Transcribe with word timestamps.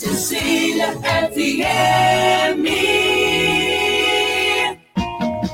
Cecília 0.00 0.96
FM. 1.04 3.19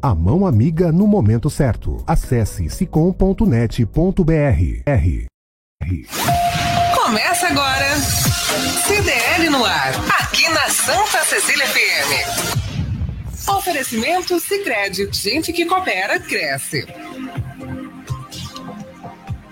a 0.00 0.14
mão 0.14 0.46
amiga 0.46 0.90
no 0.92 1.06
momento 1.06 1.48
certo. 1.48 2.02
Acesse 2.06 2.68
sicom.net.br. 2.68 3.44
R. 4.86 5.26
Começa 6.94 7.48
agora. 7.48 7.96
CDL 8.86 9.50
no 9.50 9.64
ar. 9.64 9.92
Aqui 10.20 10.48
na 10.48 10.68
Santa 10.68 11.24
Cecília 11.24 11.66
FM. 11.66 12.64
Oferecimento 13.48 14.40
Sicredi. 14.40 15.08
Gente 15.12 15.52
que 15.52 15.66
coopera, 15.66 16.18
cresce. 16.18 16.86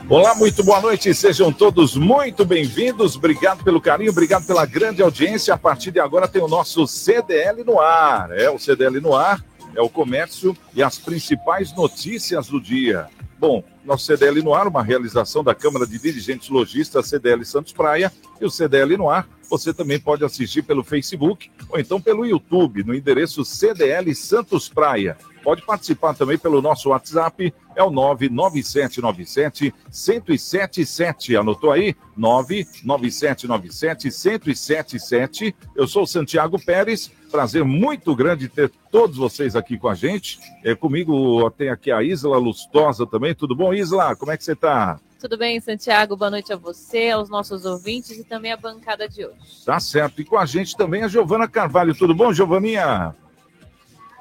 Olá, 0.08 0.34
muito 0.34 0.62
boa 0.62 0.80
noite, 0.80 1.14
sejam 1.14 1.50
todos 1.50 1.96
muito 1.96 2.44
bem-vindos. 2.44 3.16
Obrigado 3.16 3.64
pelo 3.64 3.80
carinho, 3.80 4.10
obrigado 4.10 4.46
pela 4.46 4.66
grande 4.66 5.00
audiência. 5.00 5.54
A 5.54 5.56
partir 5.56 5.90
de 5.90 6.00
agora 6.00 6.28
tem 6.28 6.42
o 6.42 6.48
nosso 6.48 6.86
CDL 6.86 7.64
no 7.64 7.80
ar. 7.80 8.30
É 8.32 8.50
o 8.50 8.58
CDL 8.58 9.00
no 9.00 9.14
ar, 9.14 9.42
é 9.74 9.80
o 9.80 9.88
comércio 9.88 10.56
e 10.74 10.82
as 10.82 10.98
principais 10.98 11.74
notícias 11.74 12.48
do 12.48 12.60
dia. 12.60 13.08
Bom, 13.38 13.64
nosso 13.84 14.06
CDL 14.06 14.40
no 14.42 14.54
ar, 14.54 14.68
uma 14.68 14.82
realização 14.82 15.42
da 15.42 15.54
Câmara 15.54 15.86
de 15.86 15.98
Dirigentes 15.98 16.48
Logistas 16.48 17.08
CDL 17.08 17.44
Santos 17.44 17.72
Praia 17.72 18.12
e 18.40 18.44
o 18.44 18.50
CDL 18.50 18.96
no 18.96 19.10
ar. 19.10 19.28
Você 19.50 19.74
também 19.74 19.98
pode 19.98 20.24
assistir 20.24 20.62
pelo 20.62 20.84
Facebook 20.84 21.50
ou 21.68 21.78
então 21.78 22.00
pelo 22.00 22.24
YouTube, 22.24 22.84
no 22.84 22.94
endereço 22.94 23.44
CDL 23.44 24.14
Santos 24.14 24.68
Praia. 24.68 25.16
Pode 25.42 25.62
participar 25.62 26.14
também 26.14 26.38
pelo 26.38 26.62
nosso 26.62 26.90
WhatsApp, 26.90 27.52
é 27.74 27.82
o 27.82 27.90
99797 27.90 29.74
1077. 29.90 31.36
Anotou 31.36 31.72
aí? 31.72 31.96
99797 32.16 34.04
1077. 34.06 35.54
Eu 35.74 35.86
sou 35.86 36.04
o 36.04 36.06
Santiago 36.06 36.62
Pérez. 36.64 37.10
Prazer 37.30 37.64
muito 37.64 38.14
grande 38.14 38.48
ter 38.48 38.70
todos 38.90 39.16
vocês 39.16 39.56
aqui 39.56 39.78
com 39.78 39.88
a 39.88 39.94
gente. 39.94 40.38
É, 40.62 40.74
comigo 40.74 41.50
tem 41.50 41.70
aqui 41.70 41.90
a 41.90 42.02
Isla 42.02 42.36
Lustosa 42.36 43.06
também. 43.06 43.34
Tudo 43.34 43.56
bom, 43.56 43.72
Isla? 43.72 44.14
Como 44.14 44.30
é 44.30 44.36
que 44.36 44.44
você 44.44 44.52
está? 44.52 45.00
Tudo 45.18 45.38
bem, 45.38 45.60
Santiago? 45.60 46.16
Boa 46.16 46.32
noite 46.32 46.52
a 46.52 46.56
você, 46.56 47.10
aos 47.10 47.30
nossos 47.30 47.64
ouvintes 47.64 48.18
e 48.18 48.24
também 48.24 48.52
a 48.52 48.56
bancada 48.56 49.08
de 49.08 49.24
hoje. 49.24 49.64
Tá 49.64 49.78
certo. 49.78 50.20
E 50.20 50.24
com 50.24 50.36
a 50.36 50.44
gente 50.44 50.76
também 50.76 51.04
a 51.04 51.08
Giovana 51.08 51.48
Carvalho. 51.48 51.94
Tudo 51.94 52.12
bom, 52.12 52.32
Giovaninha? 52.32 53.14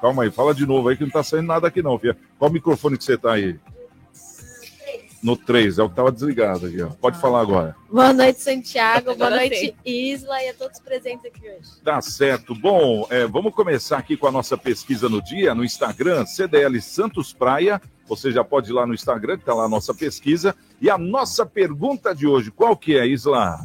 Calma 0.02 0.24
aí, 0.24 0.32
fala 0.32 0.52
de 0.52 0.66
novo 0.66 0.88
aí 0.88 0.96
que 0.96 1.04
não 1.04 1.10
tá 1.12 1.22
saindo 1.22 1.46
nada 1.46 1.68
aqui 1.68 1.80
não, 1.80 1.96
Fia. 1.96 2.16
Qual 2.36 2.50
microfone 2.50 2.98
que 2.98 3.04
você 3.04 3.16
tá 3.16 3.34
aí? 3.34 3.56
No 5.22 5.36
3, 5.36 5.78
é 5.78 5.82
o 5.84 5.88
que 5.88 5.94
tava 5.94 6.10
desligado 6.10 6.66
aqui, 6.66 6.82
ó. 6.82 6.88
Pode 6.88 7.20
falar 7.20 7.40
agora. 7.40 7.76
Boa 7.88 8.12
noite, 8.12 8.40
Santiago. 8.40 9.14
Boa 9.14 9.30
noite, 9.30 9.76
Isla, 9.84 10.42
e 10.42 10.48
a 10.48 10.54
todos 10.54 10.80
presentes 10.80 11.24
aqui 11.24 11.48
hoje. 11.48 11.80
Tá 11.84 12.00
certo. 12.00 12.52
Bom, 12.52 13.06
é, 13.10 13.28
vamos 13.28 13.54
começar 13.54 13.98
aqui 13.98 14.16
com 14.16 14.26
a 14.26 14.32
nossa 14.32 14.58
pesquisa 14.58 15.08
no 15.08 15.22
dia, 15.22 15.54
no 15.54 15.64
Instagram, 15.64 16.26
CDL 16.26 16.82
Santos 16.82 17.32
Praia. 17.32 17.80
Você 18.08 18.32
já 18.32 18.42
pode 18.42 18.70
ir 18.70 18.72
lá 18.72 18.84
no 18.84 18.94
Instagram, 18.94 19.38
que 19.38 19.44
tá 19.44 19.54
lá 19.54 19.66
a 19.66 19.68
nossa 19.68 19.94
pesquisa. 19.94 20.52
E 20.80 20.90
a 20.90 20.98
nossa 20.98 21.46
pergunta 21.46 22.12
de 22.12 22.26
hoje, 22.26 22.50
qual 22.50 22.76
que 22.76 22.98
é, 22.98 23.06
Isla? 23.06 23.64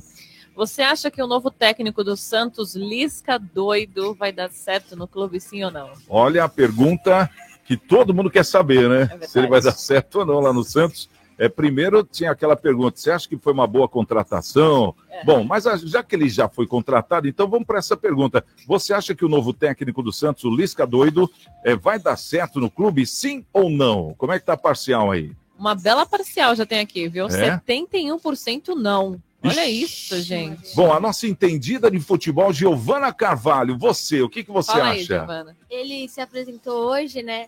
Você 0.57 0.81
acha 0.81 1.11
que 1.11 1.21
o 1.21 1.27
novo 1.27 1.51
técnico 1.51 2.03
do 2.03 2.17
Santos, 2.17 2.75
Lisca 2.75 3.37
doido, 3.37 4.15
vai 4.15 4.31
dar 4.31 4.49
certo 4.49 4.95
no 4.95 5.07
clube, 5.07 5.39
sim 5.39 5.63
ou 5.63 5.69
não? 5.69 5.91
Olha 6.09 6.43
a 6.43 6.49
pergunta 6.49 7.29
que 7.63 7.77
todo 7.77 8.11
mundo 8.11 8.31
quer 8.31 8.43
saber, 8.43 8.89
né? 8.89 9.19
É 9.21 9.27
Se 9.27 9.37
ele 9.37 9.47
vai 9.47 9.61
dar 9.61 9.73
certo 9.73 10.17
ou 10.17 10.25
não 10.25 10.39
lá 10.39 10.51
no 10.51 10.63
Santos. 10.63 11.07
É, 11.37 11.47
primeiro 11.47 12.03
tinha 12.03 12.31
aquela 12.31 12.55
pergunta: 12.55 12.97
você 12.97 13.11
acha 13.11 13.29
que 13.29 13.37
foi 13.37 13.53
uma 13.53 13.67
boa 13.67 13.87
contratação? 13.87 14.95
É. 15.11 15.23
Bom, 15.23 15.43
mas 15.43 15.65
já 15.83 16.01
que 16.01 16.15
ele 16.15 16.27
já 16.27 16.49
foi 16.49 16.65
contratado, 16.65 17.27
então 17.27 17.47
vamos 17.47 17.67
para 17.67 17.77
essa 17.77 17.95
pergunta. 17.95 18.43
Você 18.65 18.95
acha 18.95 19.13
que 19.13 19.23
o 19.23 19.29
novo 19.29 19.53
técnico 19.53 20.01
do 20.01 20.11
Santos, 20.11 20.43
o 20.43 20.49
Lisca 20.49 20.87
Doido, 20.87 21.29
é, 21.63 21.75
vai 21.75 21.99
dar 21.99 22.17
certo 22.17 22.59
no 22.59 22.71
clube, 22.71 23.05
sim 23.05 23.45
ou 23.53 23.69
não? 23.69 24.15
Como 24.17 24.33
é 24.33 24.39
que 24.39 24.45
tá 24.47 24.53
a 24.53 24.57
parcial 24.57 25.11
aí? 25.11 25.31
Uma 25.55 25.75
bela 25.75 26.03
parcial 26.03 26.55
já 26.55 26.65
tem 26.65 26.79
aqui, 26.79 27.07
viu? 27.07 27.27
É? 27.27 27.59
71% 27.59 28.69
não. 28.75 29.21
Olha 29.43 29.69
isso, 29.69 30.19
gente. 30.21 30.75
Bom, 30.75 30.91
a 30.91 30.99
nossa 30.99 31.27
entendida 31.27 31.89
de 31.91 31.99
futebol, 31.99 32.51
Giovana 32.51 33.13
Carvalho, 33.13 33.77
você, 33.77 34.21
o 34.21 34.29
que, 34.29 34.43
que 34.43 34.51
você 34.51 34.71
Fala 34.71 34.89
aí, 34.89 35.01
acha? 35.01 35.17
Giovana. 35.17 35.57
Ele 35.69 36.07
se 36.09 36.19
apresentou 36.19 36.89
hoje, 36.91 37.21
né? 37.21 37.47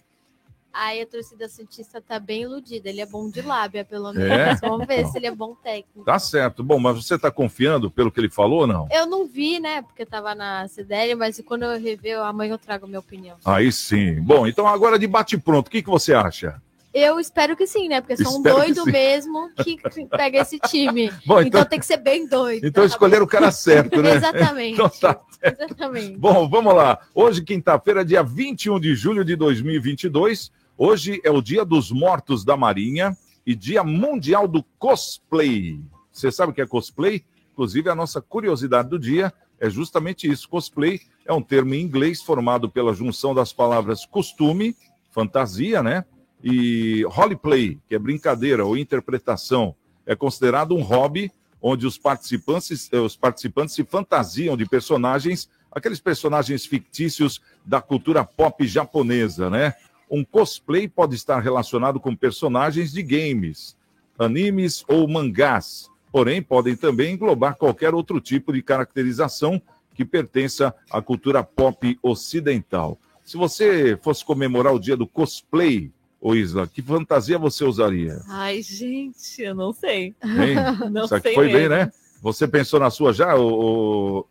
Aí 0.72 1.02
a 1.02 1.06
torcida 1.06 1.50
Santista 1.50 2.00
tá 2.00 2.20
bem 2.20 2.44
iludida. 2.44 2.90
Ele 2.90 3.02
é 3.02 3.06
bom 3.06 3.30
de 3.30 3.42
lábia, 3.42 3.84
pelo 3.84 4.14
menos. 4.14 4.32
É? 4.32 4.56
Vamos 4.62 4.86
ver 4.86 5.06
se 5.08 5.18
ele 5.18 5.26
é 5.26 5.32
bom 5.34 5.56
técnico. 5.56 6.04
Tá 6.06 6.20
certo. 6.20 6.64
Bom, 6.64 6.78
mas 6.80 6.96
você 6.96 7.16
está 7.16 7.32
confiando 7.32 7.90
pelo 7.90 8.12
que 8.12 8.20
ele 8.20 8.30
falou 8.30 8.62
ou 8.62 8.68
não? 8.68 8.88
Eu 8.92 9.08
não 9.08 9.26
vi, 9.26 9.60
né? 9.60 9.82
Porque 9.82 10.06
tava 10.06 10.36
na 10.36 10.68
CDL, 10.68 11.16
mas 11.16 11.42
quando 11.44 11.64
eu 11.64 11.80
rever, 11.80 12.20
amanhã 12.20 12.54
eu 12.54 12.58
trago 12.60 12.88
minha 12.88 13.00
opinião. 13.00 13.36
Aí 13.44 13.72
sim. 13.72 14.22
Bom, 14.22 14.46
então 14.46 14.68
agora 14.68 15.00
de 15.00 15.08
bate-pronto, 15.08 15.68
o 15.68 15.72
que, 15.72 15.82
que 15.82 15.90
você 15.90 16.13
acha? 16.13 16.62
Eu 16.94 17.19
espero 17.19 17.56
que 17.56 17.68
sim, 17.68 17.88
né? 17.88 18.01
Porque 18.01 18.18
são 18.18 18.38
um 18.38 18.44
que 18.44 18.50
doido 18.50 18.83
sim. 18.83 18.91
mesmo 18.91 19.50
que 19.63 19.77
pega 20.09 20.39
esse 20.39 20.59
time. 20.59 21.12
Bom, 21.25 21.41
então... 21.41 21.62
então- 21.62 21.65
tem 21.65 21.80
que 21.80 21.86
ser 21.86 21.97
bem 21.97 22.27
doido. 22.27 22.65
Então 22.65 22.83
escolheram 22.83 23.25
o 23.25 23.27
cara 23.27 23.51
certo, 23.51 24.01
né? 24.01 24.15
Exatamente. 24.15 24.74
Então 24.74 24.89
tá. 24.89 25.19
Exatamente. 25.41 26.18
Bom, 26.18 26.50
vamos 26.50 26.74
lá. 26.74 27.00
Hoje, 27.13 27.44
quinta-feira, 27.44 28.03
dia 28.03 28.24
21 28.24 28.80
de 28.80 28.95
julho 28.95 29.24
de 29.24 29.36
2022. 29.36 30.51
Hoje 30.77 31.21
é 31.24 31.30
o 31.30 31.41
Dia 31.41 31.63
dos 31.63 31.91
Mortos 31.91 32.44
da 32.44 32.57
Marinha 32.57 33.15
e 33.45 33.56
Dia 33.56 33.83
Mundial 33.83 34.47
do 34.47 34.63
Cosplay. 34.77 35.80
Você 36.12 36.31
sabe 36.31 36.51
o 36.51 36.56
que 36.56 36.62
é 36.62 36.68
cosplay? 36.68 37.24
Inclusive, 37.53 37.89
a 37.89 37.95
nossa 37.95 38.21
curiosidade 38.21 38.89
do 38.89 39.00
dia 39.00 39.33
é 39.59 39.69
justamente 39.69 40.30
isso. 40.30 40.50
Cosplay 40.50 41.01
é 41.25 41.33
um 41.33 41.41
termo 41.41 41.74
em 41.74 41.81
inglês 41.81 42.21
formado 42.21 42.69
pela 42.69 42.94
junção 42.94 43.33
das 43.36 43.53
palavras 43.53 44.06
costume, 44.06 44.75
fantasia, 45.12 45.83
né? 45.83 46.06
E 46.44 47.03
roleplay, 47.03 47.77
que 47.88 47.95
é 47.95 48.00
brincadeira 48.00 48.65
ou 48.65 48.77
interpretação. 48.77 49.75
É 50.06 50.15
considerado 50.15 50.75
um 50.75 50.81
hobby 50.81 51.31
onde 51.62 51.86
os 51.86 51.97
participantes, 51.97 52.89
eh, 52.91 53.00
os 53.00 53.15
participantes 53.15 53.75
se 53.75 53.83
fantasiam 53.83 54.56
de 54.56 54.65
personagens, 54.65 55.50
aqueles 55.71 56.00
personagens 56.00 56.65
fictícios 56.65 57.41
da 57.65 57.81
cultura 57.81 58.24
pop 58.24 58.65
japonesa, 58.65 59.50
né? 59.50 59.74
Um 60.09 60.24
cosplay 60.24 60.88
pode 60.88 61.15
estar 61.15 61.39
relacionado 61.39 62.00
com 62.00 62.15
personagens 62.15 62.91
de 62.91 63.03
games, 63.03 63.75
animes 64.18 64.83
ou 64.88 65.07
mangás, 65.07 65.89
porém 66.12 66.41
podem 66.41 66.75
também 66.75 67.13
englobar 67.13 67.56
qualquer 67.56 67.94
outro 67.94 68.19
tipo 68.19 68.51
de 68.51 68.62
caracterização 68.62 69.62
que 69.94 70.06
pertença 70.06 70.74
à 70.89 71.01
cultura 71.01 71.44
pop 71.44 72.00
ocidental. 72.01 72.97
Se 73.24 73.38
você 73.38 74.00
fosse 74.01 74.25
comemorar 74.25 74.74
o 74.74 74.80
dia 74.80 74.97
do 74.97 75.06
cosplay, 75.06 75.91
ô 76.21 76.36
Isla, 76.36 76.68
que 76.68 76.81
fantasia 76.81 77.38
você 77.38 77.63
usaria? 77.63 78.21
Ai, 78.27 78.62
gente, 78.62 79.42
eu 79.42 79.56
não 79.56 79.71
sei. 79.74 80.16
Hein? 80.24 80.56
Não 80.92 81.06
Isso 81.06 81.16
aqui 81.16 81.24
sei 81.30 81.36
foi 81.36 81.45
bem, 81.48 81.69
mesmo. 81.69 81.75
né? 81.75 81.92
Você 82.21 82.48
pensou 82.48 82.80
na 82.80 82.89
sua 82.89 83.13
já, 83.13 83.36
ô, 83.36 83.48
ô, 83.48 84.19
ô 84.19 84.25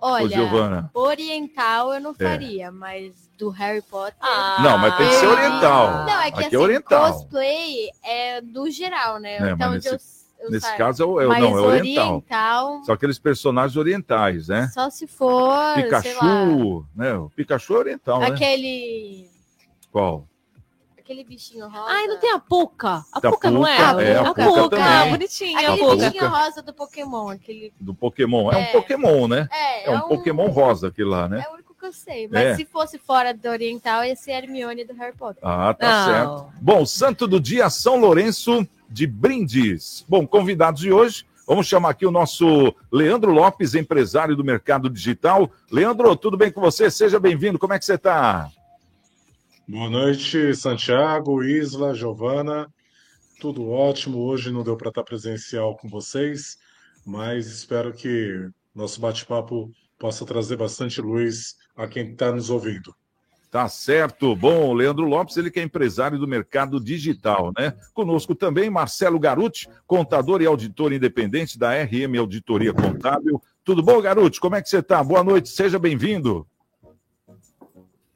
Olha, 0.00 0.28
Giovana? 0.28 0.90
oriental 0.92 1.94
eu 1.94 2.00
não 2.00 2.12
faria, 2.12 2.70
mas 2.72 3.14
do 3.38 3.48
Harry 3.50 3.80
Potter. 3.82 4.16
Ah, 4.20 4.56
Não, 4.62 4.78
mas 4.78 4.96
tem 4.96 5.06
que 5.08 5.14
ser 5.14 5.26
eu- 5.26 5.30
oriental. 5.30 6.04
Não, 6.06 6.20
é 6.20 6.30
que 6.30 6.36
Aqui 6.38 6.46
assim, 6.46 6.56
é 6.56 6.58
oriental. 6.58 7.12
cosplay 7.12 7.88
é 8.02 8.40
do 8.40 8.68
geral, 8.70 9.18
né? 9.18 9.36
É, 9.36 9.50
então, 9.52 9.70
mas 9.70 9.86
eu, 9.86 9.96
eu 10.40 10.50
Nesse 10.50 10.76
caso 10.76 11.02
é, 11.02 11.06
o- 11.06 11.20
é 11.20 11.26
mas 11.28 11.40
não, 11.40 11.56
é 11.56 11.60
oriental. 11.60 12.08
oriental, 12.16 12.82
São 12.84 12.94
aqueles 12.94 13.18
personagens 13.18 13.76
orientais, 13.76 14.48
né? 14.48 14.68
só 14.74 14.90
se 14.90 15.06
for, 15.06 15.72
sei 16.02 16.14
lá, 16.14 16.20
Pikachu, 16.20 16.86
né? 16.94 17.14
O 17.14 17.30
Pikachu 17.30 17.74
é 17.74 17.78
oriental, 17.78 18.20
né? 18.20 18.26
aquele, 18.26 19.26
Qual? 19.90 20.26
Aquele 21.04 21.22
bichinho 21.22 21.68
rosa. 21.68 21.84
Ai, 21.86 22.06
não 22.06 22.18
tem 22.18 22.32
a 22.32 22.38
Puca. 22.38 23.04
A 23.12 23.20
Da 23.20 23.30
Puca 23.30 23.50
não 23.50 23.66
é? 23.66 23.76
É, 23.76 24.16
a 24.16 24.20
a 24.22 24.24
Puca 24.24 24.44
Puca, 24.46 24.76
também. 24.76 25.10
bonitinha 25.10 25.58
a 25.58 25.72
Aquele 25.72 25.78
Puca. 25.78 25.96
bichinho 26.10 26.28
rosa 26.28 26.62
do 26.62 26.72
Pokémon, 26.72 27.28
aquele... 27.28 27.72
Do 27.78 27.94
Pokémon. 27.94 28.50
É, 28.50 28.56
um 28.56 28.60
É. 28.60 28.64
Pokémon, 28.72 29.28
né? 29.28 29.48
É, 29.52 29.90
É 29.90 29.96
um 29.96 30.08
Pokémon 30.08 30.46
rosa 30.48 30.88
aquele 30.88 31.08
lá, 31.10 31.28
né? 31.28 31.44
É 31.46 31.50
o 31.50 31.54
único 31.54 31.74
que 31.74 31.84
eu 31.86 31.92
sei. 31.92 32.26
Mas 32.28 32.42
É. 32.42 32.54
se 32.56 32.64
fosse 32.64 32.98
fora 32.98 33.34
do 33.34 33.48
oriental, 33.48 34.02
ia 34.04 34.16
ser 34.16 34.32
Hermione 34.32 34.84
do 34.84 34.94
Harry 34.94 35.14
Potter. 35.14 35.42
Ah, 35.46 35.74
tá 35.74 35.86
Não. 35.86 36.04
certo. 36.06 36.52
Bom, 36.60 36.86
Santo 36.86 37.26
do 37.26 37.38
Dia 37.38 37.68
São 37.68 38.00
Lourenço 38.00 38.66
de 38.88 39.06
Brindes. 39.06 40.04
Bom, 40.08 40.26
convidados 40.26 40.80
de 40.80 40.90
hoje, 40.90 41.26
vamos 41.46 41.66
chamar 41.66 41.90
aqui 41.90 42.06
o 42.06 42.10
nosso 42.10 42.74
Leandro 42.90 43.30
Lopes, 43.30 43.74
empresário 43.74 44.34
do 44.34 44.42
mercado 44.42 44.88
digital. 44.88 45.50
Leandro, 45.70 46.16
tudo 46.16 46.36
bem 46.38 46.50
com 46.50 46.62
você? 46.62 46.90
Seja 46.90 47.20
bem-vindo. 47.20 47.58
Como 47.58 47.74
é 47.74 47.78
que 47.78 47.84
você 47.84 47.94
está? 47.96 48.48
Boa 49.66 49.88
noite, 49.88 50.54
Santiago, 50.54 51.42
Isla, 51.42 51.94
Giovana. 51.94 52.70
Tudo 53.40 53.70
ótimo. 53.70 54.18
Hoje 54.18 54.52
não 54.52 54.62
deu 54.62 54.76
para 54.76 54.90
estar 54.90 55.02
presencial 55.02 55.74
com 55.74 55.88
vocês, 55.88 56.58
mas 57.04 57.46
espero 57.46 57.90
que 57.94 58.46
nosso 58.74 59.00
bate-papo 59.00 59.72
possa 59.98 60.26
trazer 60.26 60.58
bastante 60.58 61.00
luz 61.00 61.56
a 61.74 61.88
quem 61.88 62.10
está 62.10 62.30
nos 62.30 62.50
ouvindo. 62.50 62.94
Tá 63.50 63.66
certo. 63.66 64.36
Bom, 64.36 64.74
Leandro 64.74 65.06
Lopes, 65.06 65.38
ele 65.38 65.50
que 65.50 65.60
é 65.60 65.62
empresário 65.62 66.18
do 66.18 66.28
mercado 66.28 66.78
digital, 66.78 67.50
né? 67.58 67.72
Conosco 67.94 68.34
também 68.34 68.68
Marcelo 68.68 69.18
Garuti, 69.18 69.66
contador 69.86 70.42
e 70.42 70.46
auditor 70.46 70.92
independente 70.92 71.58
da 71.58 71.72
RM 71.72 72.18
Auditoria 72.18 72.74
Contábil. 72.74 73.42
Tudo 73.64 73.82
bom, 73.82 73.98
Garuti? 74.02 74.38
Como 74.38 74.56
é 74.56 74.60
que 74.60 74.68
você 74.68 74.80
está? 74.80 75.02
Boa 75.02 75.24
noite, 75.24 75.48
seja 75.48 75.78
bem-vindo. 75.78 76.46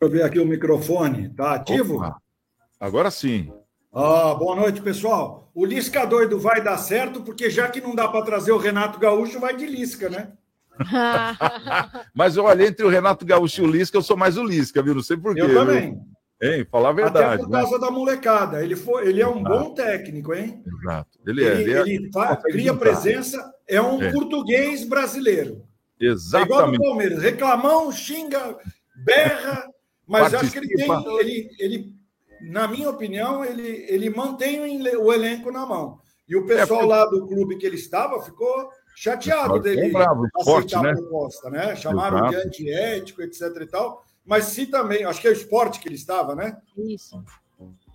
Deixa 0.01 0.03
eu 0.03 0.09
ver 0.11 0.23
aqui 0.23 0.39
o 0.39 0.47
microfone. 0.47 1.29
Tá 1.31 1.55
ativo? 1.55 1.97
Opa, 1.97 2.17
Agora 2.79 3.11
sim. 3.11 3.53
Ah, 3.93 4.35
boa 4.35 4.55
noite, 4.55 4.81
pessoal. 4.81 5.51
O 5.55 5.65
Lisca 5.65 6.07
doido 6.07 6.39
vai 6.39 6.63
dar 6.63 6.79
certo, 6.79 7.21
porque 7.23 7.51
já 7.51 7.69
que 7.69 7.81
não 7.81 7.95
dá 7.95 8.07
para 8.07 8.25
trazer 8.25 8.53
o 8.53 8.59
Renato 8.59 8.99
Gaúcho, 9.01 9.41
vai 9.41 9.57
de 9.57 9.67
Lisca, 9.67 10.09
né? 10.09 10.33
Mas 12.15 12.37
olha, 12.37 12.65
entre 12.67 12.85
o 12.87 12.89
Renato 12.89 13.27
Gaúcho 13.27 13.63
e 13.63 13.65
o 13.65 13.71
Lisca, 13.71 13.97
eu 13.97 14.03
sou 14.03 14.17
mais 14.17 14.37
o 14.37 14.45
Lisca, 14.45 14.81
viu? 14.83 14.95
Não 14.95 15.03
sei 15.03 15.17
porquê. 15.17 15.41
Eu 15.43 15.53
também. 15.53 16.01
Hein? 16.41 16.65
Falar 16.71 16.91
a 16.91 16.93
Até 16.93 17.03
verdade. 17.03 17.43
por 17.43 17.51
né? 17.51 17.59
causa 17.61 17.79
da 17.81 17.91
molecada. 17.91 18.63
Ele, 18.63 18.77
foi, 18.77 19.09
ele 19.09 19.21
é 19.21 19.27
um 19.27 19.45
Ah. 19.45 19.49
bom 19.49 19.75
técnico, 19.75 20.33
hein? 20.33 20.63
Exato. 20.81 21.19
Ele 21.27 21.45
é. 21.45 21.49
Ele, 21.61 21.63
Ele 21.63 21.73
é... 21.73 21.95
ele 21.97 22.13
fa- 22.13 22.37
consegue 22.37 22.53
cria 22.53 22.75
presença, 22.75 23.53
é 23.67 23.83
um 23.83 24.01
É. 24.01 24.13
português 24.13 24.85
brasileiro. 24.85 25.65
É 26.01 26.05
igual 26.05 26.15
do 26.15 26.15
Exatamente. 26.15 26.79
Palmeiras. 26.85 27.21
Reclamão, 27.21 27.91
xinga, 27.91 28.57
berra, 29.05 29.67
mas 30.09 30.33
acho 30.35 30.51
que 30.51 30.59
ele 30.59 30.69
tem. 30.69 30.87
Participa. 30.87 31.21
Ele, 31.21 31.51
ele, 31.59 31.95
na 32.51 32.67
minha 32.67 32.89
opinião, 32.91 33.45
ele, 33.45 33.85
ele 33.89 34.11
mantém 34.11 34.61
o 34.61 34.65
ele- 34.67 34.97
o 34.97 35.13
elenco 35.13 35.51
na 35.53 35.67
mão. 35.67 35.99
E 36.29 36.37
o 36.37 36.47
pessoal 36.47 36.81
É, 36.81 36.83
porque- 36.83 36.87
lá 36.87 37.07
do 37.07 37.27
clube 37.27 37.57
que 37.57 37.67
ele 37.67 37.77
estava 37.77 38.21
ficou 38.23 38.71
chateado 38.97 39.61
dele 39.61 39.91
bravo, 39.91 40.27
esporte, 40.27 40.75
aceitar 40.75 40.83
né? 40.83 40.91
a 40.91 40.95
proposta, 40.97 41.51
né? 41.51 41.77
Chamaram 41.77 42.29
de 42.29 42.35
Exato. 42.35 42.49
antiético, 42.49 43.23
etc. 43.23 43.43
e 43.63 43.67
tal. 43.67 44.05
Mas 44.27 44.45
se 44.47 44.67
também, 44.67 45.05
acho 45.05 45.21
que 45.21 45.27
é 45.29 45.31
o 45.31 45.33
esporte 45.33 45.81
que 45.81 45.89
ele 45.89 45.95
estava, 45.95 46.35
né? 46.35 46.57
Isso. 46.77 47.23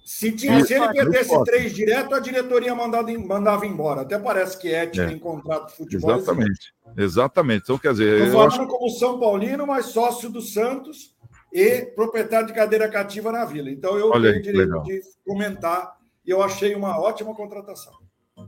Se, 0.06 0.32
tinha, 0.34 0.66
se 0.66 0.74
ele 0.74 0.82
Esporte, 0.82 0.98
perdesse 0.98 1.30
esporte. 1.32 1.50
três 1.52 1.74
direto, 1.74 2.14
a 2.16 2.20
diretoria 2.20 2.76
mandava, 2.76 3.10
mandava 3.20 3.66
embora. 3.66 4.02
Até 4.02 4.20
parece 4.20 4.58
que 4.58 4.70
ética 4.70 5.06
É. 5.10 5.12
em 5.14 5.20
contrato 5.20 5.68
de 5.70 5.78
futebol. 5.78 6.12
existe. 6.12 6.30
Exatamente. 6.32 6.74
Exatamente. 6.98 7.64
Então, 7.64 7.78
quer 7.78 7.92
dizer, 7.94 8.18
Estou 8.26 8.32
falando 8.34 8.52
acho 8.64 8.68
como 8.68 8.90
São 8.90 9.20
Paulino, 9.20 9.66
mas 9.66 9.86
sócio 9.88 10.30
do 10.30 10.42
Santos 10.42 11.13
e 11.54 11.86
proprietário 11.96 12.48
de 12.48 12.54
cadeira 12.54 12.90
cativa 12.90 13.32
na 13.32 13.46
Vila. 13.46 13.70
Então 13.70 13.98
eu 13.98 14.10
Olha 14.10 14.32
tenho 14.32 14.44
que 14.44 14.52
direito 14.52 14.70
legal. 14.70 14.84
de 14.84 15.02
comentar 15.26 15.96
e 16.26 16.32
eu 16.32 16.42
achei 16.42 16.74
uma 16.74 17.00
ótima 17.00 17.36
contratação. 17.36 17.94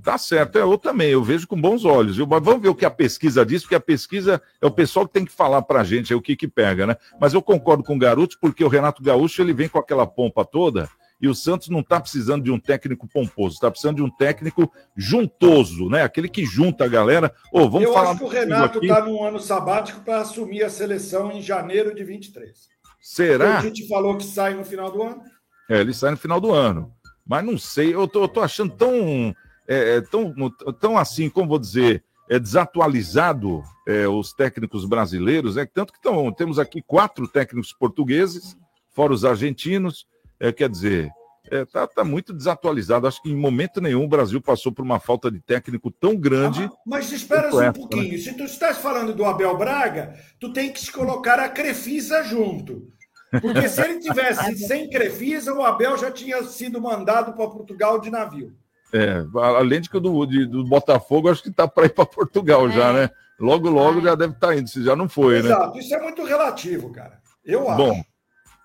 Tá 0.04 0.18
certo, 0.18 0.58
eu 0.58 0.78
também, 0.80 1.12
eu 1.12 1.24
vejo 1.24 1.48
com 1.48 1.60
bons 1.60 1.86
olhos. 1.86 2.16
viu? 2.16 2.26
Mas 2.26 2.44
vamos 2.44 2.62
ver 2.62 2.70
o 2.70 2.76
que 2.76 2.86
a 2.86 2.90
pesquisa 2.90 3.46
diz, 3.46 3.62
porque 3.62 3.76
a 3.76 3.80
pesquisa 3.80 4.42
é 4.60 4.66
o 4.66 4.72
pessoal 4.72 5.08
que 5.08 5.14
tem 5.14 5.24
que 5.24 5.32
falar 5.32 5.62
pra 5.62 5.84
gente 5.84 6.12
aí 6.12 6.18
o 6.18 6.22
que 6.22 6.36
que 6.36 6.48
pega, 6.48 6.88
né? 6.88 6.98
Mas 7.22 7.36
eu 7.36 7.42
concordo 7.42 7.84
com 7.84 7.96
o 7.96 8.00
Garoto, 8.00 8.38
porque 8.42 8.64
o 8.64 8.68
Renato 8.68 9.04
Gaúcho 9.04 9.42
ele 9.44 9.54
vem 9.54 9.70
com 9.70 9.78
aquela 9.78 10.08
pompa 10.08 10.44
toda 10.44 10.90
e 11.22 11.28
o 11.28 11.36
Santos 11.36 11.70
não 11.70 11.84
tá 11.84 12.00
precisando 12.00 12.44
de 12.44 12.52
um 12.52 12.60
técnico 12.60 13.08
pomposo, 13.08 13.60
tá 13.60 13.70
precisando 13.70 13.98
de 13.98 14.02
um 14.04 14.10
técnico 14.10 14.72
juntoso, 14.98 15.88
né? 15.88 16.02
Aquele 16.02 16.28
que 16.28 16.44
junta 16.44 16.86
a 16.86 16.88
galera. 16.88 17.32
Ô, 17.54 17.70
vamos 17.70 17.84
eu 17.84 17.94
falar 17.94 18.10
acho 18.12 18.20
que 18.20 18.26
o 18.26 18.28
Renato 18.28 18.80
aqui. 18.80 18.88
está 18.88 19.06
num 19.06 19.24
ano 19.24 19.40
sabático 19.40 20.02
para 20.02 20.22
assumir 20.22 20.64
a 20.64 20.70
seleção 20.70 21.32
em 21.32 21.42
janeiro 21.44 21.94
de 21.94 22.04
23. 22.04 22.75
Será? 23.06 23.60
O 23.60 23.62
Tite 23.62 23.88
falou 23.88 24.18
que 24.18 24.24
sai 24.24 24.56
no 24.56 24.66
final 24.66 24.92
do 24.92 25.04
ano. 25.04 25.22
É, 25.70 25.80
ele 25.80 25.94
sai 25.94 26.10
no 26.10 26.18
final 26.18 26.42
do 26.42 26.52
ano. 26.52 26.92
Mas 27.24 27.46
não 27.46 27.56
sei, 27.56 27.94
eu 27.94 28.08
tô, 28.08 28.24
eu 28.24 28.28
tô 28.28 28.42
achando 28.42 28.74
tão, 28.74 29.36
é, 29.68 29.98
é, 29.98 30.02
tão, 30.02 30.34
tão 30.80 30.98
assim, 30.98 31.30
como 31.30 31.48
vou 31.48 31.60
dizer, 31.60 32.04
é, 32.28 32.40
desatualizado 32.40 33.62
é, 33.88 34.08
os 34.08 34.34
técnicos 34.34 34.86
brasileiros, 34.86 35.56
é 35.56 35.68
tanto 35.68 35.94
que 35.94 36.02
tão, 36.02 36.32
temos 36.32 36.58
aqui 36.58 36.82
quatro 36.82 37.28
técnicos 37.28 37.72
portugueses, 37.72 38.58
fora 38.92 39.14
os 39.14 39.24
argentinos, 39.24 40.08
é, 40.40 40.52
quer 40.52 40.68
dizer, 40.68 41.12
é, 41.52 41.66
tá, 41.66 41.88
tá 41.88 42.04
muito 42.04 42.34
desatualizado. 42.34 43.08
Acho 43.08 43.22
que 43.22 43.30
em 43.30 43.36
momento 43.36 43.80
nenhum 43.82 44.04
o 44.04 44.08
Brasil 44.08 44.42
passou 44.42 44.72
por 44.72 44.84
uma 44.84 45.00
falta 45.00 45.30
de 45.32 45.40
técnico 45.40 45.92
tão 45.92 46.16
grande. 46.16 46.64
Ah, 46.66 46.78
mas 46.86 47.12
espera 47.12 47.54
um 47.54 47.62
essa, 47.62 47.74
pouquinho. 47.74 48.18
Se 48.20 48.34
tu 48.34 48.44
estás 48.44 48.78
falando 48.78 49.14
do 49.14 49.26
Abel 49.26 49.58
Braga, 49.58 50.16
tu 50.40 50.52
tem 50.52 50.72
que 50.72 50.80
se 50.80 50.92
colocar 50.92 51.40
a 51.40 51.50
Crefisa 51.50 52.24
junto. 52.24 52.88
Porque 53.42 53.68
se 53.68 53.82
ele 53.82 54.00
tivesse 54.00 54.56
sem 54.66 54.90
Crefisa, 54.90 55.54
o 55.54 55.64
Abel 55.64 55.98
já 55.98 56.12
tinha 56.12 56.42
sido 56.44 56.82
mandado 56.82 57.34
para 57.34 57.48
Portugal 57.48 58.00
de 58.00 58.10
navio. 58.10 58.56
É, 58.94 59.26
além 59.36 59.82
de 59.82 59.90
que 59.90 59.98
o 59.98 60.00
do, 60.00 60.26
de- 60.26 60.46
do 60.46 60.64
Botafogo, 60.64 61.30
acho 61.30 61.44
que 61.44 61.52
tá 61.52 61.68
para 61.68 61.86
ir 61.86 61.90
para 61.90 62.06
Portugal 62.06 62.70
já, 62.70 62.94
né? 62.94 63.10
Logo, 63.38 63.70
logo 63.70 64.00
já 64.00 64.16
deve 64.16 64.34
estar 64.34 64.56
indo, 64.58 64.70
se 64.70 64.82
já 64.82 64.96
não 64.96 65.10
foi, 65.10 65.42
né? 65.42 65.50
Exato, 65.50 65.78
isso 65.78 65.94
é 65.94 66.02
muito 66.02 66.24
relativo, 66.24 66.90
cara. 66.92 67.20
Eu 67.44 67.70
acho. 67.70 68.06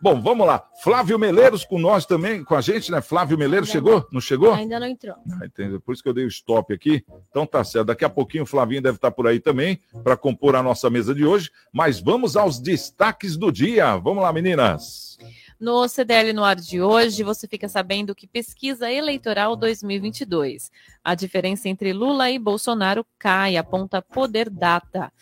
Bom, 0.02 0.20
vamos 0.20 0.46
lá. 0.46 0.64
Flávio 0.82 1.18
Meleiros 1.18 1.64
com 1.64 1.78
nós 1.78 2.06
também, 2.06 2.42
com 2.42 2.54
a 2.54 2.60
gente, 2.60 2.90
né? 2.90 3.02
Flávio 3.02 3.36
Meleiros 3.36 3.68
Ainda 3.68 3.78
chegou? 3.78 4.08
Não 4.10 4.20
chegou? 4.20 4.54
Ainda 4.54 4.80
não 4.80 4.86
entrou. 4.86 5.14
Ah, 5.32 5.44
entendi. 5.44 5.78
Por 5.78 5.92
isso 5.92 6.02
que 6.02 6.08
eu 6.08 6.14
dei 6.14 6.24
o 6.24 6.28
stop 6.28 6.72
aqui. 6.72 7.04
Então 7.28 7.44
tá 7.46 7.62
certo. 7.62 7.88
Daqui 7.88 8.04
a 8.04 8.08
pouquinho 8.08 8.44
o 8.44 8.46
Flavinho 8.46 8.80
deve 8.80 8.96
estar 8.96 9.10
por 9.10 9.26
aí 9.26 9.38
também 9.38 9.78
para 10.02 10.16
compor 10.16 10.56
a 10.56 10.62
nossa 10.62 10.88
mesa 10.88 11.14
de 11.14 11.26
hoje. 11.26 11.50
Mas 11.72 12.00
vamos 12.00 12.34
aos 12.36 12.58
destaques 12.58 13.36
do 13.36 13.52
dia. 13.52 13.96
Vamos 13.96 14.22
lá, 14.22 14.32
meninas. 14.32 15.18
No 15.60 15.86
CDL 15.86 16.32
no 16.32 16.42
ar 16.42 16.56
de 16.56 16.80
hoje, 16.80 17.22
você 17.22 17.46
fica 17.46 17.68
sabendo 17.68 18.14
que 18.14 18.26
pesquisa 18.26 18.90
eleitoral 18.90 19.54
2022. 19.54 20.70
A 21.04 21.14
diferença 21.14 21.68
entre 21.68 21.92
Lula 21.92 22.30
e 22.30 22.38
Bolsonaro 22.38 23.04
cai, 23.18 23.58
aponta 23.58 24.00
Poder 24.00 24.48
Data. 24.48 25.12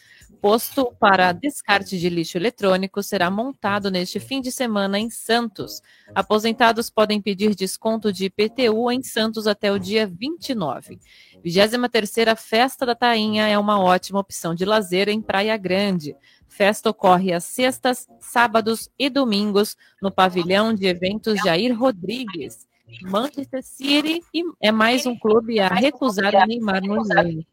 Posto 0.41 0.95
para 1.01 1.33
descarte 1.33 1.99
de 1.99 2.09
lixo 2.09 2.39
eletrônico 2.39 3.03
será 3.03 3.29
montado 3.29 3.91
neste 3.91 4.21
fim 4.21 4.41
de 4.41 4.53
semana 4.53 4.99
em 4.99 5.11
Santos. 5.11 5.83
Aposentados 6.15 6.89
podem 6.89 7.21
pedir 7.21 7.57
desconto 7.57 8.13
de 8.13 8.27
IPTU 8.27 8.91
em 8.93 9.03
Santos 9.03 9.49
até 9.49 9.73
o 9.73 9.79
dia 9.79 10.07
29. 10.07 11.01
23ª 11.45 12.37
Festa 12.37 12.87
da 12.87 12.95
Tainha 12.95 13.49
é 13.49 13.59
uma 13.59 13.81
ótima 13.81 14.21
opção 14.21 14.55
de 14.55 14.65
lazer 14.65 15.09
em 15.09 15.21
Praia 15.21 15.57
Grande. 15.57 16.15
Festa 16.47 16.91
ocorre 16.91 17.33
às 17.33 17.45
sextas, 17.45 18.07
sábados 18.21 18.89
e 18.99 19.11
domingos 19.11 19.77
no 20.01 20.11
pavilhão 20.11 20.73
de 20.73 20.87
eventos 20.87 21.39
Jair 21.45 21.77
Rodrigues. 21.77 22.69
Manchester 23.03 23.63
City 23.63 24.23
é 24.61 24.73
mais 24.73 25.05
um 25.05 25.19
clube 25.19 25.61
a 25.61 25.69
recusar 25.69 26.33
Neymar 26.47 26.83
no 26.83 27.03
elenco. 27.13 27.45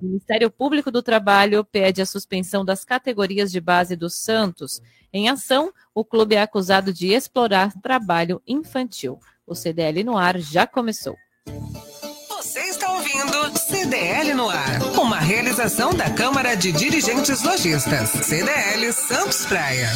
O 0.00 0.04
Ministério 0.04 0.48
Público 0.48 0.92
do 0.92 1.02
Trabalho 1.02 1.64
pede 1.64 2.00
a 2.00 2.06
suspensão 2.06 2.64
das 2.64 2.84
categorias 2.84 3.50
de 3.50 3.60
base 3.60 3.96
do 3.96 4.08
Santos. 4.08 4.80
Em 5.12 5.28
ação, 5.28 5.72
o 5.92 6.04
clube 6.04 6.36
é 6.36 6.42
acusado 6.42 6.92
de 6.92 7.08
explorar 7.08 7.72
trabalho 7.80 8.40
infantil. 8.46 9.18
O 9.44 9.56
CDL 9.56 10.04
no 10.04 10.16
ar 10.16 10.38
já 10.38 10.66
começou. 10.66 11.16
Ouvindo 13.28 13.58
CDL 13.58 14.34
no 14.34 14.48
ar. 14.48 14.82
Uma 14.98 15.18
realização 15.18 15.92
da 15.92 16.10
Câmara 16.10 16.54
de 16.54 16.72
Dirigentes 16.72 17.42
Lojistas. 17.44 18.08
CDL 18.08 18.92
Santos 18.92 19.44
Praia. 19.44 19.88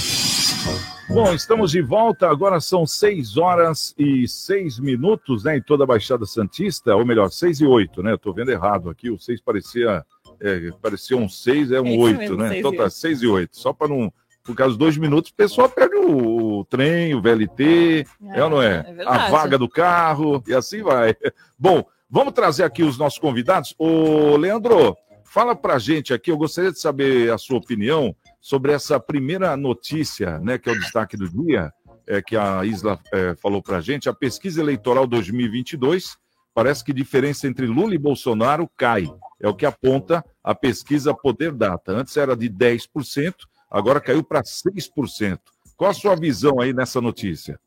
Bom, 1.09 1.33
estamos 1.33 1.71
de 1.71 1.81
volta. 1.81 2.29
Agora 2.29 2.61
são 2.61 2.87
6 2.87 3.37
horas 3.39 3.95
e 3.99 4.29
6 4.29 4.79
minutos, 4.81 5.45
né? 5.45 5.57
Em 5.57 5.63
toda 5.63 5.85
a 5.85 5.87
Baixada 5.87 6.27
Santista, 6.27 6.95
ou 6.95 7.07
melhor, 7.07 7.31
6 7.31 7.61
e 7.61 7.67
8, 7.67 8.03
né? 8.03 8.15
Estou 8.15 8.35
vendo 8.35 8.51
errado 8.51 8.91
aqui. 8.91 9.11
O 9.11 9.19
6 9.19 9.41
parecia, 9.41 10.05
é, 10.41 10.71
parecia 10.83 11.17
um 11.17 11.29
6, 11.29 11.73
é 11.73 11.81
um 11.81 11.87
É 11.87 11.91
isso 11.91 12.03
8, 12.03 12.19
mesmo, 12.19 12.37
né? 12.37 12.49
seis 12.49 12.61
Então 12.61 12.75
e 12.75 12.77
tá 12.77 12.83
oito. 12.85 12.95
6 12.95 13.23
e 13.23 13.27
8. 13.27 13.57
Só 13.57 13.73
para 13.73 13.89
não. 13.89 14.13
Por 14.45 14.57
causa 14.57 14.71
dos 14.71 14.79
dois 14.79 14.97
minutos, 14.97 15.31
o 15.31 15.35
pessoal 15.35 15.69
perde 15.69 15.95
o, 15.95 16.59
o 16.59 16.65
trem, 16.65 17.15
o 17.15 17.23
VLT, 17.23 18.05
é, 18.35 18.43
ou 18.43 18.51
não 18.51 18.61
é? 18.61 18.85
é 18.99 19.05
a 19.07 19.31
vaga 19.31 19.57
do 19.57 19.69
carro, 19.69 20.43
e 20.49 20.53
assim 20.53 20.83
vai. 20.83 21.15
Bom, 21.57 21.87
vamos 22.13 22.35
trazer 22.35 22.63
aqui 22.63 22.83
os 22.83 22.99
nossos 22.99 23.19
convidados. 23.19 23.75
Ô, 23.79 24.37
Leandro, 24.37 24.95
fala 25.25 25.57
pra 25.57 25.79
gente 25.79 26.13
aqui, 26.13 26.31
eu 26.31 26.37
gostaria 26.37 26.71
de 26.71 26.79
saber 26.79 27.33
a 27.33 27.39
sua 27.39 27.57
opinião 27.57 28.15
sobre 28.39 28.73
essa 28.73 29.01
primeira 29.01 29.57
notícia, 29.57 30.39
né, 30.39 30.59
que 30.59 30.69
é 30.69 30.73
o 30.73 30.79
destaque 30.79 31.17
do 31.17 31.27
dia, 31.27 31.73
é, 32.07 32.21
que 32.21 32.37
a 32.37 32.63
Isla 32.67 33.01
é, 33.15 33.35
falou 33.37 33.63
pra 33.63 33.81
gente, 33.81 34.11
a 34.11 34.13
pesquisa 34.13 34.61
eleitoral 34.61 35.07
2022, 35.07 36.19
parece 36.53 36.85
que 36.85 36.93
diferença 36.93 37.47
entre 37.47 37.67
Lula 37.67 37.95
e 37.95 37.99
Bolsonaro 37.99 38.69
cai. 38.77 39.11
É 39.41 39.49
o 39.49 39.55
que 39.55 39.65
aponta 39.65 40.23
a 40.45 40.55
pesquisa 40.55 41.15
Poder 41.15 41.53
Data. 41.53 41.93
Antes 41.93 42.17
era 42.17 42.37
de 42.37 42.51
10%, 42.51 43.35
agora 43.71 44.01
caiu 44.01 44.23
para 44.23 44.43
6%. 44.43 45.39
Qual 45.77 45.91
a 45.91 45.95
sua 45.95 46.15
visão 46.15 46.61
aí 46.61 46.75
nessa 46.75 47.01
notícia? 47.01 47.59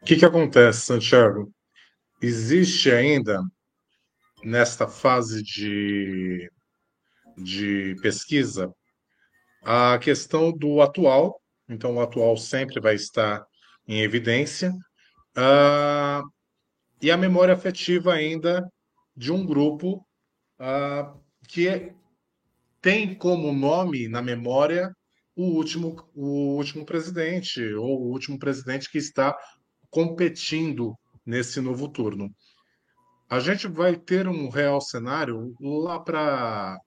O 0.00 0.04
que, 0.06 0.16
que 0.16 0.24
acontece, 0.24 0.80
Santiago? 0.80 1.52
Existe 2.20 2.90
ainda, 2.90 3.42
nesta 4.42 4.86
fase 4.86 5.42
de, 5.42 6.50
de 7.36 7.96
pesquisa, 8.02 8.72
a 9.62 9.98
questão 9.98 10.52
do 10.52 10.80
atual. 10.80 11.40
Então, 11.68 11.96
o 11.96 12.00
atual 12.00 12.36
sempre 12.36 12.80
vai 12.80 12.94
estar 12.94 13.44
em 13.86 14.00
evidência. 14.00 14.72
ah, 15.36 16.22
e 17.02 17.10
a 17.10 17.16
memória 17.16 17.52
afetiva 17.52 18.14
ainda 18.14 18.66
de 19.16 19.30
um 19.30 19.44
grupo 19.44 20.06
ah, 20.58 21.14
que 21.48 21.92
tem 22.80 23.14
como 23.14 23.52
nome 23.52 24.08
na 24.08 24.22
memória 24.22 24.94
o 25.36 25.44
último, 25.44 25.96
o 26.14 26.56
último 26.56 26.84
presidente, 26.84 27.62
ou 27.74 28.00
o 28.00 28.10
último 28.10 28.38
presidente 28.38 28.90
que 28.90 28.98
está 28.98 29.36
competindo 29.90 30.96
nesse 31.24 31.60
novo 31.60 31.88
turno. 31.88 32.34
A 33.28 33.40
gente 33.40 33.66
vai 33.66 33.96
ter 33.96 34.28
um 34.28 34.48
real 34.48 34.80
cenário 34.80 35.54
lá 35.60 35.98
para 35.98 36.78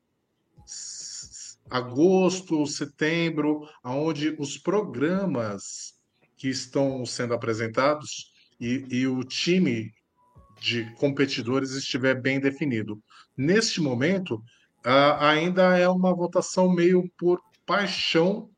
agosto, 1.69 2.65
setembro, 2.65 3.67
onde 3.83 4.35
os 4.39 4.57
programas 4.57 5.93
que 6.37 6.47
estão 6.47 7.05
sendo 7.05 7.33
apresentados 7.33 8.31
e, 8.59 8.85
e 8.89 9.07
o 9.07 9.23
time 9.23 9.91
de 10.59 10.85
competidores 10.95 11.71
estiver 11.71 12.19
bem 12.19 12.39
definido. 12.39 13.01
Neste 13.35 13.81
momento, 13.81 14.41
ainda 15.19 15.77
é 15.77 15.87
uma 15.89 16.15
votação 16.15 16.71
meio 16.71 17.09
por 17.17 17.41
paixão 17.65 18.49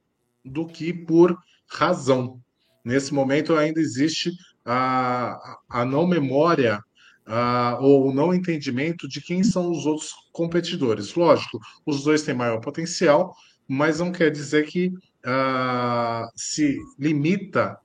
do 0.43 0.65
que 0.65 0.93
por 0.93 1.37
razão. 1.67 2.41
Nesse 2.83 3.13
momento 3.13 3.55
ainda 3.55 3.79
existe 3.79 4.31
a, 4.71 5.57
a 5.67 5.83
não 5.83 6.05
memória 6.05 6.79
ah, 7.25 7.79
ou 7.81 8.07
o 8.07 8.13
não 8.13 8.31
entendimento 8.31 9.07
de 9.07 9.19
quem 9.19 9.43
são 9.43 9.71
os 9.71 9.87
outros 9.87 10.13
competidores. 10.31 11.15
Lógico, 11.15 11.59
os 11.85 12.03
dois 12.03 12.21
têm 12.21 12.35
maior 12.35 12.59
potencial, 12.59 13.35
mas 13.67 13.99
não 13.99 14.11
quer 14.11 14.29
dizer 14.29 14.67
que 14.67 14.93
ah, 15.25 16.27
se 16.35 16.77
limita 16.99 17.79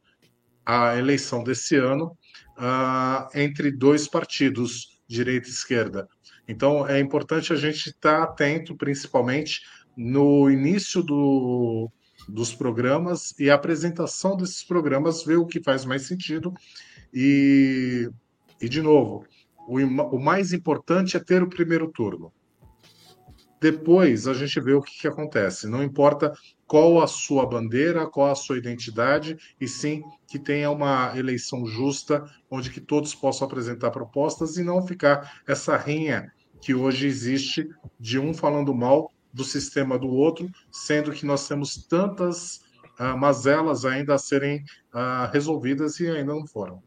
a 0.64 0.96
eleição 0.98 1.42
desse 1.42 1.74
ano 1.74 2.16
ah, 2.58 3.30
entre 3.34 3.70
dois 3.70 4.06
partidos, 4.06 5.00
direita 5.08 5.48
e 5.48 5.52
esquerda. 5.52 6.06
Então 6.46 6.86
é 6.86 7.00
importante 7.00 7.50
a 7.50 7.56
gente 7.56 7.88
estar 7.88 8.22
atento, 8.22 8.76
principalmente 8.76 9.62
no 9.96 10.50
início 10.50 11.02
do, 11.02 11.90
dos 12.28 12.54
programas 12.54 13.34
e 13.38 13.50
a 13.50 13.54
apresentação 13.54 14.36
desses 14.36 14.62
programas, 14.62 15.24
ver 15.24 15.36
o 15.36 15.46
que 15.46 15.62
faz 15.62 15.84
mais 15.84 16.02
sentido. 16.02 16.52
E, 17.12 18.08
e 18.60 18.68
de 18.68 18.82
novo, 18.82 19.24
o, 19.68 19.78
o 19.78 20.20
mais 20.20 20.52
importante 20.52 21.16
é 21.16 21.20
ter 21.20 21.42
o 21.42 21.48
primeiro 21.48 21.88
turno. 21.88 22.32
Depois 23.60 24.28
a 24.28 24.34
gente 24.34 24.60
vê 24.60 24.74
o 24.74 24.82
que, 24.82 25.00
que 25.00 25.08
acontece. 25.08 25.66
Não 25.66 25.82
importa 25.82 26.34
qual 26.66 27.02
a 27.02 27.06
sua 27.06 27.46
bandeira, 27.46 28.06
qual 28.06 28.30
a 28.30 28.34
sua 28.34 28.58
identidade, 28.58 29.38
e 29.58 29.66
sim 29.66 30.02
que 30.26 30.38
tenha 30.38 30.70
uma 30.70 31.16
eleição 31.16 31.64
justa, 31.64 32.24
onde 32.50 32.70
que 32.70 32.80
todos 32.80 33.14
possam 33.14 33.46
apresentar 33.46 33.90
propostas 33.90 34.58
e 34.58 34.62
não 34.62 34.86
ficar 34.86 35.40
essa 35.46 35.76
rinha 35.78 36.30
que 36.60 36.74
hoje 36.74 37.06
existe 37.06 37.68
de 37.98 38.18
um 38.18 38.34
falando 38.34 38.74
mal 38.74 39.10
do 39.34 39.44
sistema 39.44 39.98
do 39.98 40.08
outro, 40.08 40.48
sendo 40.70 41.10
que 41.10 41.26
nós 41.26 41.46
temos 41.48 41.76
tantas 41.88 42.60
ah, 42.96 43.16
mazelas 43.16 43.84
ainda 43.84 44.14
a 44.14 44.18
serem 44.18 44.64
ah, 44.92 45.28
resolvidas 45.32 45.98
e 45.98 46.08
ainda 46.08 46.32
não 46.32 46.46
foram. 46.46 46.80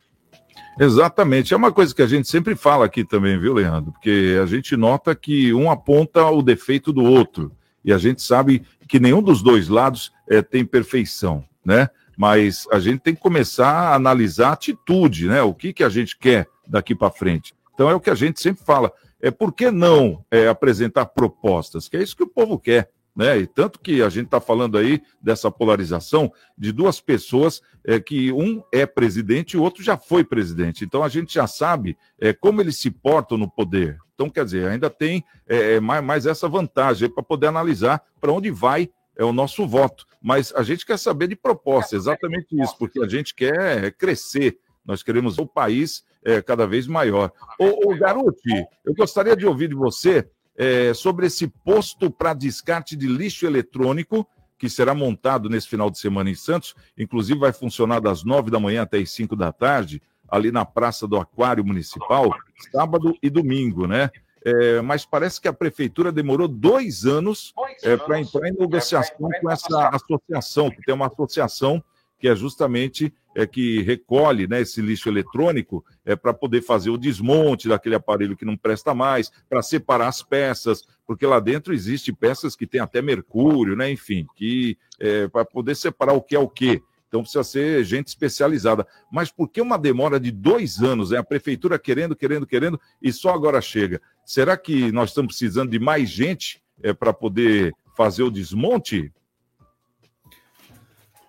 Exatamente. 0.79 1.53
É 1.53 1.57
uma 1.57 1.71
coisa 1.71 1.93
que 1.93 2.01
a 2.01 2.07
gente 2.07 2.27
sempre 2.29 2.55
fala 2.55 2.85
aqui 2.85 3.03
também, 3.03 3.37
viu, 3.37 3.53
Leandro? 3.53 3.91
Porque 3.91 4.39
a 4.41 4.45
gente 4.45 4.77
nota 4.77 5.13
que 5.13 5.53
um 5.53 5.69
aponta 5.69 6.25
o 6.27 6.41
defeito 6.41 6.93
do 6.93 7.03
outro. 7.03 7.51
E 7.83 7.91
a 7.91 7.97
gente 7.97 8.21
sabe 8.21 8.63
que 8.87 8.99
nenhum 8.99 9.21
dos 9.21 9.41
dois 9.41 9.67
lados 9.67 10.11
eh, 10.29 10.41
tem 10.41 10.65
perfeição, 10.65 11.43
né? 11.65 11.89
Mas 12.17 12.65
a 12.71 12.79
gente 12.79 13.01
tem 13.01 13.13
que 13.13 13.21
começar 13.21 13.69
a 13.69 13.95
analisar 13.95 14.49
a 14.49 14.53
atitude, 14.53 15.27
né? 15.27 15.41
O 15.41 15.53
que, 15.53 15.73
que 15.73 15.83
a 15.83 15.89
gente 15.89 16.17
quer 16.17 16.47
daqui 16.67 16.95
para 16.95 17.11
frente. 17.11 17.53
Então 17.73 17.89
é 17.89 17.95
o 17.95 17.99
que 17.99 18.09
a 18.09 18.15
gente 18.15 18.41
sempre 18.41 18.63
fala. 18.63 18.91
É 19.21 19.31
por 19.31 19.53
que 19.53 19.71
não 19.71 20.23
eh, 20.29 20.47
apresentar 20.47 21.07
propostas? 21.07 21.87
Que 21.87 21.97
é 21.97 22.03
isso 22.03 22.15
que 22.15 22.23
o 22.23 22.27
povo 22.27 22.59
quer. 22.59 22.91
Né? 23.17 23.39
E 23.39 23.47
tanto 23.47 23.79
que 23.79 24.03
a 24.03 24.09
gente 24.09 24.25
está 24.25 24.39
falando 24.39 24.77
aí 24.77 25.01
dessa 25.19 25.49
polarização 25.49 26.31
de 26.55 26.71
duas 26.71 27.01
pessoas 27.01 27.63
é, 27.83 27.99
que 27.99 28.31
um 28.31 28.61
é 28.71 28.85
presidente 28.85 29.53
e 29.53 29.57
o 29.57 29.63
outro 29.63 29.81
já 29.81 29.97
foi 29.97 30.23
presidente. 30.23 30.85
Então 30.85 31.03
a 31.03 31.09
gente 31.09 31.33
já 31.33 31.47
sabe 31.47 31.97
é, 32.19 32.31
como 32.31 32.61
eles 32.61 32.77
se 32.77 32.91
portam 32.91 33.35
no 33.35 33.49
poder. 33.49 33.97
Então, 34.13 34.29
quer 34.29 34.45
dizer, 34.45 34.67
ainda 34.67 34.89
tem 34.89 35.23
é, 35.47 35.79
mais, 35.79 36.03
mais 36.03 36.25
essa 36.27 36.47
vantagem 36.47 37.09
para 37.09 37.23
poder 37.23 37.47
analisar 37.47 38.03
para 38.21 38.31
onde 38.31 38.51
vai 38.51 38.87
é, 39.15 39.23
o 39.23 39.33
nosso 39.33 39.67
voto. 39.67 40.05
Mas 40.21 40.53
a 40.55 40.61
gente 40.61 40.85
quer 40.85 40.97
saber 40.97 41.27
de 41.27 41.35
proposta, 41.35 41.95
exatamente 41.95 42.59
isso, 42.59 42.77
porque 42.77 42.99
a 43.03 43.07
gente 43.07 43.33
quer 43.33 43.91
crescer. 43.93 44.59
Nós 44.85 45.01
queremos 45.01 45.39
o 45.39 45.45
país 45.45 46.03
é, 46.27 46.41
cada 46.41 46.67
vez 46.67 46.87
maior. 46.87 47.31
Ô, 47.57 47.89
ô 47.89 47.97
Garuti, 47.97 48.65
eu 48.85 48.93
gostaria 48.93 49.33
de 49.33 49.45
ouvir 49.45 49.69
de 49.69 49.75
você 49.75 50.29
é, 50.57 50.93
sobre 50.93 51.27
esse 51.27 51.47
posto 51.47 52.11
para 52.11 52.33
descarte 52.33 52.97
de 52.97 53.07
lixo 53.07 53.45
eletrônico 53.45 54.27
que 54.57 54.69
será 54.69 54.93
montado 54.93 55.49
nesse 55.49 55.69
final 55.69 55.89
de 55.89 55.97
semana 55.97 56.29
em 56.29 56.35
Santos. 56.35 56.75
Inclusive, 56.97 57.39
vai 57.39 57.53
funcionar 57.53 58.01
das 58.01 58.25
nove 58.25 58.51
da 58.51 58.59
manhã 58.59 58.81
até 58.81 58.97
as 58.97 59.09
cinco 59.11 59.37
da 59.37 59.53
tarde, 59.53 60.01
ali 60.27 60.51
na 60.51 60.65
Praça 60.65 61.07
do 61.07 61.15
Aquário 61.15 61.63
Municipal, 61.63 62.29
sábado 62.71 63.15
e 63.23 63.29
domingo, 63.29 63.87
né? 63.87 64.09
É, 64.43 64.81
mas 64.81 65.05
parece 65.05 65.39
que 65.39 65.47
a 65.47 65.53
prefeitura 65.53 66.11
demorou 66.11 66.47
dois 66.47 67.05
anos 67.05 67.53
é, 67.83 67.95
para 67.95 68.19
entrar 68.19 68.49
em 68.49 68.53
negociação 68.53 69.29
com 69.39 69.49
essa 69.49 69.89
associação, 69.89 70.69
que 70.71 70.81
tem 70.81 70.93
uma 70.93 71.07
associação 71.07 71.81
que 72.19 72.27
é 72.27 72.35
justamente 72.35 73.13
é, 73.37 73.45
que 73.45 73.83
recolhe 73.83 74.47
né, 74.47 74.61
esse 74.61 74.81
lixo 74.81 75.07
eletrônico 75.07 75.85
é, 76.03 76.15
para 76.15 76.33
poder 76.33 76.63
fazer 76.63 76.89
o 76.89 76.97
desmonte 76.97 77.69
daquele 77.69 77.93
aparelho 77.93 78.35
que 78.35 78.43
não 78.43 78.57
presta 78.57 78.95
mais, 78.95 79.31
para 79.47 79.61
separar 79.61 80.07
as 80.07 80.23
peças, 80.23 80.83
porque 81.05 81.23
lá 81.23 81.39
dentro 81.39 81.71
existe 81.71 82.11
peças 82.11 82.55
que 82.55 82.65
tem 82.65 82.81
até 82.81 82.99
mercúrio, 82.99 83.75
né, 83.75 83.91
enfim, 83.91 84.25
que 84.35 84.75
é, 84.99 85.27
para 85.27 85.45
poder 85.45 85.75
separar 85.75 86.13
o 86.13 86.21
que 86.21 86.35
é 86.35 86.39
o 86.39 86.49
que. 86.49 86.81
Então 87.07 87.21
precisa 87.21 87.43
ser 87.43 87.83
gente 87.83 88.07
especializada. 88.07 88.87
Mas 89.11 89.31
por 89.31 89.47
que 89.47 89.61
uma 89.61 89.77
demora 89.77 90.19
de 90.19 90.31
dois 90.31 90.81
anos? 90.81 91.11
É 91.11 91.17
a 91.17 91.23
prefeitura 91.23 91.77
querendo, 91.77 92.15
querendo, 92.15 92.47
querendo 92.47 92.81
e 92.99 93.13
só 93.13 93.35
agora 93.35 93.61
chega. 93.61 94.01
Será 94.25 94.57
que 94.57 94.91
nós 94.91 95.11
estamos 95.11 95.35
precisando 95.35 95.69
de 95.69 95.79
mais 95.79 96.09
gente 96.09 96.59
é, 96.81 96.91
para 96.91 97.13
poder 97.13 97.71
fazer 97.95 98.23
o 98.23 98.31
desmonte? 98.31 99.13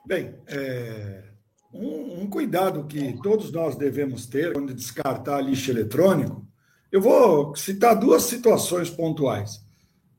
Bem, 0.06 0.34
é, 0.46 1.27
um, 1.72 2.22
um 2.22 2.30
cuidado 2.30 2.84
que 2.86 3.20
todos 3.22 3.52
nós 3.52 3.76
devemos 3.76 4.26
ter 4.26 4.52
quando 4.52 4.74
descartar 4.74 5.40
lixo 5.40 5.70
eletrônico, 5.70 6.46
eu 6.90 7.00
vou 7.00 7.54
citar 7.54 7.94
duas 7.94 8.22
situações 8.22 8.88
pontuais. 8.88 9.62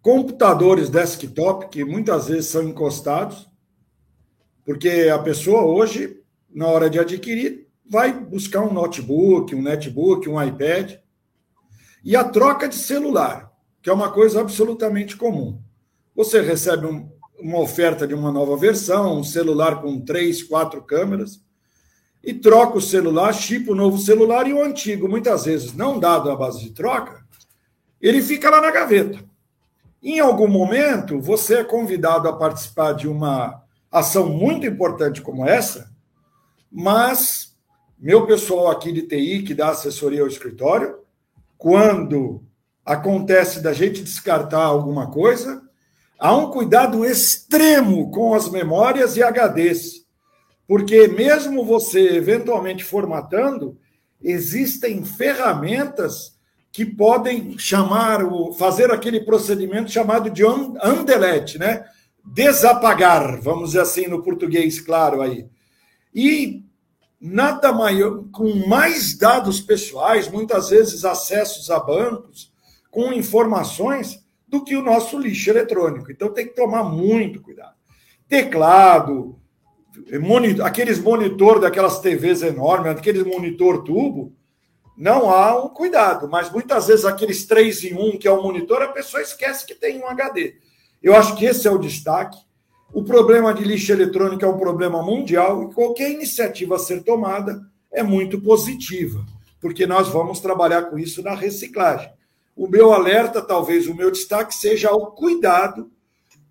Computadores 0.01 0.89
desktop, 0.89 1.70
que 1.70 1.84
muitas 1.84 2.27
vezes 2.27 2.48
são 2.48 2.63
encostados, 2.63 3.50
porque 4.63 5.10
a 5.12 5.18
pessoa 5.18 5.63
hoje, 5.63 6.22
na 6.50 6.68
hora 6.68 6.89
de 6.89 7.00
adquirir, 7.00 7.68
vai 7.89 8.13
buscar 8.13 8.62
um 8.62 8.72
notebook, 8.72 9.56
um 9.56 9.63
netbook, 9.63 10.29
um 10.29 10.41
iPad. 10.41 10.98
E 12.03 12.15
a 12.15 12.24
troca 12.24 12.70
de 12.70 12.75
celular, 12.75 13.51
que 13.82 13.89
é 13.89 13.94
uma 13.94 14.12
coisa 14.12 14.39
absolutamente 14.39 15.18
comum. 15.18 15.60
Você 16.15 16.39
recebe 16.41 16.86
um, 16.86 17.10
uma 17.41 17.60
oferta 17.60 18.08
de 18.08 18.13
uma 18.13 18.31
nova 18.31 18.55
versão, 18.58 19.19
um 19.19 19.24
celular 19.24 19.81
com 19.81 20.00
três, 20.00 20.43
quatro 20.43 20.81
câmeras, 20.81 21.41
e 22.24 22.34
troca 22.34 22.77
o 22.77 22.81
celular, 22.81 23.34
chipa 23.34 23.72
o 23.72 23.75
novo 23.75 23.98
celular 23.98 24.48
e 24.48 24.53
o 24.53 24.63
antigo, 24.63 25.08
muitas 25.08 25.46
vezes 25.46 25.74
não 25.74 26.00
dado 26.00 26.29
a 26.29 26.36
base 26.36 26.60
de 26.62 26.72
troca, 26.72 27.24
ele 28.01 28.22
fica 28.22 28.50
lá 28.50 28.62
na 28.62 28.72
gaveta. 28.72 29.19
Em 30.01 30.19
algum 30.19 30.48
momento, 30.48 31.19
você 31.19 31.55
é 31.55 31.63
convidado 31.63 32.27
a 32.27 32.34
participar 32.34 32.93
de 32.93 33.08
uma 33.08 33.62
ação 33.91 34.29
muito 34.29 34.65
importante 34.65 35.22
como 35.22 35.48
essa, 35.48 35.91
mas 36.72 37.55
meu 37.98 38.25
pessoal 38.25 38.69
aqui 38.69 38.91
de 38.91 39.01
TI, 39.01 39.43
que 39.43 39.53
dá 39.53 39.69
assessoria 39.69 40.22
ao 40.22 40.27
escritório, 40.27 41.00
quando 41.58 42.41
acontece 42.86 43.62
da 43.62 43.74
gente 43.74 44.01
descartar 44.01 44.63
alguma 44.63 45.12
coisa, 45.12 45.69
há 46.20 46.36
um 46.36 46.52
cuidado 46.52 47.06
extremo 47.06 48.12
com 48.12 48.34
as 48.34 48.50
memórias 48.50 49.16
e 49.16 49.24
HDs. 49.24 50.06
Porque 50.68 51.08
mesmo 51.08 51.66
você 51.66 52.18
eventualmente 52.18 52.84
formatando, 52.84 53.78
existem 54.22 55.04
ferramentas 55.04 56.38
que 56.72 56.86
podem 56.86 57.58
chamar, 57.58 58.20
fazer 58.58 58.92
aquele 58.92 59.22
procedimento 59.22 59.90
chamado 59.90 60.30
de 60.30 60.46
undelete, 60.46 61.58
né? 61.58 61.84
Desapagar, 62.24 63.42
vamos 63.42 63.70
dizer 63.70 63.82
assim 63.82 64.08
no 64.08 64.22
português 64.22 64.80
claro 64.80 65.22
aí. 65.22 65.48
E 66.14 66.64
nada 67.20 67.72
maior, 67.74 68.24
com 68.32 68.68
mais 68.68 69.18
dados 69.18 69.60
pessoais, 69.60 70.30
muitas 70.30 70.70
vezes 70.70 71.04
acessos 71.04 71.72
a 71.72 71.80
bancos, 71.80 72.54
com 72.92 73.12
informações 73.12 74.24
do 74.50 74.63
que 74.63 74.75
o 74.75 74.82
nosso 74.82 75.18
lixo 75.18 75.50
eletrônico. 75.50 76.12
Então 76.12 76.34
tem 76.34 76.48
que 76.48 76.56
tomar 76.56 76.84
muito 76.84 77.41
cuidado. 77.41 77.75
Teclado, 78.27 79.39
monitor, 80.20 80.65
aqueles 80.65 81.00
monitor 81.00 81.60
daquelas 81.60 82.00
TVs 82.00 82.41
enormes, 82.41 82.91
aqueles 82.91 83.24
monitor 83.24 83.84
tubo, 83.84 84.34
não 84.98 85.32
há 85.32 85.63
um 85.63 85.70
cuidado, 85.70 86.27
mas 86.27 86.51
muitas 86.51 86.88
vezes 86.88 87.06
aqueles 87.06 87.46
3 87.46 87.86
em 87.86 87.94
1 87.94 88.18
que 88.18 88.27
é 88.27 88.32
o 88.32 88.41
monitor, 88.41 88.82
a 88.82 88.89
pessoa 88.89 89.22
esquece 89.22 89.65
que 89.65 89.75
tem 89.75 90.00
um 90.00 90.08
HD. 90.08 90.56
Eu 91.01 91.15
acho 91.15 91.36
que 91.38 91.46
esse 91.46 91.68
é 91.68 91.72
o 91.72 91.77
destaque. 91.77 92.38
O 92.91 93.03
problema 93.03 93.53
de 93.53 93.63
lixo 93.63 93.91
eletrônico 93.91 94.44
é 94.44 94.48
um 94.48 94.58
problema 94.58 95.01
mundial 95.01 95.63
e 95.63 95.74
qualquer 95.74 96.12
iniciativa 96.12 96.75
a 96.75 96.79
ser 96.79 97.03
tomada 97.03 97.62
é 97.91 98.01
muito 98.03 98.41
positiva, 98.41 99.24
porque 99.62 99.86
nós 99.86 100.10
vamos 100.10 100.39
trabalhar 100.39 100.84
com 100.84 100.98
isso 100.98 101.22
na 101.22 101.36
reciclagem. 101.36 102.12
O 102.60 102.68
meu 102.68 102.92
alerta, 102.92 103.42
talvez 103.42 103.88
o 103.88 103.96
meu 103.96 104.12
destaque, 104.12 104.54
seja 104.54 104.92
o 104.92 105.12
cuidado 105.12 105.89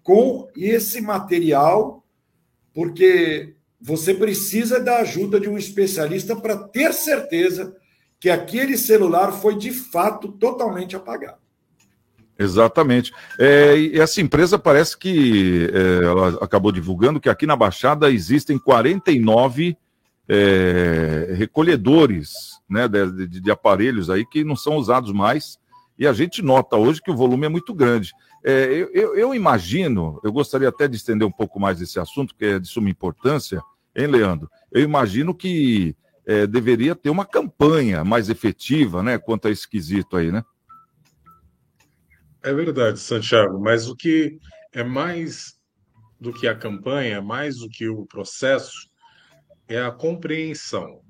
com 0.02 0.48
esse 0.56 1.02
material, 1.02 2.02
porque 2.72 3.54
você 3.78 4.14
precisa 4.14 4.80
da 4.80 5.00
ajuda 5.00 5.38
de 5.38 5.50
um 5.50 5.58
especialista 5.58 6.34
para 6.34 6.56
ter 6.56 6.94
certeza 6.94 7.76
que 8.18 8.30
aquele 8.30 8.78
celular 8.78 9.32
foi 9.32 9.58
de 9.58 9.70
fato 9.70 10.32
totalmente 10.32 10.96
apagado. 10.96 11.36
Exatamente. 12.38 13.12
É, 13.38 13.76
e 13.76 14.00
essa 14.00 14.22
empresa 14.22 14.58
parece 14.58 14.96
que 14.96 15.70
é, 15.70 16.06
ela 16.06 16.42
acabou 16.42 16.72
divulgando 16.72 17.20
que 17.20 17.28
aqui 17.28 17.44
na 17.44 17.54
Baixada 17.54 18.10
existem 18.10 18.58
49 18.58 19.76
é, 20.26 21.34
recolhedores 21.36 22.62
né, 22.66 22.88
de, 22.88 23.26
de, 23.26 23.40
de, 23.42 23.50
aparelhos 23.50 24.08
aí 24.08 24.24
que 24.24 24.42
não 24.42 24.56
são 24.56 24.76
usados 24.76 25.12
mais. 25.12 25.58
E 25.98 26.06
a 26.06 26.12
gente 26.12 26.42
nota 26.42 26.76
hoje 26.76 27.02
que 27.02 27.10
o 27.10 27.16
volume 27.16 27.46
é 27.46 27.48
muito 27.48 27.74
grande. 27.74 28.12
É, 28.44 28.66
eu, 28.66 28.90
eu, 28.92 29.16
eu, 29.16 29.34
imagino, 29.34 30.20
eu 30.22 30.32
gostaria 30.32 30.68
até 30.68 30.86
de 30.86 30.96
estender 30.96 31.26
um 31.26 31.32
pouco 31.32 31.58
mais 31.58 31.80
esse 31.80 31.98
assunto, 31.98 32.34
que 32.36 32.44
é 32.44 32.58
de 32.58 32.68
suma 32.68 32.88
importância, 32.88 33.60
hein, 33.96 34.06
Leandro? 34.06 34.48
Eu 34.70 34.82
imagino 34.82 35.34
que 35.34 35.96
é, 36.24 36.46
deveria 36.46 36.94
ter 36.94 37.10
uma 37.10 37.26
campanha 37.26 38.04
mais 38.04 38.28
efetiva, 38.28 39.02
né, 39.02 39.18
quanto 39.18 39.48
a 39.48 39.50
esse 39.50 39.68
quesito 39.68 40.16
aí, 40.16 40.30
né? 40.30 40.44
É 42.42 42.52
verdade, 42.52 43.00
Santiago, 43.00 43.58
mas 43.58 43.88
o 43.88 43.96
que 43.96 44.38
é 44.72 44.84
mais 44.84 45.58
do 46.20 46.32
que 46.32 46.46
a 46.46 46.54
campanha, 46.54 47.20
mais 47.20 47.58
do 47.58 47.68
que 47.68 47.88
o 47.88 48.06
processo, 48.06 48.88
é 49.66 49.80
a 49.80 49.90
compreensão. 49.90 51.00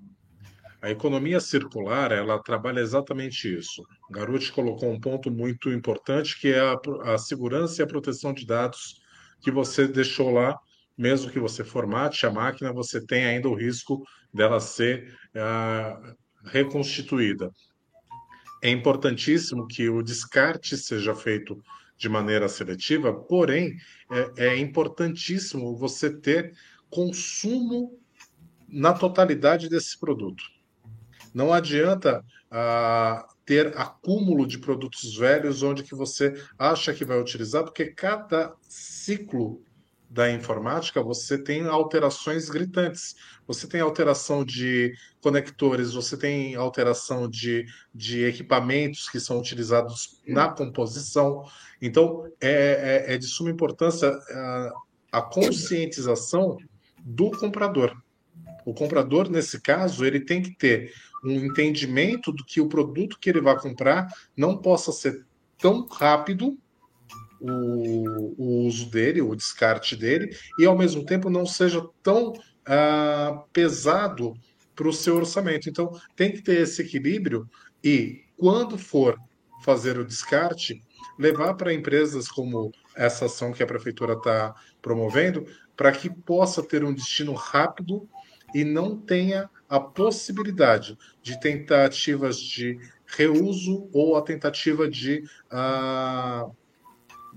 A 0.80 0.90
economia 0.90 1.40
circular, 1.40 2.12
ela 2.12 2.40
trabalha 2.42 2.80
exatamente 2.80 3.52
isso. 3.52 3.82
Garuti 4.10 4.52
colocou 4.52 4.90
um 4.90 5.00
ponto 5.00 5.30
muito 5.30 5.70
importante, 5.70 6.40
que 6.40 6.52
é 6.52 6.60
a, 6.60 6.78
a 7.12 7.18
segurança 7.18 7.80
e 7.80 7.84
a 7.84 7.86
proteção 7.86 8.32
de 8.32 8.46
dados 8.46 9.00
que 9.40 9.50
você 9.50 9.88
deixou 9.88 10.30
lá, 10.30 10.56
mesmo 10.96 11.30
que 11.30 11.40
você 11.40 11.64
formate 11.64 12.26
a 12.26 12.30
máquina, 12.30 12.72
você 12.72 13.04
tem 13.04 13.24
ainda 13.24 13.48
o 13.48 13.54
risco 13.54 14.02
dela 14.32 14.60
ser 14.60 15.16
uh, 15.34 16.16
reconstituída 16.44 17.50
é 18.62 18.70
importantíssimo 18.70 19.66
que 19.66 19.88
o 19.88 20.02
descarte 20.02 20.76
seja 20.76 21.14
feito 21.14 21.62
de 21.96 22.08
maneira 22.08 22.48
seletiva, 22.48 23.12
porém, 23.12 23.76
é, 24.36 24.46
é 24.46 24.58
importantíssimo 24.58 25.76
você 25.76 26.10
ter 26.10 26.54
consumo 26.90 27.98
na 28.68 28.92
totalidade 28.92 29.68
desse 29.68 29.98
produto. 29.98 30.42
Não 31.34 31.52
adianta 31.52 32.24
ah, 32.50 33.26
ter 33.44 33.76
acúmulo 33.76 34.46
de 34.46 34.58
produtos 34.58 35.16
velhos 35.16 35.62
onde 35.62 35.82
que 35.82 35.94
você 35.94 36.34
acha 36.58 36.92
que 36.92 37.04
vai 37.04 37.20
utilizar, 37.20 37.64
porque 37.64 37.86
cada 37.86 38.54
ciclo 38.62 39.62
da 40.10 40.30
informática, 40.30 41.02
você 41.02 41.36
tem 41.36 41.66
alterações 41.66 42.48
gritantes. 42.48 43.14
Você 43.46 43.66
tem 43.66 43.80
alteração 43.80 44.44
de 44.44 44.94
conectores, 45.20 45.92
você 45.92 46.16
tem 46.16 46.54
alteração 46.54 47.28
de, 47.28 47.66
de 47.94 48.24
equipamentos 48.24 49.08
que 49.08 49.20
são 49.20 49.38
utilizados 49.38 50.20
na 50.26 50.48
composição. 50.48 51.44
Então, 51.80 52.26
é, 52.40 53.04
é, 53.08 53.14
é 53.14 53.18
de 53.18 53.26
suma 53.26 53.50
importância 53.50 54.08
a, 54.08 54.72
a 55.12 55.22
conscientização 55.22 56.56
do 56.98 57.30
comprador. 57.30 57.94
O 58.64 58.74
comprador, 58.74 59.30
nesse 59.30 59.60
caso, 59.60 60.04
ele 60.04 60.20
tem 60.20 60.42
que 60.42 60.54
ter 60.56 60.92
um 61.24 61.44
entendimento 61.44 62.33
do 62.33 62.44
que 62.44 62.61
o 62.61 62.68
produto 62.68 63.18
que 63.20 63.31
ele 63.31 63.40
vai 63.40 63.59
comprar 63.59 64.07
não 64.37 64.57
possa 64.57 64.92
ser 64.92 65.24
tão 65.59 65.87
rápido 65.87 66.57
o, 67.40 68.35
o 68.37 68.66
uso 68.66 68.90
dele, 68.90 69.22
o 69.22 69.35
descarte 69.35 69.96
dele, 69.96 70.35
e 70.59 70.66
ao 70.66 70.76
mesmo 70.76 71.04
tempo 71.04 71.31
não 71.31 71.46
seja 71.46 71.85
tão 72.02 72.33
uh, 72.33 73.44
pesado 73.52 74.35
para 74.74 74.88
o 74.88 74.92
seu 74.92 75.16
orçamento. 75.16 75.68
Então, 75.68 75.90
tem 76.16 76.33
que 76.33 76.42
ter 76.42 76.61
esse 76.61 76.83
equilíbrio 76.83 77.48
e, 77.83 78.24
quando 78.37 78.78
for 78.78 79.18
fazer 79.62 79.98
o 79.98 80.04
descarte, 80.04 80.83
levar 81.18 81.54
para 81.54 81.74
empresas 81.74 82.28
como 82.28 82.70
essa 82.96 83.26
ação 83.26 83.52
que 83.52 83.62
a 83.62 83.66
prefeitura 83.66 84.14
está 84.14 84.54
promovendo, 84.81 85.46
para 85.76 85.92
que 85.92 86.09
possa 86.09 86.62
ter 86.62 86.85
um 86.85 86.94
destino 86.94 87.33
rápido 87.35 88.09
e 88.54 88.64
não 88.64 88.96
tenha 88.96 89.50
a 89.68 89.78
possibilidade 89.78 90.96
de 91.22 91.38
tentativas 91.40 92.38
de 92.38 92.78
reuso 93.07 93.88
ou 93.92 94.16
a 94.16 94.22
tentativa 94.22 94.88
de 94.88 95.24
uh, 95.52 96.54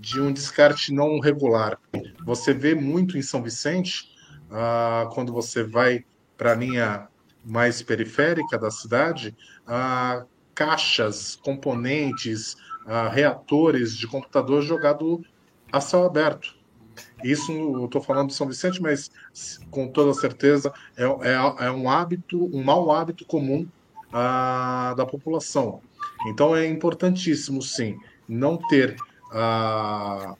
de 0.01 0.19
um 0.19 0.33
descarte 0.33 0.91
não 0.91 1.19
regular. 1.19 1.79
Você 2.25 2.53
vê 2.53 2.73
muito 2.73 3.17
em 3.17 3.21
São 3.21 3.43
Vicente, 3.43 4.09
ah, 4.49 5.07
quando 5.13 5.31
você 5.31 5.63
vai 5.63 6.03
para 6.35 6.53
a 6.53 6.55
linha 6.55 7.07
mais 7.45 7.83
periférica 7.83 8.57
da 8.57 8.71
cidade, 8.71 9.37
ah, 9.67 10.25
caixas, 10.55 11.35
componentes, 11.35 12.57
reatores 13.11 13.95
de 13.95 14.07
computador 14.07 14.63
jogado 14.63 15.23
a 15.71 15.79
céu 15.79 16.03
aberto. 16.03 16.55
Isso 17.23 17.51
eu 17.51 17.85
estou 17.85 18.01
falando 18.01 18.29
de 18.29 18.33
São 18.33 18.47
Vicente, 18.47 18.81
mas 18.81 19.09
com 19.69 19.87
toda 19.87 20.13
certeza 20.13 20.73
é, 20.97 21.03
é, 21.03 21.65
é 21.65 21.71
um 21.71 21.89
hábito, 21.89 22.49
um 22.55 22.63
mau 22.63 22.91
hábito 22.91 23.25
comum 23.25 23.67
ah, 24.11 24.93
da 24.97 25.05
população. 25.05 25.81
Então 26.27 26.55
é 26.55 26.67
importantíssimo, 26.67 27.61
sim, 27.61 27.97
não 28.27 28.57
ter 28.57 28.95
a 29.31 30.35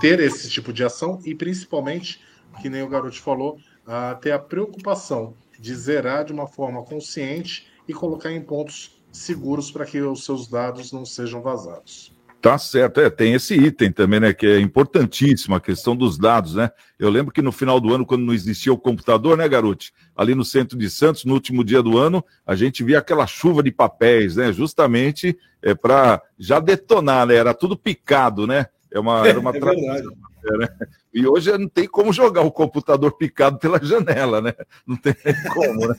ter 0.00 0.18
esse 0.20 0.50
tipo 0.50 0.72
de 0.72 0.82
ação 0.82 1.20
e 1.24 1.34
principalmente, 1.34 2.20
que 2.60 2.68
nem 2.68 2.82
o 2.82 2.88
garoto 2.88 3.20
falou, 3.20 3.58
a 3.86 4.14
ter 4.16 4.32
a 4.32 4.38
preocupação 4.38 5.34
de 5.58 5.74
zerar 5.74 6.24
de 6.24 6.32
uma 6.32 6.46
forma 6.46 6.82
consciente 6.82 7.68
e 7.86 7.94
colocar 7.94 8.32
em 8.32 8.42
pontos 8.42 9.00
seguros 9.12 9.70
para 9.70 9.84
que 9.84 10.00
os 10.00 10.24
seus 10.24 10.48
dados 10.48 10.90
não 10.90 11.04
sejam 11.04 11.40
vazados. 11.40 12.12
Tá 12.42 12.58
certo, 12.58 13.00
é, 13.00 13.08
tem 13.08 13.34
esse 13.34 13.54
item 13.54 13.92
também, 13.92 14.18
né, 14.18 14.32
que 14.32 14.44
é 14.44 14.58
importantíssimo, 14.58 15.54
a 15.54 15.60
questão 15.60 15.94
dos 15.94 16.18
dados, 16.18 16.56
né? 16.56 16.72
Eu 16.98 17.08
lembro 17.08 17.32
que 17.32 17.40
no 17.40 17.52
final 17.52 17.78
do 17.78 17.94
ano, 17.94 18.04
quando 18.04 18.24
não 18.24 18.34
existia 18.34 18.72
o 18.72 18.76
computador, 18.76 19.38
né, 19.38 19.48
Garote? 19.48 19.92
Ali 20.16 20.34
no 20.34 20.44
centro 20.44 20.76
de 20.76 20.90
Santos, 20.90 21.24
no 21.24 21.34
último 21.34 21.62
dia 21.62 21.80
do 21.80 21.96
ano, 21.96 22.24
a 22.44 22.56
gente 22.56 22.82
via 22.82 22.98
aquela 22.98 23.28
chuva 23.28 23.62
de 23.62 23.70
papéis, 23.70 24.34
né? 24.34 24.52
Justamente 24.52 25.38
é, 25.62 25.72
para 25.72 26.20
já 26.36 26.58
detonar, 26.58 27.28
né? 27.28 27.36
Era 27.36 27.54
tudo 27.54 27.76
picado, 27.76 28.44
né? 28.44 28.66
É 28.90 28.98
uma, 28.98 29.24
era 29.26 29.38
uma 29.38 29.54
É 29.54 29.60
tradição, 29.60 30.58
né? 30.58 30.68
E 31.14 31.24
hoje 31.24 31.56
não 31.56 31.68
tem 31.68 31.86
como 31.86 32.12
jogar 32.12 32.42
o 32.42 32.50
computador 32.50 33.16
picado 33.16 33.56
pela 33.60 33.78
janela, 33.80 34.40
né? 34.40 34.52
Não 34.84 34.96
tem 34.96 35.14
como, 35.54 35.86
né? 35.86 35.94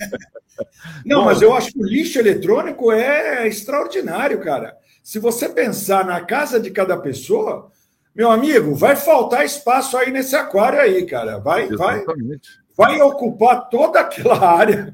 Não, 1.05 1.19
Bom, 1.19 1.25
mas 1.25 1.41
eu 1.41 1.53
acho 1.53 1.71
que 1.71 1.79
o 1.79 1.85
lixo 1.85 2.19
eletrônico 2.19 2.91
é 2.91 3.47
extraordinário, 3.47 4.41
cara. 4.41 4.82
Se 5.03 5.19
você 5.19 5.49
pensar 5.49 6.05
na 6.05 6.21
casa 6.21 6.59
de 6.59 6.71
cada 6.71 6.97
pessoa, 6.97 7.69
meu 8.15 8.31
amigo, 8.31 8.73
vai 8.73 8.95
faltar 8.95 9.45
espaço 9.45 9.97
aí 9.97 10.09
nesse 10.11 10.35
aquário 10.35 10.79
aí, 10.79 11.05
cara. 11.05 11.39
Vai, 11.39 11.67
vai, 11.67 11.97
Exatamente. 11.97 12.49
vai 12.75 13.01
ocupar 13.01 13.67
toda 13.69 13.99
aquela 13.99 14.39
área 14.57 14.93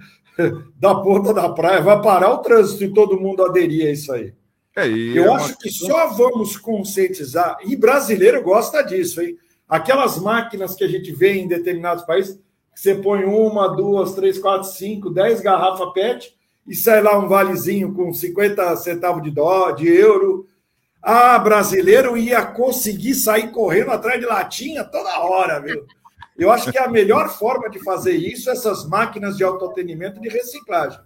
da 0.80 0.96
ponta 0.96 1.34
da 1.34 1.50
praia, 1.50 1.82
vai 1.82 2.02
parar 2.02 2.32
o 2.32 2.38
trânsito 2.40 2.84
e 2.86 2.94
todo 2.94 3.20
mundo 3.20 3.46
aderir 3.46 3.88
a 3.88 3.92
isso 3.92 4.12
aí. 4.12 4.34
É, 4.76 4.88
Eu 4.88 5.26
é 5.26 5.30
uma 5.30 5.36
acho 5.38 5.58
que 5.58 5.64
questão- 5.70 5.88
só 5.90 6.08
vamos 6.08 6.56
conscientizar, 6.58 7.58
e 7.66 7.76
brasileiro 7.76 8.42
gosta 8.42 8.82
disso, 8.82 9.22
hein? 9.22 9.38
Aquelas 9.68 10.18
máquinas 10.18 10.74
que 10.76 10.84
a 10.84 10.88
gente 10.88 11.12
vê 11.12 11.34
em 11.34 11.48
determinados 11.48 12.04
países, 12.06 12.36
que 12.74 12.80
você 12.80 12.96
põe 12.96 13.26
uma, 13.26 13.68
duas, 13.76 14.14
três, 14.16 14.40
quatro, 14.40 14.68
cinco, 14.70 15.10
dez 15.10 15.42
garrafas 15.42 15.92
PET 15.94 16.34
e 16.70 16.76
sai 16.76 17.02
lá 17.02 17.18
um 17.18 17.28
valezinho 17.28 17.94
com 17.94 18.14
50 18.14 18.76
centavos 18.78 19.24
de 19.24 19.32
dó, 19.32 19.72
de 19.72 19.88
euro. 19.88 20.46
Ah, 21.02 21.40
brasileiro 21.40 22.16
ia 22.16 22.46
conseguir 22.46 23.16
sair 23.16 23.52
correndo 23.52 23.90
atrás 23.92 24.20
de 24.20 24.28
latinha 24.28 24.84
toda 24.84 25.20
hora, 25.20 25.60
viu? 25.60 25.84
Eu 26.38 26.52
acho 26.52 26.72
que 26.72 26.78
a 26.78 26.88
melhor 26.88 27.28
forma 27.30 27.70
de 27.70 27.80
fazer 27.80 28.14
isso 28.14 28.50
é 28.50 28.54
essas 28.54 28.88
máquinas 28.88 29.36
de 29.36 29.44
autoatendimento 29.44 30.20
e 30.20 30.22
de 30.22 30.30
reciclagem. 30.30 31.00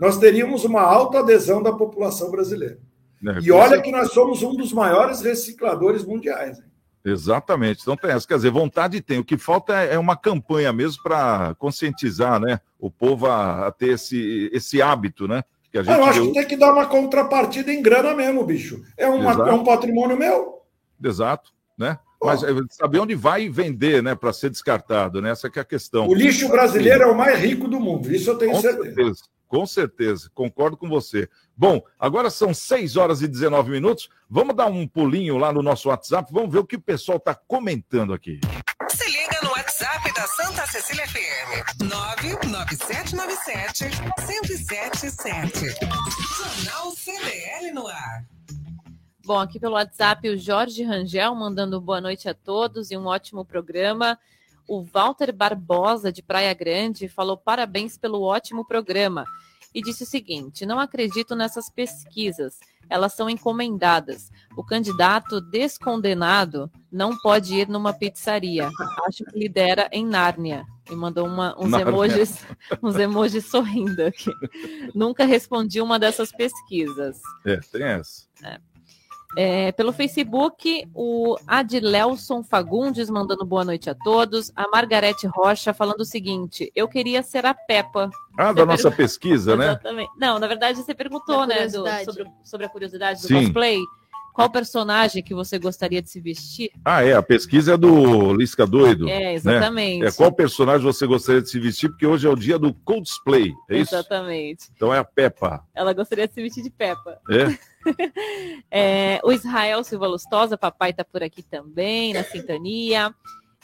Nós 0.00 0.18
teríamos 0.18 0.64
uma 0.64 0.82
alta 0.82 1.20
adesão 1.20 1.62
da 1.62 1.72
população 1.72 2.30
brasileira. 2.30 2.78
né, 3.22 3.38
E 3.40 3.52
olha 3.52 3.80
que 3.80 3.92
nós 3.92 4.12
somos 4.12 4.42
um 4.42 4.54
dos 4.54 4.72
maiores 4.72 5.20
recicladores 5.22 6.04
mundiais. 6.04 6.58
hein? 6.58 6.64
Exatamente. 7.04 7.82
Então 7.82 7.96
tem 7.96 8.10
essa. 8.10 8.26
Quer 8.26 8.36
dizer, 8.36 8.50
vontade 8.50 9.00
tem. 9.00 9.18
O 9.18 9.24
que 9.24 9.36
falta 9.36 9.74
é 9.74 9.94
é 9.94 9.98
uma 9.98 10.16
campanha 10.16 10.72
mesmo 10.72 11.02
para 11.02 11.54
conscientizar, 11.58 12.40
né? 12.40 12.60
O 12.78 12.90
povo 12.90 13.26
a, 13.26 13.66
a 13.66 13.70
ter 13.72 13.90
esse, 13.90 14.50
esse 14.52 14.80
hábito, 14.80 15.28
né? 15.28 15.44
Que 15.70 15.78
a 15.78 15.82
gente 15.82 15.98
eu 15.98 16.04
acho 16.04 16.20
vê 16.20 16.26
que 16.28 16.32
tem 16.34 16.46
que 16.46 16.56
dar 16.56 16.72
uma 16.72 16.86
contrapartida 16.86 17.72
em 17.72 17.82
grana 17.82 18.14
mesmo, 18.14 18.44
bicho. 18.44 18.82
É, 18.96 19.06
uma- 19.06 19.48
é 19.48 19.52
um 19.52 19.64
patrimônio 19.64 20.16
meu. 20.16 20.62
Exato, 21.02 21.52
né? 21.76 21.98
Pô. 22.18 22.26
Mas 22.26 22.42
é, 22.42 22.46
saber 22.70 23.00
onde 23.00 23.14
vai 23.14 23.48
vender, 23.50 24.02
né? 24.02 24.14
Para 24.14 24.32
ser 24.32 24.48
descartado, 24.48 25.20
né? 25.20 25.30
Essa 25.30 25.48
é 25.54 25.60
a 25.60 25.64
questão. 25.64 26.06
O 26.08 26.14
lixo 26.14 26.48
brasileiro 26.48 27.02
é 27.02 27.06
o 27.06 27.14
mais 27.16 27.38
rico 27.38 27.68
do 27.68 27.78
mundo. 27.78 28.10
Isso 28.14 28.30
eu 28.30 28.38
tenho 28.38 28.58
certeza. 28.60 28.94
certeza, 28.94 29.22
com 29.48 29.66
certeza, 29.66 30.30
concordo 30.34 30.76
com 30.76 30.88
você. 30.88 31.28
Bom, 31.56 31.80
agora 31.98 32.30
são 32.30 32.52
6 32.52 32.96
horas 32.96 33.22
e 33.22 33.28
19 33.28 33.70
minutos. 33.70 34.08
Vamos 34.28 34.56
dar 34.56 34.66
um 34.66 34.86
pulinho 34.86 35.38
lá 35.38 35.52
no 35.52 35.62
nosso 35.62 35.88
WhatsApp, 35.88 36.30
vamos 36.32 36.52
ver 36.52 36.58
o 36.58 36.66
que 36.66 36.76
o 36.76 36.80
pessoal 36.80 37.18
está 37.18 37.34
comentando 37.34 38.12
aqui. 38.12 38.40
Se 38.88 39.10
liga 39.10 39.38
no 39.42 39.50
WhatsApp 39.50 40.12
da 40.14 40.26
Santa 40.26 40.66
Cecília 40.66 41.06
FM. 41.08 41.82
99797 41.82 43.84
1077. 44.26 45.74
Jornal 46.36 46.90
CDL 46.92 47.72
no 47.72 47.86
ar. 47.86 48.26
Bom, 49.24 49.40
aqui 49.40 49.58
pelo 49.58 49.74
WhatsApp, 49.74 50.28
o 50.28 50.36
Jorge 50.36 50.82
Rangel 50.82 51.34
mandando 51.34 51.80
boa 51.80 51.98
noite 51.98 52.28
a 52.28 52.34
todos 52.34 52.90
e 52.90 52.96
um 52.96 53.06
ótimo 53.06 53.42
programa. 53.42 54.18
O 54.68 54.82
Walter 54.82 55.32
Barbosa, 55.32 56.10
de 56.12 56.22
Praia 56.22 56.52
Grande, 56.54 57.08
falou 57.08 57.36
parabéns 57.36 57.98
pelo 57.98 58.22
ótimo 58.22 58.64
programa 58.66 59.24
e 59.74 59.82
disse 59.82 60.04
o 60.04 60.06
seguinte: 60.06 60.64
não 60.64 60.78
acredito 60.80 61.34
nessas 61.34 61.68
pesquisas, 61.68 62.58
elas 62.88 63.12
são 63.14 63.28
encomendadas. 63.28 64.30
O 64.56 64.64
candidato 64.64 65.40
descondenado 65.40 66.70
não 66.90 67.16
pode 67.18 67.54
ir 67.54 67.68
numa 67.68 67.92
pizzaria. 67.92 68.70
Acho 69.06 69.24
que 69.24 69.38
lidera 69.38 69.88
em 69.92 70.04
Nárnia. 70.06 70.64
E 70.90 70.94
mandou 70.94 71.26
uma- 71.26 71.54
uns, 71.58 71.70
Nárnia. 71.70 71.88
emojis, 71.90 72.46
uns 72.82 72.96
emojis 72.96 73.46
sorrindo 73.46 74.02
aqui. 74.04 74.30
Nunca 74.94 75.24
respondi 75.24 75.80
uma 75.80 75.98
dessas 75.98 76.30
pesquisas. 76.30 77.20
É, 77.44 77.56
tem 77.56 77.82
essa. 77.82 78.26
É, 78.42 78.58
pelo 79.72 79.92
Facebook, 79.92 80.88
o 80.94 81.36
Adilelson 81.46 82.42
Fagundes 82.42 83.10
mandando 83.10 83.44
boa 83.44 83.64
noite 83.64 83.90
a 83.90 83.94
todos. 83.94 84.52
A 84.54 84.68
Margarete 84.68 85.26
Rocha 85.26 85.72
falando 85.74 86.00
o 86.00 86.04
seguinte: 86.04 86.70
eu 86.74 86.86
queria 86.88 87.22
ser 87.22 87.44
a 87.46 87.54
Peppa. 87.54 88.10
Ah, 88.38 88.48
Você 88.48 88.54
da 88.54 88.66
nossa 88.66 88.82
pergunta- 88.82 88.96
pesquisa, 88.96 89.56
né? 89.56 89.66
Exatamente. 89.66 90.10
Não, 90.18 90.38
na 90.38 90.46
verdade 90.46 90.78
você 90.82 90.94
perguntou, 90.94 91.46
né, 91.46 91.66
do- 91.66 91.84
sobre, 92.04 92.26
sobre 92.42 92.66
a 92.66 92.68
curiosidade 92.68 93.22
do 93.22 93.28
Sim. 93.28 93.42
cosplay. 93.44 93.78
Qual 94.34 94.50
personagem 94.50 95.22
que 95.22 95.32
você 95.32 95.60
gostaria 95.60 96.02
de 96.02 96.10
se 96.10 96.20
vestir? 96.20 96.72
Ah, 96.84 97.04
é, 97.04 97.12
a 97.12 97.22
pesquisa 97.22 97.74
é 97.74 97.76
do 97.76 98.34
Lisca 98.34 98.66
Doido. 98.66 99.08
É, 99.08 99.32
exatamente. 99.34 100.04
É 100.04 100.10
qual 100.10 100.32
personagem 100.32 100.84
você 100.84 101.06
gostaria 101.06 101.40
de 101.40 101.48
se 101.48 101.60
vestir? 101.60 101.88
Porque 101.88 102.04
hoje 102.04 102.26
é 102.26 102.30
o 102.30 102.34
dia 102.34 102.58
do 102.58 102.74
cosplay, 102.74 103.52
é 103.70 103.78
isso? 103.78 103.94
Exatamente. 103.94 104.70
Então 104.74 104.92
é 104.92 104.98
a 104.98 105.04
Peppa. 105.04 105.64
Ela 105.72 105.92
gostaria 105.92 106.26
de 106.26 106.34
se 106.34 106.42
vestir 106.42 106.64
de 106.64 106.70
Peppa. 106.70 107.20
É? 107.30 107.74
É, 108.70 109.20
o 109.22 109.30
Israel 109.30 109.84
Silva 109.84 110.06
Lustosa, 110.06 110.56
papai 110.56 110.94
tá 110.94 111.04
por 111.04 111.22
aqui 111.22 111.42
também, 111.42 112.14
na 112.14 112.24
sintonia. 112.24 113.14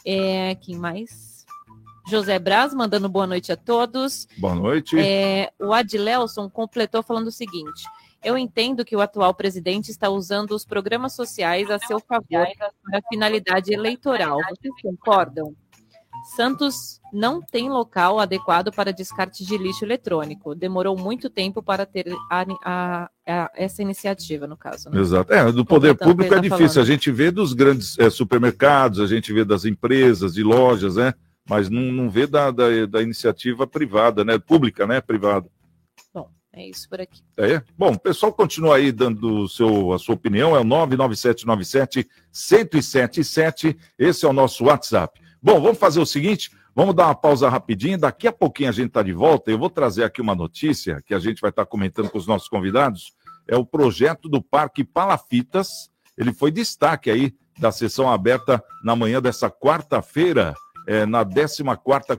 É, 0.05 0.55
quem 0.57 0.77
mais? 0.77 1.47
José 2.07 2.39
Braz 2.39 2.75
mandando 2.75 3.09
boa 3.09 3.27
noite 3.27 3.51
a 3.51 3.57
todos. 3.57 4.29
Boa 4.37 4.55
noite. 4.55 4.99
É, 4.99 5.51
o 5.59 5.73
Adilelson 5.73 6.51
completou 6.51 7.03
falando 7.03 7.29
o 7.29 7.33
seguinte: 7.33 7.83
Eu 8.23 8.37
entendo 8.37 8.85
que 8.85 8.95
o 8.95 9.01
atual 9.01 9.33
presidente 9.35 9.91
está 9.91 10.09
usando 10.11 10.53
os 10.53 10.65
programas 10.65 11.15
sociais 11.15 11.71
a 11.71 11.79
seu 11.79 11.99
favor 12.01 12.47
para 12.85 13.01
finalidade 13.09 13.73
eleitoral. 13.73 14.39
Vocês 14.51 14.75
concordam? 14.83 15.55
Santos 16.37 17.01
não 17.13 17.41
tem 17.41 17.71
local 17.71 18.21
adequado 18.21 18.71
para 18.71 18.93
descarte 18.93 19.43
de 19.45 19.57
lixo 19.57 19.87
eletrônico. 19.87 20.55
Demorou 20.55 20.95
muito 20.99 21.31
tempo 21.31 21.63
para 21.63 21.87
ter 21.87 22.15
a- 22.31 22.45
a- 22.63 23.11
a- 23.27 23.51
essa 23.57 23.81
iniciativa, 23.81 24.47
no 24.47 24.57
caso. 24.57 24.91
né? 24.91 25.01
Exato. 25.01 25.33
É, 25.33 25.51
do 25.51 25.65
poder 25.65 25.97
público 25.97 26.35
é 26.35 26.41
difícil. 26.41 26.69
falando. 26.69 26.79
A 26.79 26.85
gente 26.85 27.11
vê 27.11 27.31
dos 27.31 27.55
grandes 27.55 27.99
eh, 27.99 28.11
supermercados, 28.11 29.01
a 29.01 29.07
gente 29.07 29.33
vê 29.33 29.47
das 29.47 29.65
empresas, 29.65 30.35
de 30.35 30.43
lojas, 30.43 30.97
né? 30.97 31.15
Mas 31.49 31.71
não, 31.71 31.81
não 31.91 32.11
vê 32.11 32.27
da, 32.27 32.51
da, 32.51 32.67
da 32.87 33.03
iniciativa 33.03 33.67
privada, 33.67 34.23
né? 34.23 34.39
Pública, 34.39 34.87
né? 34.87 35.01
Privada. 35.01 35.49
É 36.53 36.67
isso 36.67 36.89
por 36.89 37.01
aqui. 37.01 37.23
É? 37.37 37.63
Bom, 37.79 37.93
o 37.93 37.99
pessoal 37.99 38.33
continua 38.33 38.77
aí 38.77 38.91
dando 38.91 39.49
seu, 39.49 39.93
a 39.93 39.99
sua 39.99 40.17
opinião, 40.17 40.57
é 40.57 40.61
o 40.61 40.65
99797 40.65 42.09
1077. 42.33 43.79
Esse 43.99 44.27
é 44.27 44.29
o 44.29 44.33
nosso 44.33 44.65
WhatsApp. 44.65 45.21
Bom, 45.41 45.61
vamos 45.61 45.79
fazer 45.79 46.01
o 46.01 46.07
seguinte: 46.07 46.51
vamos 46.75 46.95
dar 46.95 47.07
uma 47.07 47.15
pausa 47.15 47.49
rapidinho. 47.49 47.99
Daqui 47.99 48.27
a 48.27 48.33
pouquinho 48.33 48.69
a 48.69 48.73
gente 48.73 48.89
está 48.89 49.03
de 49.03 49.13
volta. 49.13 49.51
Eu 49.51 49.59
vou 49.59 49.71
trazer 49.71 50.03
aqui 50.03 50.21
uma 50.21 50.35
notícia 50.35 51.01
que 51.07 51.15
a 51.15 51.21
gente 51.21 51.41
vai 51.41 51.51
estar 51.51 51.65
comentando 51.67 52.11
com 52.11 52.19
os 52.19 52.27
nossos 52.27 52.49
convidados. 52.49 53.13
É 53.47 53.57
o 53.57 53.65
projeto 53.65 54.29
do 54.29 54.43
Parque 54.43 54.83
Palafitas. 54.83 55.89
Ele 56.19 56.33
foi 56.33 56.51
destaque 56.51 57.11
aí 57.11 57.33
da 57.59 57.71
sessão 57.71 58.11
aberta 58.11 58.63
na 58.83 58.97
manhã 58.97 59.21
dessa 59.23 59.51
quarta-feira, 59.51 60.55
é, 60.87 61.07
na 61.07 61.25
14 61.25 61.63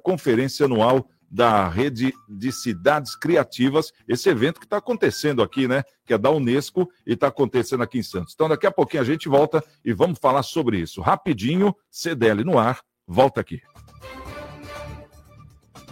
Conferência 0.01 0.65
Anual 0.65 1.07
da 1.31 1.69
Rede 1.69 2.13
de 2.27 2.51
Cidades 2.51 3.15
Criativas, 3.15 3.93
esse 4.05 4.27
evento 4.29 4.59
que 4.59 4.65
está 4.65 4.77
acontecendo 4.77 5.41
aqui, 5.41 5.65
né? 5.65 5.83
Que 6.05 6.13
é 6.13 6.17
da 6.17 6.29
Unesco 6.29 6.91
e 7.07 7.13
está 7.13 7.27
acontecendo 7.27 7.81
aqui 7.81 7.99
em 7.99 8.03
Santos. 8.03 8.33
Então, 8.33 8.49
daqui 8.49 8.67
a 8.67 8.71
pouquinho 8.71 9.01
a 9.01 9.05
gente 9.05 9.29
volta 9.29 9.63
e 9.85 9.93
vamos 9.93 10.19
falar 10.19 10.43
sobre 10.43 10.77
isso. 10.77 10.99
Rapidinho, 10.99 11.73
CDL 11.89 12.43
no 12.43 12.59
ar, 12.59 12.81
volta 13.07 13.39
aqui. 13.39 13.61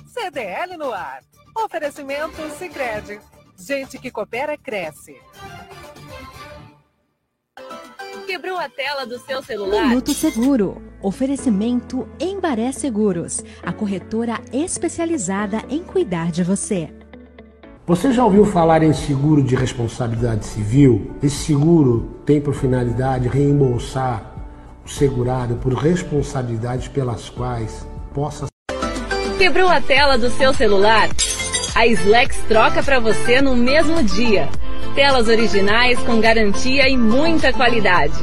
CDL 0.08 0.76
no 0.76 0.92
ar. 0.92 1.22
Oferecimento 1.56 2.50
Sicredi. 2.58 3.20
Gente 3.58 3.98
que 3.98 4.12
coopera 4.12 4.58
cresce. 4.58 5.16
Quebrou 8.26 8.58
a 8.58 8.70
tela 8.70 9.06
do 9.06 9.20
seu 9.20 9.42
celular? 9.44 9.88
Minuto 9.88 10.14
Seguro. 10.14 10.82
Oferecimento 11.02 12.08
Embaré 12.20 12.72
Seguros, 12.72 13.44
a 13.64 13.72
corretora 13.72 14.40
especializada 14.52 15.64
em 15.70 15.84
cuidar 15.84 16.32
de 16.32 16.44
você. 16.44 16.90
Você 17.86 18.12
já 18.12 18.24
ouviu 18.24 18.46
falar 18.46 18.84
em 18.84 18.94
seguro 18.94 19.42
de 19.42 19.56
responsabilidade 19.56 20.46
civil? 20.46 21.16
Esse 21.24 21.38
seguro 21.38 22.22
tem 22.26 22.40
por 22.40 22.54
finalidade 22.54 23.28
reembolsar 23.28 24.34
o 24.86 24.90
segurado 24.90 25.56
por 25.56 25.74
responsabilidades 25.74 26.88
pelas 26.88 27.30
quais 27.30 27.88
possa 28.14 28.48
Quebrou 29.38 29.70
a 29.70 29.80
tela 29.80 30.18
do 30.18 30.30
seu 30.30 30.54
celular? 30.54 31.10
A 31.74 31.88
Slex 31.88 32.36
troca 32.48 32.84
para 32.84 33.00
você 33.00 33.42
no 33.42 33.56
mesmo 33.56 34.04
dia. 34.04 34.50
Telas 34.96 35.28
originais 35.28 36.00
com 36.00 36.20
garantia 36.20 36.90
e 36.90 36.98
muita 36.98 37.54
qualidade. 37.54 38.14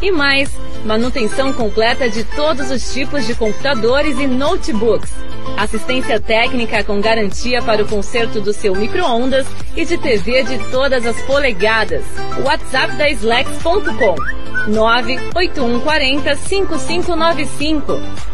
E 0.00 0.10
mais, 0.10 0.50
manutenção 0.84 1.52
completa 1.52 2.08
de 2.08 2.24
todos 2.24 2.70
os 2.70 2.92
tipos 2.92 3.26
de 3.26 3.34
computadores 3.34 4.18
e 4.18 4.26
notebooks. 4.26 5.12
Assistência 5.56 6.18
técnica 6.18 6.82
com 6.82 7.00
garantia 7.00 7.62
para 7.62 7.82
o 7.82 7.86
conserto 7.86 8.40
do 8.40 8.52
seu 8.52 8.74
micro-ondas 8.74 9.46
e 9.76 9.84
de 9.84 9.96
TV 9.98 10.42
de 10.42 10.58
todas 10.70 11.06
as 11.06 11.20
polegadas. 11.22 12.04
WhatsApp 12.44 12.96
da 12.96 13.08
Slex.com 13.10 14.16
98140 14.68 16.36
5595. 16.36 18.33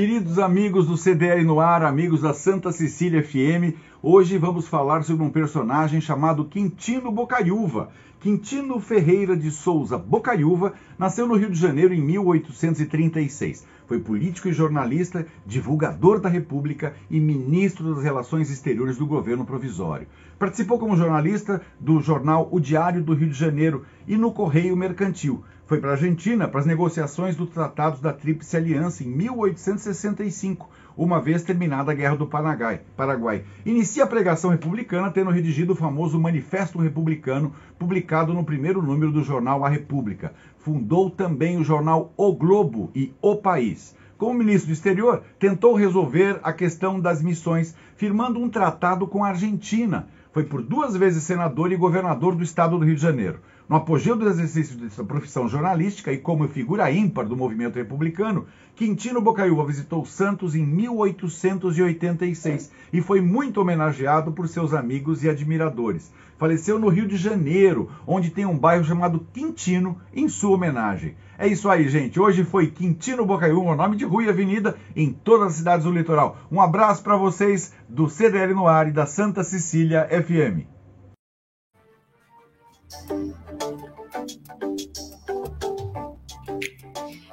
Queridos 0.00 0.38
amigos 0.38 0.86
do 0.86 0.96
CDL 0.96 1.44
no 1.44 1.60
ar, 1.60 1.84
amigos 1.84 2.22
da 2.22 2.32
Santa 2.32 2.72
Cecília 2.72 3.22
FM, 3.22 3.76
hoje 4.02 4.38
vamos 4.38 4.66
falar 4.66 5.02
sobre 5.02 5.22
um 5.22 5.28
personagem 5.28 6.00
chamado 6.00 6.46
Quintino 6.46 7.12
Bocaiúva. 7.12 7.90
Quintino 8.18 8.80
Ferreira 8.80 9.36
de 9.36 9.50
Souza 9.50 9.98
Bocaiúva 9.98 10.72
nasceu 10.98 11.26
no 11.26 11.36
Rio 11.36 11.50
de 11.50 11.60
Janeiro 11.60 11.92
em 11.92 12.00
1836. 12.00 13.66
Foi 13.86 13.98
político 13.98 14.48
e 14.48 14.54
jornalista, 14.54 15.26
divulgador 15.44 16.18
da 16.18 16.30
República 16.30 16.94
e 17.10 17.20
ministro 17.20 17.94
das 17.94 18.02
Relações 18.02 18.50
Exteriores 18.50 18.96
do 18.96 19.06
governo 19.06 19.44
provisório. 19.44 20.06
Participou 20.38 20.78
como 20.78 20.96
jornalista 20.96 21.60
do 21.78 22.00
jornal 22.00 22.48
O 22.50 22.58
Diário 22.58 23.02
do 23.02 23.12
Rio 23.12 23.28
de 23.28 23.38
Janeiro 23.38 23.84
e 24.08 24.16
no 24.16 24.32
Correio 24.32 24.74
Mercantil. 24.74 25.44
Foi 25.70 25.78
para 25.78 25.90
a 25.90 25.92
Argentina 25.92 26.48
para 26.48 26.58
as 26.58 26.66
negociações 26.66 27.36
do 27.36 27.46
Tratado 27.46 28.00
da 28.00 28.12
Tríplice 28.12 28.56
Aliança 28.56 29.04
em 29.04 29.06
1865, 29.06 30.68
uma 30.96 31.20
vez 31.20 31.44
terminada 31.44 31.92
a 31.92 31.94
Guerra 31.94 32.16
do 32.16 32.26
Paraguai. 32.26 33.44
Inicia 33.64 34.02
a 34.02 34.06
pregação 34.08 34.50
republicana 34.50 35.12
tendo 35.12 35.30
redigido 35.30 35.72
o 35.72 35.76
famoso 35.76 36.18
Manifesto 36.18 36.80
Republicano, 36.80 37.54
publicado 37.78 38.34
no 38.34 38.42
primeiro 38.42 38.82
número 38.82 39.12
do 39.12 39.22
jornal 39.22 39.64
A 39.64 39.68
República. 39.68 40.34
Fundou 40.58 41.08
também 41.08 41.56
o 41.56 41.62
jornal 41.62 42.12
O 42.16 42.32
Globo 42.32 42.90
e 42.92 43.14
O 43.22 43.36
País. 43.36 43.94
Como 44.18 44.34
ministro 44.34 44.70
do 44.70 44.72
Exterior, 44.72 45.22
tentou 45.38 45.76
resolver 45.76 46.40
a 46.42 46.52
questão 46.52 46.98
das 46.98 47.22
missões, 47.22 47.76
firmando 47.94 48.40
um 48.40 48.48
tratado 48.48 49.06
com 49.06 49.22
a 49.22 49.28
Argentina. 49.28 50.08
Foi 50.32 50.42
por 50.42 50.62
duas 50.62 50.96
vezes 50.96 51.22
senador 51.22 51.70
e 51.70 51.76
governador 51.76 52.34
do 52.34 52.42
estado 52.42 52.76
do 52.76 52.84
Rio 52.84 52.96
de 52.96 53.02
Janeiro. 53.02 53.38
No 53.70 53.76
apogeu 53.76 54.16
do 54.16 54.28
exercício 54.28 54.76
dessa 54.76 55.04
profissão 55.04 55.48
jornalística 55.48 56.12
e 56.12 56.18
como 56.18 56.48
figura 56.48 56.90
ímpar 56.90 57.24
do 57.24 57.36
movimento 57.36 57.76
republicano, 57.76 58.48
Quintino 58.74 59.20
Bocaiúva 59.20 59.64
visitou 59.64 60.04
Santos 60.04 60.56
em 60.56 60.66
1886 60.66 62.72
e 62.92 63.00
foi 63.00 63.20
muito 63.20 63.60
homenageado 63.60 64.32
por 64.32 64.48
seus 64.48 64.74
amigos 64.74 65.22
e 65.22 65.30
admiradores. 65.30 66.12
Faleceu 66.36 66.80
no 66.80 66.88
Rio 66.88 67.06
de 67.06 67.16
Janeiro, 67.16 67.88
onde 68.04 68.30
tem 68.30 68.44
um 68.44 68.58
bairro 68.58 68.82
chamado 68.82 69.24
Quintino 69.32 70.00
em 70.12 70.28
sua 70.28 70.56
homenagem. 70.56 71.14
É 71.38 71.46
isso 71.46 71.70
aí, 71.70 71.88
gente. 71.88 72.18
Hoje 72.18 72.42
foi 72.42 72.72
Quintino 72.72 73.24
Bocaiúva, 73.24 73.76
nome 73.76 73.96
de 73.96 74.04
rua 74.04 74.24
e 74.24 74.28
avenida 74.28 74.76
em 74.96 75.12
todas 75.12 75.46
as 75.46 75.54
cidades 75.54 75.84
do 75.84 75.92
litoral. 75.92 76.38
Um 76.50 76.60
abraço 76.60 77.04
para 77.04 77.16
vocês 77.16 77.72
do 77.88 78.08
CDL 78.08 78.52
no 78.52 78.66
ar 78.66 78.88
e 78.88 78.92
da 78.92 79.06
Santa 79.06 79.44
Cecília 79.44 80.08
FM. 80.08 80.66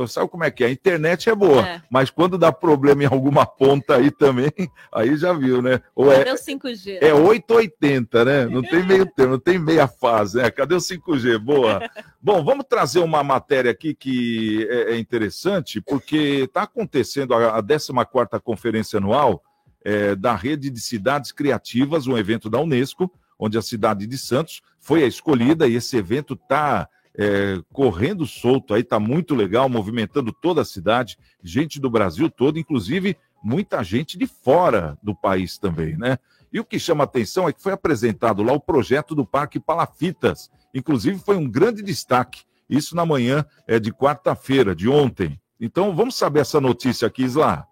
sabe 0.08 0.30
como 0.30 0.44
é 0.44 0.52
que 0.52 0.64
é? 0.64 0.68
A 0.68 0.72
internet 0.72 1.30
é 1.30 1.36
boa, 1.36 1.66
é. 1.66 1.82
mas 1.90 2.10
quando 2.10 2.38
dá 2.38 2.52
problema 2.52 3.04
em 3.04 3.08
alguma 3.08 3.46
ponta 3.46 3.96
aí 3.96 4.12
também, 4.12 4.52
aí 4.94 5.16
já 5.16 5.32
viu, 5.32 5.62
né? 5.62 5.82
Ou 5.96 6.10
Cadê 6.12 6.30
é, 6.30 6.34
o 6.34 6.38
5G? 6.38 6.98
É 7.02 7.14
880, 7.14 8.26
né? 8.26 8.46
Não 8.46 8.62
tem 8.62 8.84
meio 8.86 9.06
tempo, 9.16 9.32
não 9.32 9.40
tem 9.40 9.58
meia 9.58 9.88
fase, 9.88 10.38
né? 10.38 10.52
Cadê 10.52 10.76
o 10.76 10.80
5G? 10.80 11.38
Boa. 11.38 11.82
Bom, 12.22 12.44
vamos 12.44 12.66
trazer 12.68 13.00
uma 13.00 13.24
matéria 13.24 13.72
aqui 13.72 13.96
que 13.96 14.68
é, 14.70 14.94
é 14.94 14.98
interessante, 14.98 15.82
porque 15.82 16.44
está 16.44 16.64
acontecendo 16.64 17.34
a, 17.34 17.58
a 17.58 17.64
14ª 17.64 18.40
Conferência 18.42 18.98
Anual 18.98 19.42
é, 19.84 20.16
da 20.16 20.36
Rede 20.36 20.70
de 20.70 20.80
Cidades 20.80 21.32
Criativas, 21.32 22.08
um 22.08 22.18
evento 22.18 22.50
da 22.50 22.60
Unesco, 22.60 23.12
onde 23.38 23.58
a 23.58 23.62
cidade 23.62 24.06
de 24.06 24.18
Santos 24.18 24.62
foi 24.80 25.04
a 25.04 25.08
escolhida 25.08 25.68
e 25.68 25.76
esse 25.76 25.96
evento 25.96 26.34
está 26.34 26.90
é, 27.18 27.62
correndo 27.72 28.26
solto 28.26 28.74
aí, 28.74 28.84
tá 28.84 29.00
muito 29.00 29.34
legal, 29.34 29.70
movimentando 29.70 30.32
toda 30.32 30.62
a 30.62 30.66
cidade, 30.66 31.18
gente 31.44 31.80
do 31.80 31.90
Brasil 31.90 32.30
todo, 32.30 32.60
inclusive 32.60 33.18
muita 33.44 33.84
gente 33.84 34.18
de 34.18 34.28
fora 34.28 34.98
do 35.02 35.16
país 35.16 35.58
também, 35.58 35.98
né? 35.98 36.18
E 36.52 36.60
o 36.60 36.66
que 36.66 36.80
chama 36.80 37.04
atenção 37.04 37.48
é 37.48 37.54
que 37.54 37.62
foi 37.62 37.72
apresentado 37.72 38.42
lá 38.42 38.54
o 38.54 38.60
projeto 38.60 39.14
do 39.14 39.26
Parque 39.26 39.60
Palafitas, 39.60 40.50
inclusive 40.74 41.20
foi 41.20 41.38
um 41.38 41.50
grande 41.50 41.82
destaque, 41.82 42.44
isso 42.70 42.96
na 42.96 43.06
manhã 43.06 43.46
é 43.68 43.80
de 43.80 43.92
quarta-feira, 43.92 44.76
de 44.76 44.90
ontem. 44.90 45.40
Então 45.60 45.96
vamos 45.96 46.16
saber 46.16 46.42
essa 46.42 46.60
notícia 46.60 47.08
aqui, 47.08 47.24
Isla. 47.24 47.66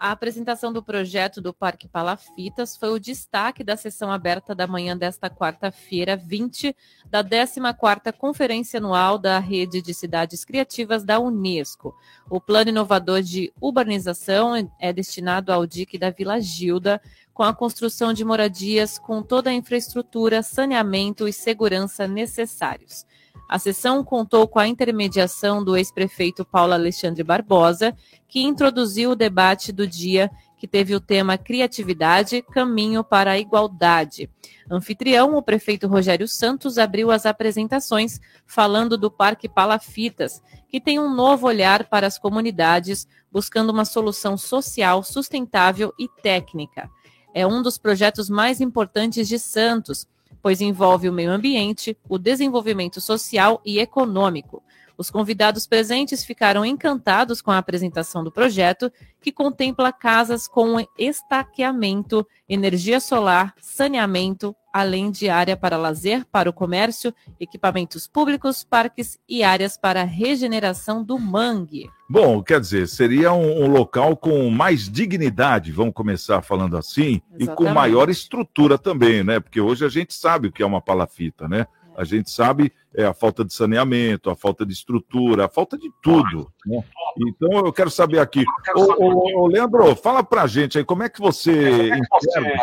A 0.00 0.12
apresentação 0.12 0.72
do 0.72 0.82
projeto 0.82 1.42
do 1.42 1.52
Parque 1.52 1.86
Palafitas 1.86 2.74
foi 2.74 2.88
o 2.88 2.98
destaque 2.98 3.62
da 3.62 3.76
sessão 3.76 4.10
aberta 4.10 4.54
da 4.54 4.66
manhã 4.66 4.96
desta 4.96 5.28
quarta-feira, 5.28 6.16
20, 6.16 6.74
da 7.04 7.22
14ª 7.22 8.10
Conferência 8.10 8.78
Anual 8.78 9.18
da 9.18 9.38
Rede 9.38 9.82
de 9.82 9.92
Cidades 9.92 10.42
Criativas 10.42 11.04
da 11.04 11.20
Unesco. 11.20 11.94
O 12.30 12.40
plano 12.40 12.70
inovador 12.70 13.20
de 13.20 13.52
urbanização 13.60 14.54
é 14.78 14.90
destinado 14.90 15.52
ao 15.52 15.66
dique 15.66 15.98
da 15.98 16.08
Vila 16.08 16.40
Gilda, 16.40 16.98
com 17.34 17.42
a 17.42 17.52
construção 17.52 18.14
de 18.14 18.24
moradias 18.24 18.98
com 18.98 19.22
toda 19.22 19.50
a 19.50 19.54
infraestrutura, 19.54 20.42
saneamento 20.42 21.28
e 21.28 21.32
segurança 21.32 22.08
necessários. 22.08 23.04
A 23.50 23.58
sessão 23.58 24.04
contou 24.04 24.46
com 24.46 24.60
a 24.60 24.68
intermediação 24.68 25.64
do 25.64 25.76
ex-prefeito 25.76 26.44
Paulo 26.44 26.72
Alexandre 26.72 27.24
Barbosa, 27.24 27.92
que 28.28 28.40
introduziu 28.40 29.10
o 29.10 29.16
debate 29.16 29.72
do 29.72 29.88
dia, 29.88 30.30
que 30.56 30.68
teve 30.68 30.94
o 30.94 31.00
tema 31.00 31.36
Criatividade, 31.36 32.42
Caminho 32.42 33.02
para 33.02 33.32
a 33.32 33.38
Igualdade. 33.40 34.30
Anfitrião, 34.70 35.34
o 35.34 35.42
prefeito 35.42 35.88
Rogério 35.88 36.28
Santos 36.28 36.78
abriu 36.78 37.10
as 37.10 37.26
apresentações 37.26 38.20
falando 38.46 38.96
do 38.96 39.10
Parque 39.10 39.48
Palafitas, 39.48 40.40
que 40.68 40.80
tem 40.80 41.00
um 41.00 41.12
novo 41.12 41.48
olhar 41.48 41.88
para 41.88 42.06
as 42.06 42.20
comunidades, 42.20 43.08
buscando 43.32 43.70
uma 43.70 43.84
solução 43.84 44.38
social, 44.38 45.02
sustentável 45.02 45.92
e 45.98 46.06
técnica. 46.22 46.88
É 47.34 47.44
um 47.44 47.62
dos 47.62 47.78
projetos 47.78 48.30
mais 48.30 48.60
importantes 48.60 49.26
de 49.26 49.40
Santos 49.40 50.06
pois 50.42 50.60
envolve 50.60 51.08
o 51.08 51.12
meio 51.12 51.30
ambiente, 51.30 51.96
o 52.08 52.18
desenvolvimento 52.18 53.00
social 53.00 53.60
e 53.64 53.78
econômico. 53.78 54.62
Os 55.00 55.10
convidados 55.10 55.66
presentes 55.66 56.22
ficaram 56.22 56.62
encantados 56.62 57.40
com 57.40 57.50
a 57.50 57.56
apresentação 57.56 58.22
do 58.22 58.30
projeto, 58.30 58.92
que 59.18 59.32
contempla 59.32 59.90
casas 59.92 60.46
com 60.46 60.76
estaqueamento, 60.98 62.26
energia 62.46 63.00
solar, 63.00 63.54
saneamento, 63.62 64.54
além 64.72 65.10
de 65.10 65.28
área 65.28 65.56
para 65.56 65.76
lazer, 65.76 66.24
para 66.30 66.48
o 66.48 66.52
comércio, 66.52 67.14
equipamentos 67.38 68.06
públicos, 68.06 68.64
parques 68.64 69.18
e 69.28 69.42
áreas 69.42 69.76
para 69.76 70.04
regeneração 70.04 71.02
do 71.02 71.18
mangue. 71.18 71.88
Bom, 72.08 72.42
quer 72.42 72.60
dizer, 72.60 72.88
seria 72.88 73.32
um, 73.32 73.64
um 73.64 73.68
local 73.68 74.16
com 74.16 74.50
mais 74.50 74.88
dignidade, 74.88 75.70
vamos 75.70 75.94
começar 75.94 76.42
falando 76.42 76.76
assim, 76.76 77.20
Exatamente. 77.38 77.52
e 77.52 77.54
com 77.54 77.68
maior 77.72 78.10
estrutura 78.10 78.76
também, 78.76 79.22
né? 79.22 79.38
Porque 79.38 79.60
hoje 79.60 79.84
a 79.84 79.88
gente 79.88 80.14
sabe 80.14 80.48
o 80.48 80.52
que 80.52 80.62
é 80.62 80.66
uma 80.66 80.80
palafita, 80.80 81.48
né? 81.48 81.66
A 81.96 82.04
gente 82.04 82.30
sabe 82.30 82.72
é, 82.94 83.04
a 83.04 83.12
falta 83.12 83.44
de 83.44 83.52
saneamento, 83.52 84.30
a 84.30 84.36
falta 84.36 84.64
de 84.64 84.72
estrutura, 84.72 85.44
a 85.44 85.48
falta 85.48 85.76
de 85.76 85.90
tudo. 86.02 86.50
Né? 86.64 86.82
Então 87.28 87.66
eu 87.66 87.72
quero 87.72 87.90
saber 87.90 88.20
aqui. 88.20 88.42
Ô, 88.74 89.04
ô, 89.04 89.42
ô, 89.42 89.46
Leandro, 89.46 89.94
fala 89.96 90.22
pra 90.24 90.46
gente 90.46 90.78
aí, 90.78 90.84
como 90.84 91.02
é 91.02 91.08
que 91.08 91.20
você 91.20 91.90
enxerga 91.90 92.58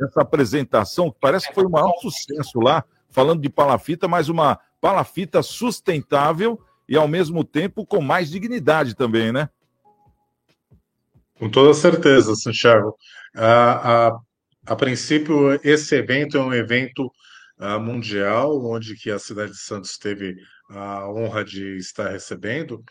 essa 0.00 0.22
apresentação, 0.22 1.10
que 1.10 1.18
parece 1.20 1.48
que 1.48 1.54
foi 1.54 1.66
um 1.66 1.70
maior 1.70 1.92
sucesso 2.00 2.60
lá, 2.60 2.84
falando 3.10 3.42
de 3.42 3.48
palafita, 3.48 4.08
mas 4.08 4.28
uma 4.28 4.58
palafita 4.80 5.42
sustentável 5.42 6.60
e 6.88 6.96
ao 6.96 7.06
mesmo 7.06 7.44
tempo 7.44 7.86
com 7.86 8.00
mais 8.00 8.30
dignidade 8.30 8.94
também, 8.94 9.32
né? 9.32 9.48
Com 11.38 11.48
toda 11.48 11.74
certeza, 11.74 12.34
Santiago. 12.34 12.96
A, 13.34 14.08
a, 14.08 14.20
a 14.66 14.76
princípio, 14.76 15.58
esse 15.64 15.94
evento 15.96 16.36
é 16.36 16.40
um 16.40 16.52
evento 16.54 17.10
uh, 17.58 17.80
mundial, 17.80 18.64
onde 18.64 18.94
que 18.94 19.10
a 19.10 19.18
cidade 19.18 19.52
de 19.52 19.58
Santos 19.58 19.98
teve 19.98 20.36
a 20.68 21.08
honra 21.08 21.44
de 21.44 21.76
estar 21.76 22.10
recebendo. 22.10 22.82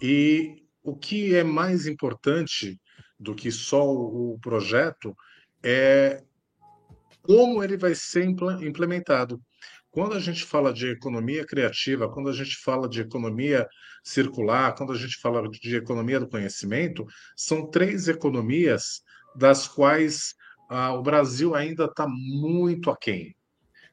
E 0.00 0.64
o 0.82 0.94
que 0.94 1.34
é 1.34 1.42
mais 1.42 1.86
importante 1.86 2.78
do 3.18 3.34
que 3.34 3.50
só 3.50 3.84
o 3.86 4.38
projeto 4.42 5.16
é 5.62 6.22
como 7.24 7.64
ele 7.64 7.76
vai 7.76 7.94
ser 7.94 8.24
implementado. 8.24 9.40
Quando 9.90 10.14
a 10.14 10.20
gente 10.20 10.44
fala 10.44 10.72
de 10.72 10.88
economia 10.88 11.46
criativa, 11.46 12.10
quando 12.10 12.28
a 12.28 12.32
gente 12.32 12.56
fala 12.56 12.86
de 12.88 13.00
economia 13.00 13.66
circular, 14.02 14.74
quando 14.74 14.92
a 14.92 14.96
gente 14.96 15.16
fala 15.16 15.48
de 15.48 15.76
economia 15.76 16.20
do 16.20 16.28
conhecimento, 16.28 17.06
são 17.34 17.70
três 17.70 18.08
economias 18.08 19.02
das 19.34 19.66
quais 19.66 20.34
ah, 20.68 20.92
o 20.92 21.02
Brasil 21.02 21.54
ainda 21.54 21.86
está 21.86 22.06
muito 22.06 22.90
aquém. 22.90 23.34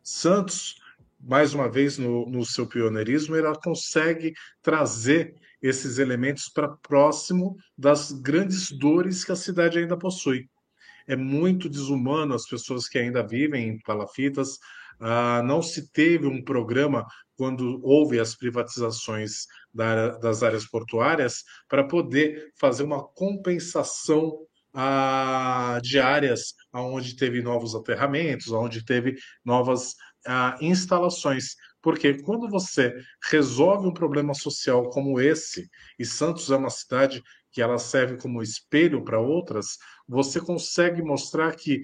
Santos, 0.03 0.75
mais 1.19 1.53
uma 1.53 1.69
vez, 1.69 1.97
no, 1.97 2.29
no 2.29 2.43
seu 2.43 2.67
pioneirismo, 2.67 3.35
ela 3.35 3.55
consegue 3.55 4.33
trazer 4.61 5.35
esses 5.61 5.99
elementos 5.99 6.49
para 6.49 6.75
próximo 6.81 7.55
das 7.77 8.11
grandes 8.11 8.71
dores 8.71 9.23
que 9.23 9.31
a 9.31 9.35
cidade 9.35 9.79
ainda 9.79 9.97
possui. 9.97 10.49
É 11.07 11.15
muito 11.15 11.69
desumano 11.69 12.33
as 12.33 12.47
pessoas 12.47 12.87
que 12.87 12.97
ainda 12.97 13.25
vivem 13.25 13.69
em 13.69 13.79
palafitas. 13.79 14.57
Ah, 14.99 15.41
não 15.43 15.61
se 15.61 15.91
teve 15.91 16.27
um 16.27 16.43
programa 16.43 17.05
quando 17.35 17.79
houve 17.83 18.19
as 18.19 18.35
privatizações 18.35 19.45
da, 19.73 20.09
das 20.19 20.43
áreas 20.43 20.67
portuárias 20.67 21.43
para 21.67 21.83
poder 21.83 22.51
fazer 22.59 22.83
uma 22.83 23.03
compensação 23.03 24.45
ah, 24.73 25.79
de 25.81 25.99
áreas 25.99 26.53
onde 26.73 27.15
teve 27.15 27.41
novos 27.41 27.75
aterramentos, 27.75 28.51
onde 28.51 28.85
teve 28.85 29.15
novas 29.43 29.95
ah, 30.25 30.57
instalações. 30.61 31.55
Porque 31.81 32.21
quando 32.21 32.47
você 32.47 32.93
resolve 33.29 33.87
um 33.87 33.93
problema 33.93 34.33
social 34.33 34.89
como 34.89 35.19
esse, 35.19 35.67
e 35.97 36.05
Santos 36.05 36.51
é 36.51 36.55
uma 36.55 36.69
cidade 36.69 37.23
que 37.51 37.61
ela 37.61 37.77
serve 37.77 38.17
como 38.17 38.41
espelho 38.41 39.03
para 39.03 39.19
outras, 39.19 39.77
você 40.11 40.41
consegue 40.41 41.01
mostrar 41.01 41.55
que 41.55 41.81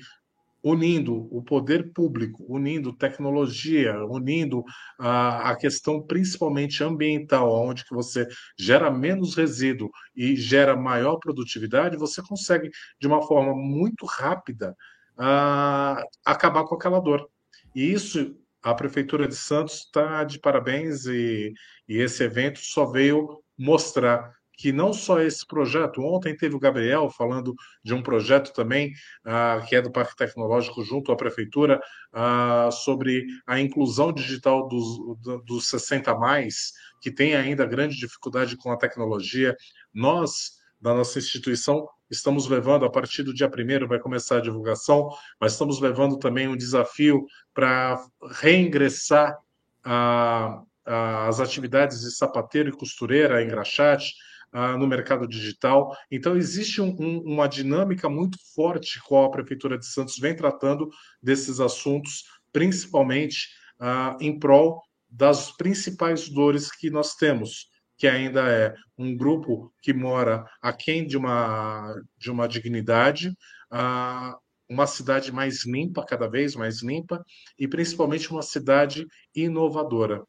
unindo 0.62 1.34
o 1.34 1.42
poder 1.42 1.94
público, 1.94 2.44
unindo 2.50 2.92
tecnologia, 2.92 4.04
unindo 4.06 4.66
a, 5.00 5.52
a 5.52 5.56
questão 5.56 6.02
principalmente 6.02 6.84
ambiental, 6.84 7.50
onde 7.54 7.86
que 7.86 7.96
você 7.96 8.28
gera 8.60 8.92
menos 8.92 9.34
resíduo 9.34 9.90
e 10.14 10.36
gera 10.36 10.76
maior 10.76 11.18
produtividade, 11.18 11.96
você 11.96 12.22
consegue 12.22 12.70
de 13.00 13.08
uma 13.08 13.26
forma 13.26 13.56
muito 13.56 14.06
rápida 14.06 14.76
a, 15.18 16.04
acabar 16.26 16.66
com 16.66 16.76
aquela 16.76 17.00
dor. 17.00 17.30
E 17.74 17.90
isso 17.94 18.36
a 18.62 18.74
prefeitura 18.74 19.26
de 19.26 19.36
Santos 19.36 19.86
está 19.86 20.26
de 20.26 20.38
parabéns 20.38 21.06
e, 21.06 21.54
e 21.88 21.98
esse 21.98 22.24
evento 22.24 22.60
só 22.60 22.86
veio 22.86 23.42
mostrar 23.58 24.37
que 24.58 24.72
não 24.72 24.92
só 24.92 25.22
esse 25.22 25.46
projeto, 25.46 26.02
ontem 26.02 26.36
teve 26.36 26.56
o 26.56 26.60
Gabriel 26.60 27.10
falando 27.12 27.54
de 27.84 27.94
um 27.94 28.02
projeto 28.02 28.52
também, 28.52 28.92
uh, 29.24 29.64
que 29.68 29.76
é 29.76 29.82
do 29.82 29.92
Parque 29.92 30.16
Tecnológico 30.16 30.84
junto 30.84 31.12
à 31.12 31.16
Prefeitura, 31.16 31.80
uh, 32.12 32.72
sobre 32.72 33.28
a 33.46 33.60
inclusão 33.60 34.12
digital 34.12 34.68
dos, 34.68 35.44
dos 35.46 35.68
60 35.68 36.16
mais, 36.16 36.74
que 37.00 37.12
tem 37.12 37.36
ainda 37.36 37.66
grande 37.68 37.96
dificuldade 37.96 38.58
com 38.58 38.72
a 38.72 38.78
tecnologia. 38.78 39.56
Nós, 39.94 40.54
da 40.82 40.92
nossa 40.94 41.20
instituição, 41.20 41.88
estamos 42.10 42.48
levando, 42.48 42.84
a 42.84 42.90
partir 42.90 43.22
do 43.22 43.34
dia 43.34 43.50
primeiro 43.50 43.88
vai 43.88 44.00
começar 44.00 44.38
a 44.38 44.42
divulgação, 44.42 45.10
mas 45.40 45.52
estamos 45.52 45.80
levando 45.80 46.18
também 46.18 46.48
um 46.48 46.58
desafio 46.58 47.26
para 47.54 48.04
reingressar 48.42 49.38
a, 49.84 50.64
a, 50.84 51.28
as 51.28 51.40
atividades 51.40 52.00
de 52.00 52.12
sapateiro 52.12 52.70
e 52.70 52.78
costureira, 52.78 53.44
engraxate, 53.44 54.14
ah, 54.52 54.78
no 54.78 54.88
mercado 54.88 55.28
digital. 55.28 55.96
Então, 56.12 56.36
existe 56.38 56.82
um, 56.82 56.96
um, 57.00 57.20
uma 57.22 57.48
dinâmica 57.48 58.10
muito 58.10 58.38
forte 58.56 59.02
com 59.04 59.24
a 59.24 59.32
Prefeitura 59.32 59.78
de 59.78 59.86
Santos 59.86 60.18
vem 60.18 60.36
tratando 60.36 60.90
desses 61.22 61.60
assuntos, 61.60 62.24
principalmente 62.52 63.48
ah, 63.80 64.18
em 64.20 64.38
prol 64.38 64.82
das 65.10 65.52
principais 65.56 66.30
dores 66.30 66.72
que 66.72 66.90
nós 66.90 67.16
temos, 67.16 67.70
que 67.98 68.08
ainda 68.08 68.50
é 68.50 68.74
um 68.98 69.16
grupo 69.16 69.74
que 69.82 69.94
mora 69.94 70.46
aquém 70.62 71.06
de 71.06 71.18
uma, 71.18 71.96
de 72.18 72.30
uma 72.30 72.48
dignidade, 72.48 73.34
ah, 73.72 74.38
uma 74.70 74.86
cidade 74.86 75.32
mais 75.32 75.66
limpa, 75.66 76.06
cada 76.06 76.28
vez 76.28 76.56
mais 76.56 76.84
limpa, 76.84 77.24
e 77.58 77.68
principalmente 77.68 78.30
uma 78.32 78.42
cidade 78.42 79.06
inovadora. 79.34 80.24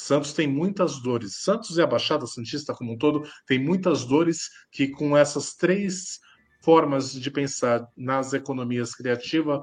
Santos 0.00 0.32
tem 0.32 0.46
muitas 0.46 1.02
dores. 1.02 1.42
Santos 1.42 1.76
e 1.76 1.82
a 1.82 1.86
Baixada 1.86 2.24
Santista 2.24 2.72
como 2.72 2.92
um 2.92 2.96
todo 2.96 3.28
tem 3.44 3.58
muitas 3.58 4.04
dores 4.04 4.48
que, 4.70 4.86
com 4.86 5.16
essas 5.16 5.54
três 5.54 6.20
formas 6.62 7.12
de 7.12 7.28
pensar 7.32 7.84
nas 7.96 8.32
economias 8.32 8.94
criativa, 8.94 9.60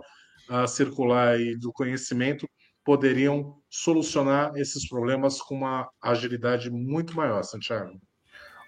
circular 0.67 1.39
e 1.39 1.55
do 1.55 1.71
conhecimento, 1.71 2.45
poderiam 2.83 3.55
solucionar 3.69 4.51
esses 4.57 4.85
problemas 4.89 5.41
com 5.41 5.55
uma 5.55 5.89
agilidade 6.03 6.69
muito 6.69 7.15
maior, 7.15 7.41
Santiago. 7.43 7.97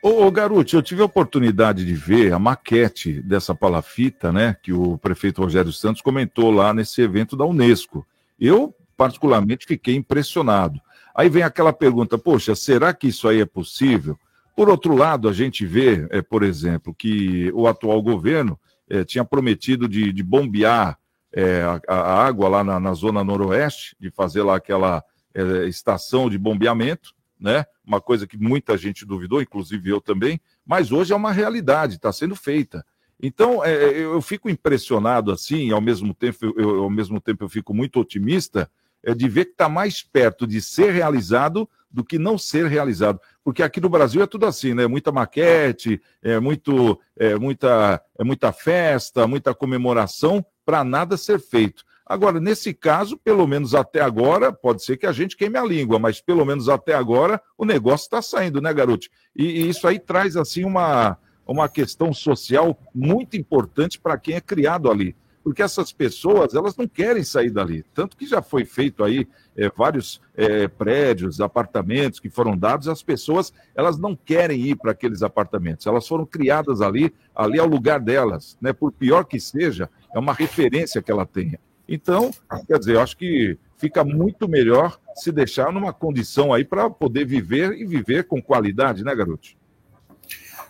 Ô, 0.01 0.25
ô 0.25 0.31
Garoto, 0.31 0.73
eu 0.73 0.81
tive 0.81 1.01
a 1.01 1.05
oportunidade 1.05 1.83
de 1.83 1.93
ver 1.93 2.31
a 2.31 2.39
maquete 2.39 3.21
dessa 3.21 3.53
palafita, 3.53 4.31
né, 4.31 4.55
que 4.63 4.71
o 4.71 4.97
prefeito 4.97 5.41
Rogério 5.41 5.73
Santos 5.73 6.01
comentou 6.01 6.49
lá 6.49 6.73
nesse 6.73 7.01
evento 7.01 7.35
da 7.35 7.43
Unesco. 7.43 8.07
Eu, 8.39 8.73
particularmente, 8.95 9.65
fiquei 9.67 9.95
impressionado. 9.95 10.79
Aí 11.17 11.29
vem 11.29 11.41
aquela 11.41 11.73
pergunta: 11.73 12.15
poxa, 12.15 12.55
será 12.55 12.93
que 12.93 13.07
isso 13.07 13.27
aí 13.27 13.41
é 13.41 13.45
possível? 13.45 14.15
Por 14.55 14.69
outro 14.69 14.95
lado, 14.95 15.27
a 15.27 15.33
gente 15.33 15.65
vê, 15.65 16.07
é, 16.11 16.21
por 16.21 16.43
exemplo, 16.43 16.93
que 16.93 17.51
o 17.53 17.67
atual 17.67 18.01
governo 18.01 18.59
é, 18.87 19.03
tinha 19.03 19.25
prometido 19.25 19.87
de, 19.87 20.13
de 20.13 20.23
bombear 20.23 20.97
é, 21.33 21.63
a, 21.63 21.81
a, 21.93 22.25
água 22.25 22.47
lá 22.47 22.63
na, 22.63 22.79
na, 22.79 22.93
zona 22.93 23.23
noroeste, 23.23 23.95
de 23.99 24.11
fazer 24.11 24.43
lá 24.43 24.55
aquela 24.55 25.03
é, 25.33 25.67
estação 25.67 26.29
de 26.29 26.37
bombeamento, 26.37 27.13
né? 27.39 27.65
Uma 27.85 27.99
coisa 27.99 28.27
que 28.27 28.37
muita 28.37 28.77
gente 28.77 29.05
duvidou, 29.05 29.41
inclusive 29.41 29.89
eu 29.89 29.99
também, 29.99 30.39
mas 30.65 30.91
hoje 30.91 31.13
é 31.13 31.15
uma 31.15 31.31
realidade, 31.31 31.95
está 31.95 32.11
sendo 32.11 32.35
feita. 32.35 32.85
Então, 33.21 33.63
é, 33.63 33.99
eu 33.99 34.21
fico 34.21 34.49
impressionado 34.49 35.31
assim, 35.31 35.71
ao 35.71 35.81
mesmo 35.81 36.13
tempo, 36.13 36.37
eu, 36.55 36.83
ao 36.83 36.89
mesmo 36.89 37.19
tempo 37.19 37.43
eu 37.43 37.49
fico 37.49 37.73
muito 37.73 37.99
otimista, 37.99 38.69
é 39.03 39.13
de 39.13 39.27
ver 39.27 39.45
que 39.45 39.51
está 39.51 39.69
mais 39.69 40.01
perto 40.01 40.45
de 40.45 40.61
ser 40.61 40.91
realizado 40.91 41.69
do 41.89 42.03
que 42.03 42.19
não 42.19 42.37
ser 42.37 42.67
realizado. 42.67 43.19
Porque 43.43 43.63
aqui 43.63 43.79
no 43.79 43.89
Brasil 43.89 44.21
é 44.21 44.27
tudo 44.27 44.45
assim, 44.45 44.73
né? 44.73 44.87
Muita 44.87 45.11
maquete, 45.11 46.01
é, 46.21 46.39
muito, 46.39 46.99
é, 47.17 47.35
muita, 47.35 48.01
é 48.19 48.23
muita 48.23 48.51
festa, 48.51 49.25
muita 49.25 49.53
comemoração 49.53 50.45
para 50.65 50.83
nada 50.83 51.17
ser 51.17 51.39
feito. 51.39 51.83
Agora, 52.05 52.39
nesse 52.39 52.73
caso, 52.73 53.17
pelo 53.17 53.45
menos 53.47 53.75
até 53.75 54.01
agora, 54.01 54.53
pode 54.53 54.83
ser 54.83 54.97
que 54.97 55.05
a 55.05 55.11
gente 55.11 55.35
queime 55.35 55.57
a 55.57 55.63
língua, 55.63 55.99
mas 55.99 56.21
pelo 56.21 56.45
menos 56.45 56.69
até 56.69 56.93
agora 56.93 57.41
o 57.57 57.65
negócio 57.65 58.05
está 58.05 58.21
saindo, 58.21 58.61
né, 58.61 58.73
garoto? 58.73 59.07
E, 59.35 59.43
e, 59.43 59.69
isso 59.69 59.87
aí 59.87 59.99
traz, 59.99 60.37
assim, 60.37 60.63
uma, 60.63 61.17
uma 61.45 61.67
questão 61.67 62.13
social 62.13 62.79
muito 62.93 63.35
importante 63.35 63.99
para 63.99 64.17
quem 64.17 64.35
é 64.35 64.41
criado 64.41 64.89
ali 64.89 65.15
porque 65.47 65.63
essas 65.63 65.93
pessoas 65.93 66.53
elas 66.53 66.75
não 66.75 66.85
querem 66.85 67.23
sair 67.23 67.49
dali. 67.49 67.85
Tanto 67.93 68.17
que 68.17 68.27
já 68.27 68.41
foi 68.41 68.65
feito 68.65 69.01
aí 69.01 69.25
é, 69.55 69.69
vários 69.69 70.19
é, 70.35 70.67
prédios, 70.67 71.39
apartamentos 71.39 72.19
que 72.19 72.29
foram 72.29 72.57
dados, 72.57 72.89
as 72.89 73.01
pessoas 73.01 73.53
elas 73.73 73.97
não 73.97 74.13
querem 74.13 74.59
ir 74.59 74.75
para 74.75 74.91
aqueles 74.91 75.23
apartamentos. 75.23 75.87
Elas 75.87 76.05
foram 76.05 76.25
criadas 76.25 76.81
ali, 76.81 77.13
ali 77.33 77.59
é 77.59 77.63
o 77.63 77.65
lugar 77.65 78.01
delas, 78.01 78.57
né? 78.59 78.73
Por 78.73 78.91
pior 78.91 79.23
que 79.23 79.39
seja, 79.39 79.89
é 80.13 80.19
uma 80.19 80.33
referência 80.33 81.01
que 81.01 81.09
ela 81.09 81.25
tenha. 81.25 81.57
Então, 81.87 82.29
quer 82.67 82.77
dizer, 82.77 82.95
eu 82.95 83.01
acho 83.01 83.15
que 83.15 83.57
fica 83.77 84.03
muito 84.03 84.49
melhor 84.49 84.99
se 85.15 85.31
deixar 85.31 85.71
numa 85.71 85.93
condição 85.93 86.53
aí 86.53 86.65
para 86.65 86.89
poder 86.89 87.23
viver 87.23 87.71
e 87.71 87.85
viver 87.85 88.25
com 88.25 88.41
qualidade, 88.41 89.01
né, 89.01 89.15
garoto? 89.15 89.47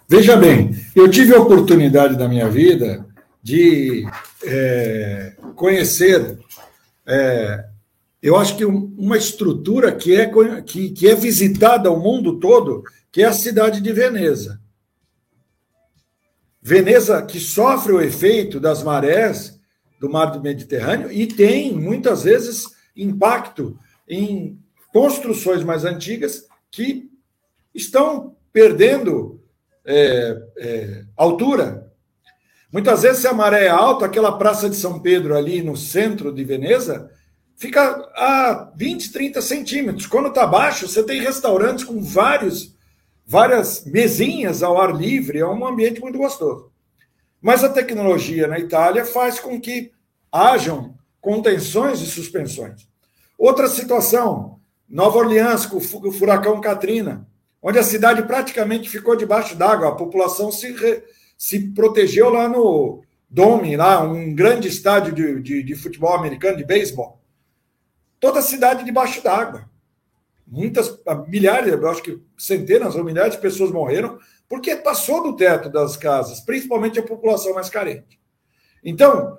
Veja 0.08 0.38
bem, 0.38 0.70
eu 0.96 1.10
tive 1.10 1.34
a 1.34 1.42
oportunidade 1.42 2.16
da 2.16 2.30
minha 2.30 2.48
vida 2.48 3.04
de 3.48 4.06
é, 4.44 5.38
conhecer, 5.56 6.38
é, 7.06 7.66
eu 8.22 8.36
acho 8.36 8.58
que 8.58 8.66
uma 8.66 9.16
estrutura 9.16 9.96
que 9.96 10.14
é, 10.14 10.30
que, 10.64 10.90
que 10.90 11.08
é 11.08 11.16
visitada 11.16 11.88
ao 11.88 11.98
mundo 11.98 12.42
todo, 12.42 12.84
que 13.10 13.24
é 13.24 13.26
a 13.26 13.32
cidade 13.32 13.80
de 13.80 13.94
Veneza. 13.94 14.60
Veneza 16.62 17.22
que 17.22 17.40
sofre 17.40 17.94
o 17.94 18.02
efeito 18.02 18.60
das 18.60 18.84
marés 18.84 19.58
do 19.98 20.10
mar 20.10 20.26
do 20.26 20.42
Mediterrâneo 20.42 21.10
e 21.10 21.26
tem, 21.26 21.72
muitas 21.72 22.24
vezes, 22.24 22.66
impacto 22.98 23.80
em 24.10 24.60
construções 24.92 25.64
mais 25.64 25.86
antigas 25.86 26.46
que 26.70 27.10
estão 27.74 28.36
perdendo 28.52 29.42
é, 29.86 30.38
é, 30.58 31.06
altura 31.16 31.87
Muitas 32.78 33.02
vezes, 33.02 33.22
se 33.22 33.28
a 33.28 33.34
maré 33.34 33.66
é 33.66 33.70
alta, 33.70 34.06
aquela 34.06 34.38
Praça 34.38 34.70
de 34.70 34.76
São 34.76 35.00
Pedro 35.00 35.36
ali 35.36 35.64
no 35.64 35.76
centro 35.76 36.32
de 36.32 36.44
Veneza 36.44 37.10
fica 37.56 37.82
a 38.16 38.72
20, 38.76 39.12
30 39.12 39.42
centímetros. 39.42 40.06
Quando 40.06 40.28
está 40.28 40.46
baixo, 40.46 40.88
você 40.88 41.02
tem 41.02 41.20
restaurantes 41.20 41.84
com 41.84 42.00
vários, 42.00 42.76
várias 43.26 43.84
mesinhas 43.84 44.62
ao 44.62 44.80
ar 44.80 44.96
livre, 44.96 45.40
é 45.40 45.48
um 45.48 45.66
ambiente 45.66 46.00
muito 46.00 46.20
gostoso. 46.20 46.72
Mas 47.42 47.64
a 47.64 47.70
tecnologia 47.70 48.46
na 48.46 48.60
Itália 48.60 49.04
faz 49.06 49.40
com 49.40 49.60
que 49.60 49.92
hajam 50.32 50.94
contenções 51.20 52.00
e 52.00 52.06
suspensões. 52.06 52.88
Outra 53.40 53.68
situação, 53.68 54.60
Nova 54.88 55.18
Orleans, 55.18 55.66
com 55.66 55.78
o 55.78 56.12
furacão 56.12 56.62
Katrina, 56.62 57.28
onde 57.60 57.80
a 57.80 57.84
cidade 57.84 58.22
praticamente 58.22 58.88
ficou 58.88 59.16
debaixo 59.16 59.56
d'água, 59.56 59.88
a 59.88 59.96
população 59.96 60.52
se, 60.52 60.72
re, 60.74 61.02
se 61.38 61.70
protegeu 61.70 62.30
lá 62.30 62.50
no 62.50 63.04
Dome, 63.30 63.76
lá, 63.76 64.02
um 64.02 64.34
grande 64.34 64.70
estádio 64.70 65.14
de, 65.14 65.42
de, 65.42 65.64
de 65.64 65.76
futebol 65.76 66.14
americano, 66.14 66.58
de 66.58 66.66
beisebol. 66.66 67.22
Toda 68.20 68.40
a 68.40 68.44
cidade 68.44 68.86
debaixo 68.86 69.22
d'água. 69.22 69.70
Muitas, 70.48 70.98
milhares, 71.28 71.74
eu 71.74 71.90
acho 71.90 72.02
que 72.02 72.22
centenas 72.38 72.96
ou 72.96 73.04
milhares 73.04 73.36
de 73.36 73.42
pessoas 73.42 73.70
morreram 73.70 74.18
porque 74.48 74.78
passou 74.78 75.22
do 75.22 75.36
teto 75.36 75.70
das 75.70 75.98
casas, 75.98 76.40
principalmente 76.40 76.98
a 77.00 77.04
população 77.04 77.54
mais 77.54 77.70
carente. 77.70 78.18
Então, 78.82 79.38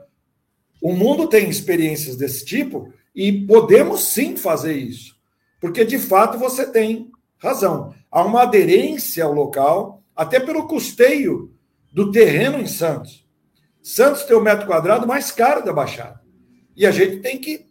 o 0.82 0.92
mundo 0.92 1.26
tem 1.26 1.49
experiências 1.49 2.14
desse 2.14 2.44
tipo 2.44 2.92
e 3.14 3.46
podemos 3.46 4.05
sim 4.05 4.36
fazer 4.36 4.74
isso, 4.74 5.16
porque 5.59 5.82
de 5.82 5.99
fato 5.99 6.38
você 6.38 6.70
tem 6.70 7.11
razão. 7.38 7.94
Há 8.11 8.22
uma 8.22 8.42
aderência 8.42 9.24
ao 9.24 9.32
local, 9.32 10.03
até 10.14 10.38
pelo 10.38 10.68
custeio 10.68 11.57
do 11.93 12.11
terreno 12.11 12.59
em 12.59 12.66
Santos. 12.66 13.26
Santos 13.82 14.24
tem 14.24 14.36
o 14.36 14.41
metro 14.41 14.66
quadrado 14.66 15.07
mais 15.07 15.30
caro 15.30 15.64
da 15.64 15.72
Baixada. 15.72 16.20
E 16.76 16.86
a 16.86 16.91
gente 16.91 17.18
tem 17.18 17.39
que 17.39 17.66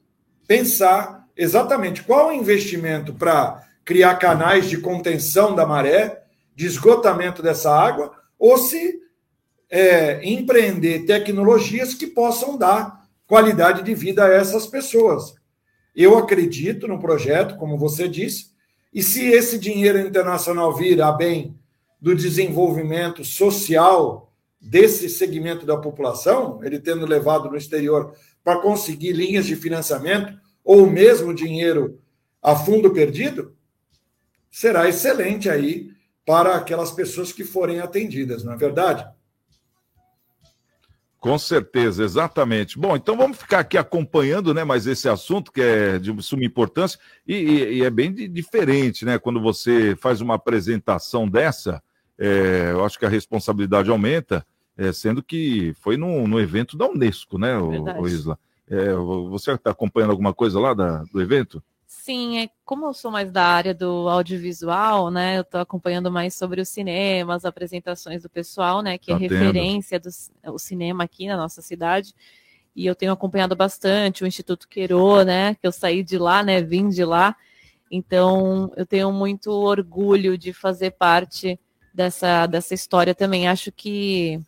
pensar 0.47 1.27
exatamente 1.35 2.03
qual 2.03 2.29
o 2.29 2.33
investimento 2.33 3.13
para 3.13 3.63
criar 3.85 4.15
canais 4.15 4.69
de 4.69 4.77
contenção 4.77 5.55
da 5.55 5.65
maré, 5.65 6.23
de 6.55 6.65
esgotamento 6.65 7.41
dessa 7.41 7.71
água, 7.71 8.11
ou 8.37 8.57
se 8.57 8.99
é, 9.69 10.23
empreender 10.27 11.05
tecnologias 11.05 11.93
que 11.93 12.07
possam 12.07 12.57
dar 12.57 13.07
qualidade 13.25 13.83
de 13.83 13.93
vida 13.93 14.25
a 14.25 14.33
essas 14.33 14.65
pessoas. 14.65 15.35
Eu 15.95 16.17
acredito 16.17 16.87
no 16.87 16.99
projeto, 16.99 17.55
como 17.57 17.77
você 17.77 18.07
disse, 18.07 18.51
e 18.93 19.03
se 19.03 19.27
esse 19.27 19.59
dinheiro 19.59 19.99
internacional 19.99 20.75
vir 20.75 21.01
a 21.01 21.11
bem 21.11 21.57
do 21.99 22.15
desenvolvimento 22.15 23.23
social 23.23 24.31
desse 24.59 25.09
segmento 25.09 25.65
da 25.65 25.77
população, 25.77 26.63
ele 26.63 26.79
tendo 26.79 27.05
levado 27.05 27.49
no 27.49 27.57
exterior 27.57 28.13
para 28.43 28.61
conseguir 28.61 29.13
linhas 29.13 29.45
de 29.45 29.55
financiamento 29.55 30.37
ou 30.63 30.87
mesmo 30.87 31.33
dinheiro 31.33 31.99
a 32.41 32.55
fundo 32.55 32.91
perdido, 32.91 33.55
será 34.51 34.87
excelente 34.87 35.49
aí 35.49 35.91
para 36.25 36.55
aquelas 36.55 36.91
pessoas 36.91 37.31
que 37.31 37.43
forem 37.43 37.79
atendidas, 37.79 38.43
não 38.43 38.53
é 38.53 38.57
verdade? 38.57 39.07
Com 41.19 41.37
certeza, 41.37 42.03
exatamente. 42.03 42.77
Bom, 42.77 42.95
então 42.95 43.17
vamos 43.17 43.37
ficar 43.37 43.59
aqui 43.59 43.77
acompanhando, 43.77 44.53
né, 44.53 44.63
mais 44.63 44.85
esse 44.85 45.09
assunto 45.09 45.51
que 45.51 45.61
é 45.61 45.97
de 45.97 46.15
suma 46.21 46.45
importância 46.45 46.99
e, 47.27 47.33
e, 47.33 47.73
e 47.77 47.83
é 47.83 47.89
bem 47.89 48.13
diferente, 48.13 49.03
né, 49.03 49.17
quando 49.17 49.41
você 49.41 49.95
faz 49.95 50.21
uma 50.21 50.35
apresentação 50.35 51.27
dessa, 51.27 51.81
é, 52.17 52.71
eu 52.71 52.83
acho 52.83 52.97
que 52.97 53.05
a 53.05 53.09
responsabilidade 53.09 53.89
aumenta, 53.89 54.45
é, 54.77 54.91
sendo 54.91 55.21
que 55.23 55.73
foi 55.79 55.97
no, 55.97 56.27
no, 56.27 56.39
evento 56.39 56.77
da 56.77 56.87
Unesco, 56.87 57.37
né, 57.37 57.57
o, 57.57 58.01
o 58.01 58.07
Isla? 58.07 58.37
É, 58.69 58.93
você 58.93 59.51
está 59.51 59.71
acompanhando 59.71 60.11
alguma 60.11 60.33
coisa 60.33 60.59
lá 60.59 60.73
da, 60.73 61.03
do 61.03 61.21
evento? 61.21 61.63
Sim, 62.07 62.39
é, 62.39 62.49
como 62.65 62.85
eu 62.85 62.93
sou 62.93 63.09
mais 63.09 63.31
da 63.31 63.43
área 63.43 63.73
do 63.73 64.09
audiovisual, 64.09 65.09
né? 65.09 65.37
Eu 65.37 65.41
estou 65.41 65.59
acompanhando 65.61 66.11
mais 66.11 66.35
sobre 66.35 66.59
os 66.59 66.67
cinemas, 66.67 67.45
apresentações 67.45 68.23
do 68.23 68.29
pessoal, 68.29 68.81
né? 68.81 68.97
Que 68.97 69.11
é 69.11 69.15
Tá 69.15 69.19
tendo. 69.19 69.33
referência 69.33 69.99
do 69.99 70.09
o 70.53 70.59
cinema 70.59 71.05
aqui 71.05 71.27
na 71.27 71.37
nossa 71.37 71.61
cidade. 71.61 72.13
E 72.75 72.85
eu 72.85 72.93
tenho 72.93 73.11
acompanhado 73.11 73.55
bastante 73.55 74.23
o 74.23 74.27
Instituto 74.27 74.67
Queiro, 74.67 75.23
né? 75.23 75.55
Que 75.55 75.65
eu 75.65 75.71
saí 75.71 76.03
de 76.03 76.17
lá, 76.17 76.43
né? 76.43 76.61
Vim 76.61 76.89
de 76.89 77.03
lá. 77.05 77.35
Então, 77.89 78.71
eu 78.75 78.85
tenho 78.85 79.11
muito 79.11 79.51
orgulho 79.51 80.37
de 80.37 80.51
fazer 80.53 80.91
parte 80.91 81.59
dessa, 81.97 82.45
dessa 82.45 82.75
história 82.75 83.15
também. 83.15 83.47
Acho 83.47 83.71
que, 83.71 84.39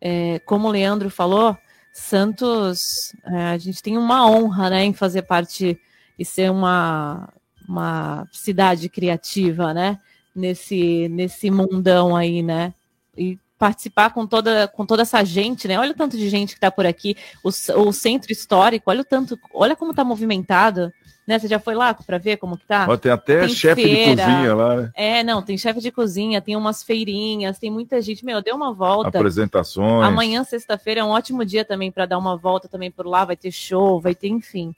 é, 0.00 0.40
como 0.40 0.66
o 0.66 0.72
Leandro 0.72 1.08
falou, 1.08 1.56
Santos, 1.92 3.14
é, 3.24 3.36
a 3.50 3.58
gente 3.58 3.80
tem 3.80 3.96
uma 3.96 4.28
honra, 4.28 4.68
né, 4.68 4.84
em 4.84 4.92
fazer 4.92 5.22
parte 5.22 5.80
e 6.18 6.24
ser 6.24 6.50
uma, 6.50 7.32
uma 7.68 8.26
cidade 8.32 8.88
criativa, 8.88 9.72
né, 9.72 10.00
nesse, 10.34 11.08
nesse 11.08 11.48
mundão 11.52 12.16
aí, 12.16 12.42
né, 12.42 12.74
e 13.16 13.38
participar 13.56 14.10
com 14.10 14.26
toda, 14.26 14.66
com 14.66 14.84
toda 14.84 15.02
essa 15.02 15.22
gente, 15.24 15.68
né, 15.68 15.78
olha 15.78 15.92
o 15.92 15.96
tanto 15.96 16.18
de 16.18 16.28
gente 16.28 16.50
que 16.50 16.56
está 16.56 16.72
por 16.72 16.84
aqui, 16.84 17.16
o, 17.44 17.48
o 17.48 17.92
centro 17.92 18.32
histórico, 18.32 18.90
olha 18.90 19.02
o 19.02 19.04
tanto, 19.04 19.38
olha 19.52 19.76
como 19.76 19.92
está 19.92 20.02
movimentado, 20.02 20.92
né, 21.26 21.38
você 21.38 21.48
já 21.48 21.58
foi 21.58 21.74
lá 21.74 21.94
para 21.94 22.18
ver 22.18 22.36
como 22.36 22.56
que 22.56 22.66
tá? 22.66 22.86
Ó, 22.88 22.96
tem 22.96 23.10
até 23.10 23.48
chefe 23.48 23.82
de 23.82 23.88
feira. 23.88 24.24
cozinha 24.24 24.54
lá, 24.54 24.76
né? 24.76 24.92
É, 24.94 25.22
não, 25.24 25.40
tem 25.40 25.56
chefe 25.56 25.80
de 25.80 25.90
cozinha, 25.90 26.40
tem 26.40 26.54
umas 26.56 26.82
feirinhas, 26.82 27.58
tem 27.58 27.70
muita 27.70 28.00
gente. 28.02 28.24
Meu, 28.24 28.42
deu 28.42 28.54
uma 28.54 28.72
volta. 28.72 29.18
Apresentações. 29.18 30.06
Amanhã, 30.06 30.44
sexta-feira, 30.44 31.00
é 31.00 31.04
um 31.04 31.08
ótimo 31.08 31.44
dia 31.44 31.64
também 31.64 31.90
para 31.90 32.04
dar 32.06 32.18
uma 32.18 32.36
volta 32.36 32.68
também 32.68 32.90
por 32.90 33.06
lá. 33.06 33.24
Vai 33.24 33.36
ter 33.36 33.50
show, 33.50 34.00
vai 34.00 34.14
ter, 34.14 34.28
enfim. 34.28 34.74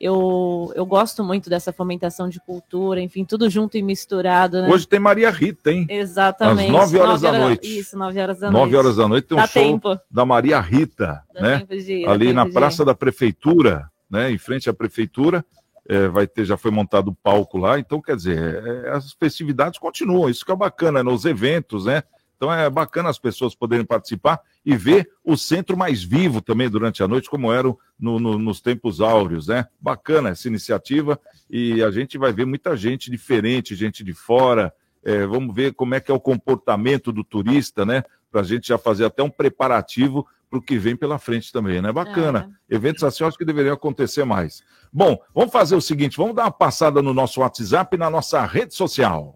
Eu, 0.00 0.72
eu 0.74 0.84
gosto 0.84 1.22
muito 1.22 1.48
dessa 1.48 1.72
fomentação 1.72 2.28
de 2.28 2.40
cultura, 2.40 3.00
enfim, 3.00 3.24
tudo 3.24 3.48
junto 3.48 3.78
e 3.78 3.82
misturado. 3.82 4.60
Né? 4.60 4.68
Hoje 4.68 4.88
tem 4.88 4.98
Maria 4.98 5.30
Rita, 5.30 5.70
hein? 5.70 5.86
Exatamente. 5.88 6.76
Às 6.76 6.90
9 6.92 6.98
horas 6.98 7.20
da 7.20 7.32
Nove 7.32 7.44
noite. 7.44 7.78
Isso, 7.78 7.96
9 7.96 8.20
horas 8.20 8.40
da 8.40 8.50
noite. 8.50 8.64
9 8.64 8.76
horas 8.76 8.96
da 8.96 9.08
noite 9.08 9.28
tem 9.28 9.38
um 9.38 9.40
Dá 9.40 9.46
show 9.46 9.62
tempo. 9.62 10.00
da 10.10 10.26
Maria 10.26 10.60
Rita, 10.60 11.22
Dá 11.32 11.40
né? 11.40 11.66
de 11.68 11.92
ir, 12.00 12.08
Ali 12.08 12.32
na 12.32 12.44
de 12.44 12.52
Praça 12.52 12.84
da 12.84 12.94
Prefeitura, 12.94 13.88
né? 14.10 14.30
Em 14.32 14.36
frente 14.36 14.68
à 14.68 14.74
Prefeitura, 14.74 15.44
é, 15.88 16.08
vai 16.08 16.26
ter, 16.26 16.44
já 16.44 16.56
foi 16.56 16.70
montado 16.70 17.08
o 17.08 17.14
palco 17.14 17.58
lá, 17.58 17.78
então 17.78 18.00
quer 18.00 18.16
dizer, 18.16 18.62
é, 18.64 18.90
as 18.90 19.12
festividades 19.12 19.78
continuam, 19.78 20.28
isso 20.30 20.44
que 20.44 20.52
é 20.52 20.56
bacana, 20.56 21.02
nos 21.02 21.24
eventos, 21.24 21.84
né? 21.86 22.02
Então 22.36 22.52
é 22.52 22.68
bacana 22.68 23.08
as 23.08 23.18
pessoas 23.18 23.54
poderem 23.54 23.84
participar 23.86 24.40
e 24.66 24.76
ver 24.76 25.08
o 25.22 25.36
centro 25.36 25.76
mais 25.76 26.02
vivo 26.02 26.40
também 26.40 26.68
durante 26.68 27.02
a 27.02 27.08
noite, 27.08 27.30
como 27.30 27.52
era 27.52 27.68
no- 27.98 28.18
no- 28.18 28.38
nos 28.38 28.60
tempos 28.60 29.00
áureos, 29.00 29.46
né? 29.46 29.66
Bacana 29.80 30.30
essa 30.30 30.48
iniciativa 30.48 31.18
e 31.48 31.82
a 31.82 31.90
gente 31.90 32.18
vai 32.18 32.32
ver 32.32 32.44
muita 32.44 32.76
gente 32.76 33.10
diferente, 33.10 33.74
gente 33.76 34.02
de 34.02 34.12
fora. 34.12 34.72
É, 35.04 35.24
vamos 35.26 35.54
ver 35.54 35.74
como 35.74 35.94
é 35.94 36.00
que 36.00 36.10
é 36.10 36.14
o 36.14 36.20
comportamento 36.20 37.12
do 37.12 37.22
turista, 37.22 37.84
né? 37.84 38.02
Para 38.32 38.40
a 38.40 38.44
gente 38.44 38.66
já 38.68 38.76
fazer 38.78 39.04
até 39.04 39.22
um 39.22 39.30
preparativo 39.30 40.26
para 40.54 40.58
o 40.58 40.62
que 40.62 40.78
vem 40.78 40.94
pela 40.94 41.18
frente 41.18 41.52
também, 41.52 41.82
né? 41.82 41.90
Bacana. 41.90 42.48
Eventos 42.70 43.02
assim 43.02 43.24
eu 43.24 43.28
acho 43.28 43.36
que 43.36 43.44
deveriam 43.44 43.74
acontecer 43.74 44.24
mais. 44.24 44.62
Bom, 44.92 45.18
vamos 45.34 45.52
fazer 45.52 45.74
o 45.74 45.80
seguinte: 45.80 46.16
vamos 46.16 46.36
dar 46.36 46.44
uma 46.44 46.52
passada 46.52 47.02
no 47.02 47.12
nosso 47.12 47.40
WhatsApp 47.40 47.96
e 47.96 47.98
na 47.98 48.08
nossa 48.08 48.46
rede 48.46 48.72
social. 48.74 49.34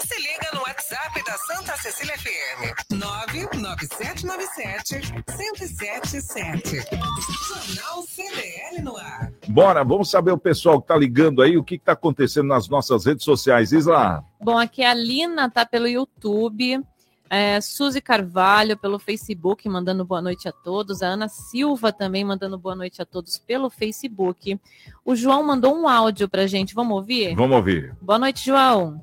Se 0.00 0.20
liga 0.20 0.50
no 0.52 0.62
WhatsApp 0.62 1.22
da 1.24 1.38
Santa 1.38 1.76
Cecília 1.76 2.18
FM. 2.18 2.74
99797 2.96 5.14
1077. 5.38 6.84
Jornal 7.48 8.02
CDL 8.02 8.82
no 8.82 8.96
ar. 8.96 9.32
Bora, 9.48 9.84
vamos 9.84 10.10
saber 10.10 10.32
o 10.32 10.38
pessoal 10.38 10.80
que 10.80 10.84
está 10.84 10.96
ligando 10.96 11.42
aí, 11.42 11.56
o 11.56 11.62
que 11.62 11.76
está 11.76 11.92
acontecendo 11.92 12.48
nas 12.48 12.68
nossas 12.68 13.06
redes 13.06 13.22
sociais. 13.24 13.70
Isla, 13.70 14.24
Bom, 14.40 14.58
aqui 14.58 14.82
a 14.82 14.94
Lina 14.94 15.48
tá 15.48 15.64
pelo 15.64 15.86
YouTube, 15.86 16.82
é, 17.28 17.60
Suzy 17.60 18.00
Carvalho 18.00 18.76
pelo 18.76 18.98
Facebook, 18.98 19.68
mandando 19.68 20.04
boa 20.04 20.22
noite 20.22 20.48
a 20.48 20.52
todos. 20.52 21.02
A 21.02 21.08
Ana 21.08 21.28
Silva 21.28 21.92
também 21.92 22.24
mandando 22.24 22.58
boa 22.58 22.74
noite 22.74 23.02
a 23.02 23.04
todos 23.04 23.38
pelo 23.38 23.68
Facebook. 23.68 24.58
O 25.04 25.14
João 25.14 25.42
mandou 25.42 25.74
um 25.74 25.88
áudio 25.88 26.28
pra 26.28 26.46
gente, 26.46 26.74
vamos 26.74 26.96
ouvir? 26.96 27.34
vamos 27.34 27.56
ouvir. 27.56 27.94
Boa 28.00 28.18
noite, 28.18 28.44
João. 28.44 29.00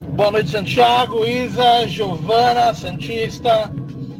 Boa 0.00 0.32
noite, 0.32 0.50
Santiago, 0.50 1.24
Isa, 1.24 1.86
Giovana, 1.86 2.74
Santista. 2.74 3.70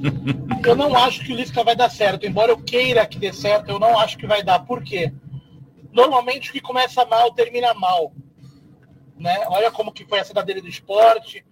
Eu 0.65 0.77
não 0.77 0.97
acho 0.97 1.25
que 1.25 1.33
o 1.33 1.37
Lisca 1.37 1.65
vai 1.65 1.75
dar 1.75 1.91
certo. 1.91 2.25
Embora 2.25 2.53
eu 2.53 2.59
queira 2.59 3.07
que 3.07 3.19
dê 3.19 3.33
certo, 3.33 3.71
eu 3.71 3.81
não 3.81 3.99
acho 3.99 4.17
que 4.17 4.27
vai 4.27 4.43
dar. 4.43 4.61
Por 4.61 4.83
quê? 4.83 5.13
Normalmente 5.93 6.51
o 6.51 6.53
que 6.53 6.61
começa 6.61 7.05
mal 7.05 7.33
termina 7.33 7.75
mal. 7.75 8.13
Né? 9.23 9.45
Olha 9.47 9.71
como 9.71 9.93
que 9.93 10.05
foi 10.05 10.19
a 10.19 10.25
cidade 10.25 10.49
dele 10.49 10.61
do 10.61 10.69
esporte. 10.69 11.45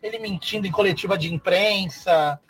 Ele 0.00 0.20
mentindo 0.20 0.68
em 0.68 0.70
coletiva 0.70 1.18
de 1.18 1.34
imprensa, 1.34 2.40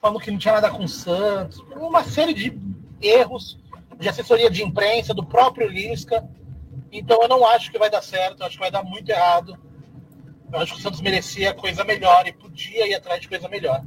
falando 0.00 0.20
que 0.20 0.30
não 0.30 0.38
tinha 0.38 0.54
nada 0.54 0.70
com 0.70 0.84
o 0.84 0.88
Santos. 0.88 1.58
Uma 1.74 2.04
série 2.04 2.32
de 2.32 2.56
erros 3.02 3.58
de 3.98 4.08
assessoria 4.08 4.48
de 4.48 4.62
imprensa, 4.62 5.12
do 5.12 5.26
próprio 5.26 5.68
Lisca. 5.68 6.24
Então 6.92 7.20
eu 7.22 7.28
não 7.28 7.44
acho 7.44 7.72
que 7.72 7.78
vai 7.78 7.90
dar 7.90 8.02
certo, 8.02 8.40
eu 8.40 8.46
acho 8.46 8.54
que 8.54 8.60
vai 8.60 8.70
dar 8.70 8.84
muito 8.84 9.08
errado. 9.08 9.58
Eu 10.52 10.60
acho 10.60 10.74
que 10.74 10.78
o 10.78 10.82
Santos 10.82 11.00
merecia 11.00 11.52
coisa 11.52 11.82
melhor 11.82 12.24
e 12.28 12.32
podia 12.32 12.86
ir 12.86 12.94
atrás 12.94 13.20
de 13.20 13.28
coisa 13.28 13.48
melhor. 13.48 13.82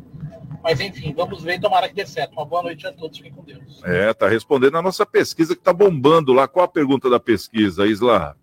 Mas 0.62 0.82
enfim, 0.82 1.14
vamos 1.16 1.42
ver 1.42 1.56
e 1.56 1.62
tomara 1.62 1.88
que 1.88 1.96
dê 1.96 2.06
certo. 2.06 2.34
Uma 2.34 2.44
boa 2.44 2.64
noite 2.64 2.86
a 2.86 2.92
todos, 2.92 3.18
fiquem 3.18 3.32
com 3.32 3.44
Deus. 3.44 3.82
É, 3.86 4.14
tá 4.14 4.28
respondendo 4.28 4.78
a 4.78 4.82
nossa 4.82 5.06
pesquisa 5.06 5.56
que 5.56 5.62
tá 5.62 5.72
bombando 5.72 6.34
lá. 6.34 6.50
Qual 6.50 6.66
a 6.66 6.68
pergunta 6.68 7.10
da 7.10 7.22
pesquisa, 7.22 7.88
Isla? 7.88 8.36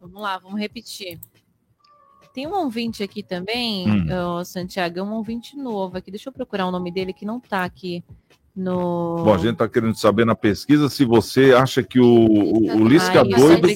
Vamos 0.00 0.20
lá, 0.20 0.38
vamos 0.38 0.58
repetir. 0.60 1.18
Tem 2.32 2.46
um 2.46 2.54
ouvinte 2.54 3.02
aqui 3.02 3.22
também, 3.22 3.90
Hum. 3.90 4.38
ô, 4.38 4.44
Santiago, 4.44 4.98
é 4.98 5.02
um 5.02 5.12
ouvinte 5.14 5.56
novo 5.56 5.96
aqui. 5.98 6.10
Deixa 6.10 6.28
eu 6.28 6.32
procurar 6.32 6.66
o 6.66 6.70
nome 6.70 6.90
dele 6.92 7.12
que 7.12 7.24
não 7.24 7.40
tá 7.40 7.64
aqui 7.64 8.04
no. 8.54 9.24
Bom, 9.24 9.34
a 9.34 9.38
gente 9.38 9.56
tá 9.56 9.68
querendo 9.68 9.94
saber 9.96 10.24
na 10.24 10.34
pesquisa 10.36 10.88
se 10.88 11.04
você 11.04 11.52
acha 11.52 11.82
que 11.82 11.98
o, 11.98 12.04
o, 12.26 12.76
o 12.76 12.88
Lisca 12.88 13.22
Ai, 13.22 13.28
doido 13.28 13.68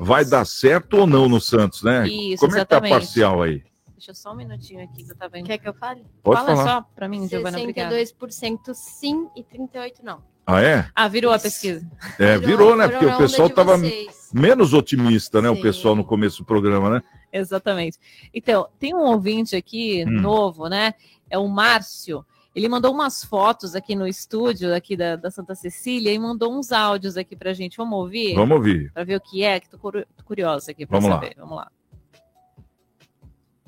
vai 0.00 0.24
dar 0.24 0.44
certo 0.46 0.98
ou 0.98 1.06
não 1.06 1.28
no 1.28 1.40
Santos, 1.40 1.82
né? 1.82 2.08
Isso, 2.08 2.40
Como 2.40 2.56
é 2.56 2.60
que 2.60 2.64
tá 2.66 2.76
exatamente. 2.76 2.90
parcial 2.92 3.42
aí? 3.42 3.62
Deixa 3.92 4.14
só 4.14 4.32
um 4.32 4.36
minutinho 4.36 4.84
aqui 4.84 5.02
que 5.04 5.10
eu 5.10 5.16
tava 5.16 5.32
vendo. 5.32 5.46
Quer 5.46 5.58
que 5.58 5.68
eu 5.68 5.74
fale? 5.74 6.04
Pode 6.22 6.40
Fala 6.40 6.56
falar. 6.56 6.68
só 6.82 6.82
pra 6.94 7.08
mim, 7.08 7.26
Giovana, 7.28 7.58
obrigada. 7.58 7.96
62% 7.96 8.72
sim 8.74 9.26
e 9.34 9.42
38% 9.42 10.02
não. 10.02 10.22
Ah, 10.46 10.62
é? 10.62 10.88
Ah, 10.94 11.08
virou 11.08 11.32
a 11.32 11.38
pesquisa. 11.38 11.84
É, 12.18 12.38
virou, 12.38 12.76
né? 12.76 12.86
Virou 12.86 13.00
Porque 13.00 13.12
a 13.12 13.14
o 13.16 13.18
pessoal 13.18 13.48
de 13.48 13.54
tava 13.54 13.76
vocês. 13.76 14.30
menos 14.32 14.72
otimista, 14.72 15.42
né? 15.42 15.50
O 15.50 15.60
pessoal 15.60 15.96
no 15.96 16.04
começo 16.04 16.38
do 16.38 16.44
programa, 16.44 16.88
né? 16.88 17.02
Exatamente. 17.32 17.98
Então, 18.32 18.68
tem 18.78 18.94
um 18.94 19.00
ouvinte 19.00 19.56
aqui 19.56 20.04
Hum. 20.06 20.20
novo, 20.20 20.68
né? 20.68 20.94
É 21.28 21.36
o 21.36 21.48
Márcio. 21.48 22.24
Ele 22.54 22.68
mandou 22.68 22.90
umas 22.92 23.22
fotos 23.24 23.74
aqui 23.74 23.94
no 23.94 24.06
estúdio 24.06 24.74
aqui 24.74 24.96
da, 24.96 25.16
da 25.16 25.30
Santa 25.30 25.54
Cecília 25.54 26.10
e 26.12 26.18
mandou 26.18 26.56
uns 26.56 26.72
áudios 26.72 27.16
aqui 27.18 27.36
pra 27.36 27.52
gente. 27.52 27.76
Vamos 27.76 27.98
ouvir? 27.98 28.34
Vamos 28.34 28.56
ouvir. 28.56 28.90
Pra 28.92 29.04
ver 29.04 29.16
o 29.16 29.20
que 29.20 29.42
é, 29.42 29.60
que 29.60 29.68
tô, 29.68 29.76
curi- 29.78 30.06
tô 30.16 30.24
curiosa 30.24 30.70
aqui 30.70 30.86
pra 30.86 30.96
Vamos 30.98 31.10
lá. 31.10 31.16
saber. 31.20 31.34
Vamos 31.36 31.56
lá. 31.56 31.70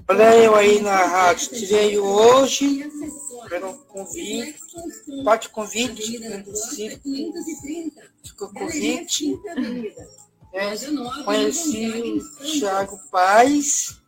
Olha 0.09 0.35
eu 0.37 0.55
aí 0.55 0.81
na 0.81 1.05
rádio. 1.05 1.49
Tirei 1.51 1.99
hoje 1.99 2.91
pelo 3.49 3.75
convite, 3.89 4.59
quatro 5.23 5.51
convites, 5.51 6.07
ficou 8.25 8.49
convite. 8.49 9.39
É, 10.53 10.75
conheci 11.25 12.21
o 12.41 12.45
Thiago 12.45 12.99
Paz. 13.11 14.01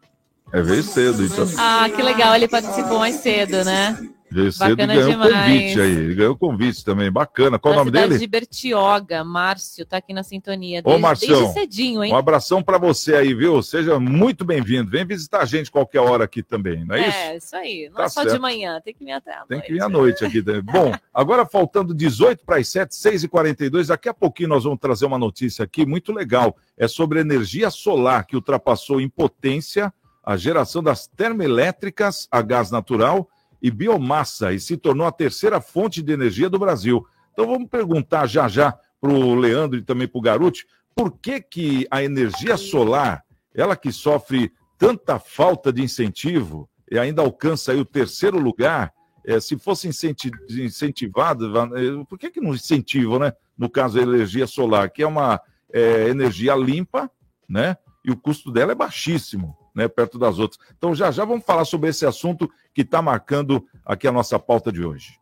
É, 0.52 0.62
veio 0.62 0.82
cedo. 0.82 1.24
Então, 1.24 1.46
Ah, 1.58 1.88
que 1.94 2.02
legal, 2.02 2.34
ele 2.34 2.48
participou 2.48 2.98
mais 2.98 3.16
cedo, 3.16 3.64
né? 3.64 4.10
Veio 4.34 4.52
cedo 4.52 4.70
e 4.72 4.76
Bacana 4.76 4.94
ganhou 4.94 5.08
o 5.08 5.12
demais. 5.12 5.32
convite 5.34 5.80
aí. 5.80 5.90
Ele 5.92 6.14
ganhou 6.14 6.32
o 6.34 6.38
convite 6.38 6.84
também. 6.84 7.10
Bacana. 7.10 7.58
Qual 7.58 7.72
o 7.72 7.76
da 7.76 7.80
nome 7.84 7.90
cidade 7.90 8.08
dele? 8.08 8.18
de 8.20 8.26
Bertioga, 8.26 9.24
Márcio, 9.24 9.84
tá 9.86 9.96
aqui 9.96 10.12
na 10.12 10.22
sintonia. 10.22 10.80
Ô, 10.80 10.82
Desde, 10.82 11.02
Marcião, 11.02 11.38
desde 11.40 11.60
cedinho, 11.60 12.04
hein? 12.04 12.12
um 12.12 12.16
abração 12.16 12.62
pra 12.62 12.78
você 12.78 13.14
aí, 13.16 13.34
viu? 13.34 13.62
Seja 13.62 13.98
muito 13.98 14.44
bem-vindo. 14.44 14.90
Vem 14.90 15.04
visitar 15.04 15.40
a 15.40 15.44
gente 15.44 15.70
qualquer 15.70 16.00
hora 16.00 16.24
aqui 16.24 16.42
também, 16.42 16.84
não 16.84 16.94
é 16.96 17.08
isso? 17.08 17.16
É, 17.18 17.36
isso 17.36 17.56
aí. 17.56 17.88
Não 17.88 17.96
Tá 17.96 18.04
é 18.04 18.08
só 18.08 18.22
certo. 18.22 18.34
de 18.34 18.40
manhã, 18.40 18.80
tem 18.84 18.94
que 18.94 19.04
vir 19.04 19.12
até 19.12 19.32
a 19.32 19.44
Tem 19.44 19.58
noite. 19.58 19.66
que 19.66 19.72
vir 19.72 19.82
à 19.82 19.88
noite 19.88 20.24
aqui 20.24 20.42
também. 20.42 20.62
Bom, 20.62 20.92
agora 21.14 21.44
faltando 21.46 21.94
18 21.94 22.44
para 22.44 22.56
as 22.58 22.68
7, 22.68 22.94
6 22.94 23.24
e 23.24 23.28
42 23.28 23.88
daqui 23.88 24.08
a 24.08 24.14
pouquinho 24.14 24.48
nós 24.50 24.64
vamos 24.64 24.78
trazer 24.80 25.06
uma 25.06 25.18
notícia 25.18 25.64
aqui 25.64 25.84
muito 25.86 26.12
legal. 26.12 26.56
É 26.76 26.86
sobre 26.88 27.20
energia 27.20 27.70
solar 27.70 28.24
que 28.26 28.36
ultrapassou 28.36 29.00
em 29.00 29.08
potência 29.08 29.92
a 30.24 30.36
geração 30.36 30.82
das 30.82 31.06
termoelétricas 31.06 32.28
a 32.30 32.42
gás 32.42 32.70
natural 32.70 33.28
e 33.62 33.70
biomassa 33.70 34.52
e 34.52 34.60
se 34.60 34.76
tornou 34.76 35.06
a 35.06 35.12
terceira 35.12 35.60
fonte 35.60 36.02
de 36.02 36.12
energia 36.12 36.48
do 36.48 36.58
Brasil. 36.58 37.06
Então 37.32 37.46
vamos 37.46 37.68
perguntar 37.68 38.26
já 38.26 38.48
já 38.48 38.72
para 39.00 39.10
o 39.12 39.34
Leandro 39.34 39.78
e 39.78 39.82
também 39.82 40.06
para 40.06 40.18
o 40.18 40.22
Garuti, 40.22 40.66
por 40.94 41.12
que, 41.12 41.40
que 41.40 41.86
a 41.90 42.02
energia 42.02 42.56
solar, 42.56 43.24
ela 43.54 43.76
que 43.76 43.90
sofre 43.90 44.52
tanta 44.76 45.18
falta 45.18 45.72
de 45.72 45.82
incentivo 45.82 46.68
e 46.90 46.98
ainda 46.98 47.22
alcança 47.22 47.74
o 47.74 47.84
terceiro 47.84 48.38
lugar, 48.38 48.92
eh, 49.24 49.40
se 49.40 49.58
fosse 49.58 49.88
incenti- 49.88 50.30
incentivado, 50.50 51.52
va- 51.52 51.70
eh, 51.74 52.04
por 52.08 52.18
que, 52.18 52.30
que 52.30 52.40
não 52.40 52.54
incentivam, 52.54 53.18
né? 53.18 53.32
no 53.56 53.68
caso 53.68 53.98
a 53.98 54.02
energia 54.02 54.46
solar, 54.46 54.90
que 54.90 55.02
é 55.02 55.06
uma 55.06 55.38
é, 55.70 56.08
energia 56.08 56.54
limpa, 56.56 57.10
né? 57.46 57.76
E 58.02 58.10
o 58.10 58.16
custo 58.16 58.50
dela 58.50 58.72
é 58.72 58.74
baixíssimo, 58.74 59.54
né? 59.74 59.88
Perto 59.88 60.18
das 60.18 60.38
outras. 60.38 60.60
Então 60.76 60.94
já 60.94 61.10
já 61.10 61.24
vamos 61.24 61.44
falar 61.44 61.64
sobre 61.64 61.90
esse 61.90 62.06
assunto 62.06 62.50
que 62.74 62.82
está 62.82 63.00
marcando 63.00 63.66
aqui 63.84 64.06
a 64.06 64.12
nossa 64.12 64.38
pauta 64.38 64.70
de 64.72 64.84
hoje. 64.84 65.18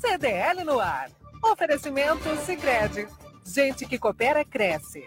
CDL 0.00 0.64
no 0.64 0.78
ar. 0.78 1.10
Oferecimento 1.42 2.36
Sicredi. 2.44 3.06
Gente 3.44 3.86
que 3.86 3.98
coopera 3.98 4.44
cresce. 4.44 5.04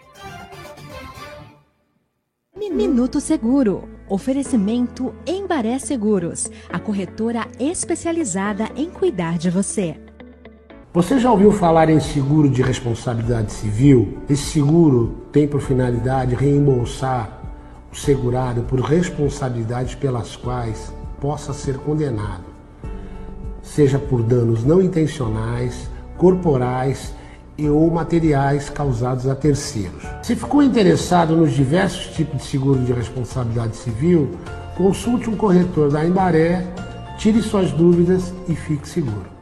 Minuto 2.54 3.20
Seguro. 3.20 3.88
Oferecimento 4.08 5.14
Embaré 5.26 5.78
Seguros, 5.78 6.48
a 6.70 6.78
corretora 6.78 7.48
especializada 7.58 8.70
em 8.76 8.88
cuidar 8.88 9.36
de 9.36 9.50
você. 9.50 10.05
Você 10.96 11.18
já 11.18 11.30
ouviu 11.30 11.52
falar 11.52 11.90
em 11.90 12.00
seguro 12.00 12.48
de 12.48 12.62
responsabilidade 12.62 13.52
civil? 13.52 14.16
Esse 14.30 14.44
seguro 14.44 15.26
tem 15.30 15.46
por 15.46 15.60
finalidade 15.60 16.34
reembolsar 16.34 17.38
o 17.92 17.94
segurado 17.94 18.62
por 18.62 18.80
responsabilidades 18.80 19.94
pelas 19.94 20.36
quais 20.36 20.90
possa 21.20 21.52
ser 21.52 21.76
condenado, 21.76 22.46
seja 23.60 23.98
por 23.98 24.22
danos 24.22 24.64
não 24.64 24.80
intencionais, 24.80 25.90
corporais 26.16 27.12
e 27.58 27.68
ou 27.68 27.90
materiais 27.90 28.70
causados 28.70 29.28
a 29.28 29.34
terceiros. 29.34 30.02
Se 30.22 30.34
ficou 30.34 30.62
interessado 30.62 31.36
nos 31.36 31.52
diversos 31.52 32.14
tipos 32.14 32.38
de 32.38 32.48
seguro 32.48 32.80
de 32.80 32.94
responsabilidade 32.94 33.76
civil, 33.76 34.30
consulte 34.74 35.28
um 35.28 35.36
corretor 35.36 35.90
da 35.90 36.06
Embaré, 36.06 36.66
tire 37.18 37.42
suas 37.42 37.70
dúvidas 37.70 38.32
e 38.48 38.54
fique 38.54 38.88
seguro. 38.88 39.35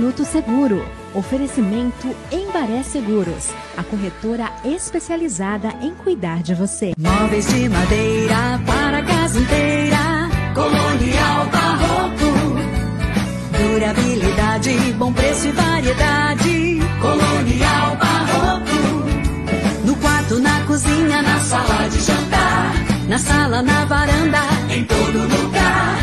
Minuto 0.00 0.24
Seguro. 0.24 0.82
Oferecimento 1.14 2.08
Embaré 2.32 2.82
Seguros, 2.82 3.50
a 3.76 3.84
corretora 3.84 4.50
especializada 4.64 5.74
em 5.82 5.94
cuidar 5.94 6.42
de 6.42 6.54
você. 6.54 6.94
Móveis 6.96 7.46
de 7.46 7.68
madeira 7.68 8.58
para 8.64 9.02
casa 9.02 9.38
inteira. 9.38 10.30
Colonial 10.54 11.46
Barroco. 11.52 12.32
Durabilidade, 13.52 14.70
bom 14.94 15.12
preço 15.12 15.48
e 15.48 15.52
variedade. 15.52 16.78
Colonial 17.02 17.96
Barroco. 17.96 19.84
No 19.84 19.94
quarto, 19.96 20.38
na 20.38 20.60
cozinha, 20.64 21.20
na 21.20 21.40
sala 21.40 21.88
de 21.90 22.00
jantar. 22.00 22.72
Na 23.06 23.18
sala, 23.18 23.60
na 23.60 23.84
varanda, 23.84 24.40
em 24.70 24.82
todo 24.82 25.18
lugar. 25.28 25.98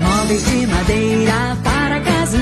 Móveis 0.00 0.42
de 0.42 0.66
madeira 0.68 1.58
para 1.62 2.00
casa 2.00 2.38
inteira. 2.38 2.41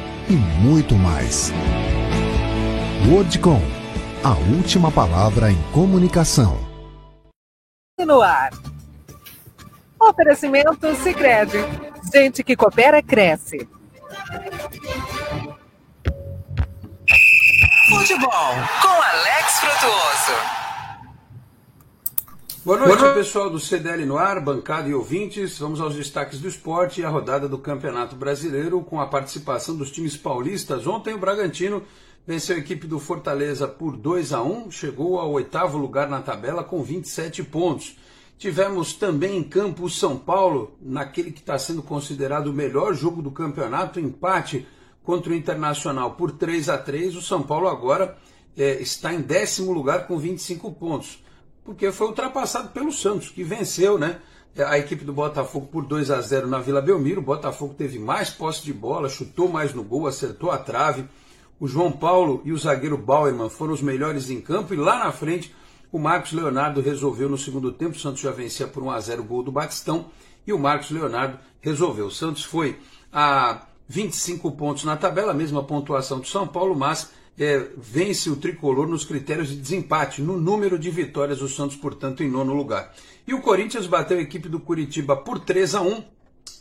e 0.31 0.35
muito 0.35 0.95
mais. 0.95 1.51
Wordcom, 3.11 3.61
a 4.23 4.31
última 4.55 4.89
palavra 4.89 5.51
em 5.51 5.61
comunicação. 5.73 6.57
No 7.99 8.21
ar. 8.21 8.51
Oferecimento 9.99 10.95
Sicredi. 10.95 11.57
Gente 12.13 12.43
que 12.43 12.55
coopera 12.55 13.03
cresce. 13.03 13.67
Futebol 17.89 18.53
com 18.81 18.87
Alex 18.87 19.59
Frutuoso. 19.59 20.60
Boa 22.63 22.77
noite, 22.77 23.01
pessoal 23.15 23.49
do 23.49 23.59
CDL 23.59 24.05
no 24.05 24.19
ar, 24.19 24.39
bancada 24.39 24.87
e 24.87 24.93
ouvintes. 24.93 25.57
Vamos 25.57 25.81
aos 25.81 25.95
destaques 25.95 26.39
do 26.39 26.47
esporte 26.47 27.01
e 27.01 27.03
a 27.03 27.09
rodada 27.09 27.49
do 27.49 27.57
Campeonato 27.57 28.15
Brasileiro 28.15 28.83
com 28.83 29.01
a 29.01 29.07
participação 29.07 29.75
dos 29.75 29.89
times 29.89 30.15
paulistas. 30.15 30.85
Ontem 30.85 31.15
o 31.15 31.17
Bragantino 31.17 31.81
venceu 32.25 32.55
a 32.55 32.59
equipe 32.59 32.85
do 32.85 32.99
Fortaleza 32.99 33.67
por 33.67 33.97
2 33.97 34.31
a 34.31 34.43
1, 34.43 34.69
chegou 34.69 35.17
ao 35.17 35.31
oitavo 35.31 35.75
lugar 35.75 36.07
na 36.07 36.21
tabela 36.21 36.63
com 36.63 36.83
27 36.83 37.41
pontos. 37.45 37.97
Tivemos 38.37 38.93
também 38.93 39.37
em 39.37 39.43
campo 39.43 39.85
o 39.85 39.89
São 39.89 40.15
Paulo, 40.15 40.77
naquele 40.79 41.31
que 41.31 41.39
está 41.39 41.57
sendo 41.57 41.81
considerado 41.81 42.45
o 42.47 42.53
melhor 42.53 42.93
jogo 42.93 43.23
do 43.23 43.31
campeonato, 43.31 43.99
empate 43.99 44.67
contra 45.03 45.31
o 45.31 45.35
Internacional 45.35 46.11
por 46.11 46.31
3 46.33 46.69
a 46.69 46.77
3. 46.77 47.15
O 47.15 47.23
São 47.23 47.41
Paulo 47.41 47.67
agora 47.67 48.15
é, 48.55 48.79
está 48.79 49.11
em 49.11 49.19
décimo 49.19 49.73
lugar 49.73 50.05
com 50.05 50.15
25 50.19 50.71
pontos 50.73 51.23
porque 51.63 51.91
foi 51.91 52.07
ultrapassado 52.07 52.69
pelo 52.69 52.91
Santos, 52.91 53.29
que 53.29 53.43
venceu 53.43 53.97
né, 53.97 54.19
a 54.57 54.77
equipe 54.77 55.05
do 55.05 55.13
Botafogo 55.13 55.67
por 55.67 55.85
2 55.85 56.11
a 56.11 56.21
0 56.21 56.47
na 56.47 56.59
Vila 56.59 56.81
Belmiro. 56.81 57.21
O 57.21 57.23
Botafogo 57.23 57.73
teve 57.73 57.99
mais 57.99 58.29
posse 58.29 58.63
de 58.63 58.73
bola, 58.73 59.09
chutou 59.09 59.47
mais 59.47 59.73
no 59.73 59.83
gol, 59.83 60.07
acertou 60.07 60.51
a 60.51 60.57
trave. 60.57 61.05
O 61.59 61.67
João 61.67 61.91
Paulo 61.91 62.41
e 62.43 62.51
o 62.51 62.57
zagueiro 62.57 62.97
Bauerman 62.97 63.49
foram 63.49 63.73
os 63.73 63.81
melhores 63.81 64.29
em 64.29 64.41
campo 64.41 64.73
e 64.73 64.77
lá 64.77 64.97
na 64.97 65.11
frente 65.11 65.53
o 65.91 65.99
Marcos 65.99 66.31
Leonardo 66.31 66.81
resolveu 66.81 67.29
no 67.29 67.37
segundo 67.37 67.71
tempo. 67.71 67.95
O 67.95 67.99
Santos 67.99 68.21
já 68.21 68.31
vencia 68.31 68.67
por 68.67 68.81
1 68.81 68.91
a 68.91 68.99
0 68.99 69.21
o 69.21 69.25
gol 69.25 69.43
do 69.43 69.51
Batistão 69.51 70.07
e 70.45 70.51
o 70.51 70.59
Marcos 70.59 70.89
Leonardo 70.89 71.37
resolveu. 71.59 72.07
O 72.07 72.11
Santos 72.11 72.43
foi 72.43 72.79
a 73.13 73.67
25 73.87 74.51
pontos 74.53 74.85
na 74.85 74.95
tabela, 74.95 75.31
a 75.31 75.35
mesma 75.35 75.63
pontuação 75.63 76.19
do 76.19 76.27
São 76.27 76.47
Paulo, 76.47 76.75
mas 76.75 77.11
é, 77.43 77.71
vence 77.77 78.29
o 78.29 78.35
tricolor 78.35 78.87
nos 78.87 79.03
critérios 79.03 79.49
de 79.49 79.55
desempate, 79.55 80.21
no 80.21 80.37
número 80.37 80.77
de 80.77 80.89
vitórias, 80.89 81.41
o 81.41 81.49
Santos, 81.49 81.75
portanto, 81.75 82.23
em 82.23 82.29
nono 82.29 82.53
lugar. 82.53 82.93
E 83.27 83.33
o 83.33 83.41
Corinthians 83.41 83.87
bateu 83.87 84.17
a 84.17 84.21
equipe 84.21 84.49
do 84.49 84.59
Curitiba 84.59 85.15
por 85.15 85.39
3 85.39 85.75
a 85.75 85.81
1 85.81 86.03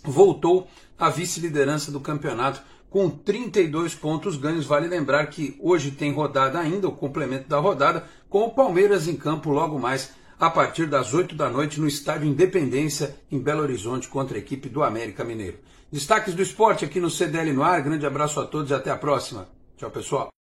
voltou 0.05 0.69
à 0.99 1.11
vice-liderança 1.11 1.91
do 1.91 2.01
campeonato 2.01 2.63
com 2.89 3.09
32 3.09 3.95
pontos 3.95 4.37
ganhos. 4.37 4.67
Vale 4.67 4.89
lembrar 4.89 5.27
que 5.27 5.57
hoje 5.61 5.91
tem 5.91 6.13
rodada 6.13 6.59
ainda, 6.59 6.89
o 6.89 6.93
complemento 6.93 7.49
da 7.49 7.59
rodada, 7.59 8.05
com 8.29 8.43
o 8.43 8.51
Palmeiras 8.51 9.07
em 9.07 9.17
campo 9.17 9.51
logo 9.51 9.79
mais 9.79 10.13
a 10.39 10.49
partir 10.49 10.87
das 10.87 11.13
8 11.13 11.35
da 11.35 11.51
noite 11.51 11.79
no 11.79 11.87
Estádio 11.87 12.27
Independência, 12.27 13.15
em 13.31 13.39
Belo 13.39 13.63
Horizonte, 13.63 14.09
contra 14.09 14.37
a 14.37 14.41
equipe 14.41 14.69
do 14.69 14.83
América 14.83 15.23
Mineiro. 15.23 15.59
Destaques 15.93 16.35
do 16.35 16.43
esporte 16.43 16.85
aqui 16.85 16.99
no 16.99 17.11
CDL 17.11 17.53
no 17.53 17.63
ar. 17.63 17.83
Grande 17.83 18.07
abraço 18.07 18.41
a 18.41 18.47
todos 18.47 18.71
e 18.71 18.75
até 18.75 18.91
a 18.91 18.97
próxima. 18.97 19.49
Tchau, 19.77 19.91
pessoal. 19.91 20.40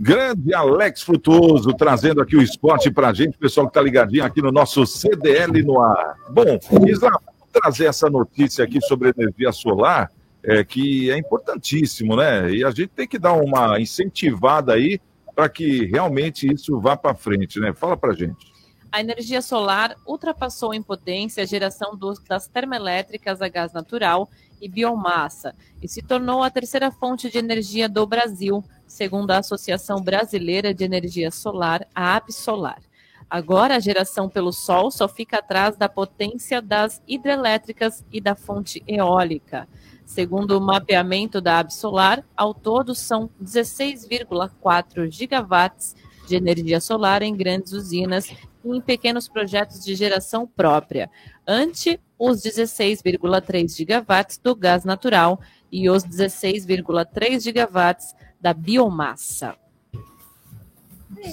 Grande 0.00 0.54
Alex 0.54 1.02
Frutuoso, 1.02 1.74
trazendo 1.74 2.22
aqui 2.22 2.36
o 2.36 2.42
esporte 2.42 2.90
pra 2.90 3.12
gente, 3.12 3.36
pessoal 3.36 3.66
que 3.66 3.74
tá 3.74 3.82
ligadinho 3.82 4.24
aqui 4.24 4.40
no 4.40 4.50
nosso 4.50 4.86
CDL 4.86 5.62
no 5.62 5.80
ar. 5.80 6.16
Bom, 6.30 6.58
Isla, 6.86 7.10
trazer 7.52 7.86
essa 7.86 8.08
notícia 8.08 8.64
aqui 8.64 8.80
sobre 8.80 9.12
energia 9.16 9.52
solar, 9.52 10.10
é, 10.42 10.64
que 10.64 11.10
é 11.10 11.18
importantíssimo, 11.18 12.16
né? 12.16 12.50
E 12.50 12.64
a 12.64 12.70
gente 12.70 12.88
tem 12.88 13.06
que 13.06 13.18
dar 13.18 13.34
uma 13.34 13.78
incentivada 13.80 14.72
aí 14.72 15.00
para 15.34 15.48
que 15.48 15.84
realmente 15.86 16.50
isso 16.52 16.80
vá 16.80 16.96
para 16.96 17.14
frente, 17.14 17.60
né? 17.60 17.74
Fala 17.74 17.96
pra 17.96 18.14
gente. 18.14 18.52
A 18.90 19.00
energia 19.00 19.42
solar 19.42 19.94
ultrapassou 20.06 20.72
em 20.72 20.82
potência 20.82 21.42
a 21.42 21.46
geração 21.46 21.94
dos, 21.94 22.18
das 22.20 22.48
termoelétricas 22.48 23.42
a 23.42 23.48
gás 23.48 23.72
natural 23.72 24.30
e 24.60 24.68
biomassa 24.68 25.54
e 25.82 25.88
se 25.88 26.02
tornou 26.02 26.42
a 26.42 26.50
terceira 26.50 26.90
fonte 26.90 27.30
de 27.30 27.38
energia 27.38 27.88
do 27.88 28.06
Brasil, 28.06 28.64
segundo 28.86 29.30
a 29.30 29.38
Associação 29.38 30.00
Brasileira 30.00 30.74
de 30.74 30.84
Energia 30.84 31.30
Solar, 31.30 31.86
a 31.94 32.16
ABSolar. 32.16 32.80
Agora, 33.30 33.76
a 33.76 33.80
geração 33.80 34.28
pelo 34.28 34.52
sol 34.52 34.90
só 34.90 35.06
fica 35.06 35.38
atrás 35.38 35.76
da 35.76 35.88
potência 35.88 36.62
das 36.62 37.02
hidrelétricas 37.06 38.02
e 38.10 38.20
da 38.20 38.34
fonte 38.34 38.82
eólica. 38.88 39.68
Segundo 40.06 40.56
o 40.56 40.60
mapeamento 40.60 41.38
da 41.38 41.58
ABSolar, 41.58 42.24
ao 42.34 42.54
todo 42.54 42.94
são 42.94 43.28
16,4 43.42 45.10
gigawatts 45.10 45.94
de 46.28 46.36
energia 46.36 46.80
solar 46.80 47.22
em 47.22 47.36
grandes 47.36 47.72
usinas 47.72 48.30
e 48.64 48.68
em 48.68 48.80
pequenos 48.80 49.28
projetos 49.28 49.84
de 49.84 49.94
geração 49.94 50.46
própria, 50.46 51.10
ante 51.46 51.98
os 52.18 52.42
16,3 52.42 53.76
gigawatts 53.76 54.38
do 54.38 54.54
gás 54.54 54.84
natural 54.84 55.40
e 55.70 55.88
os 55.88 56.04
16,3 56.04 57.40
gigawatts 57.40 58.14
da 58.40 58.52
biomassa. 58.52 59.56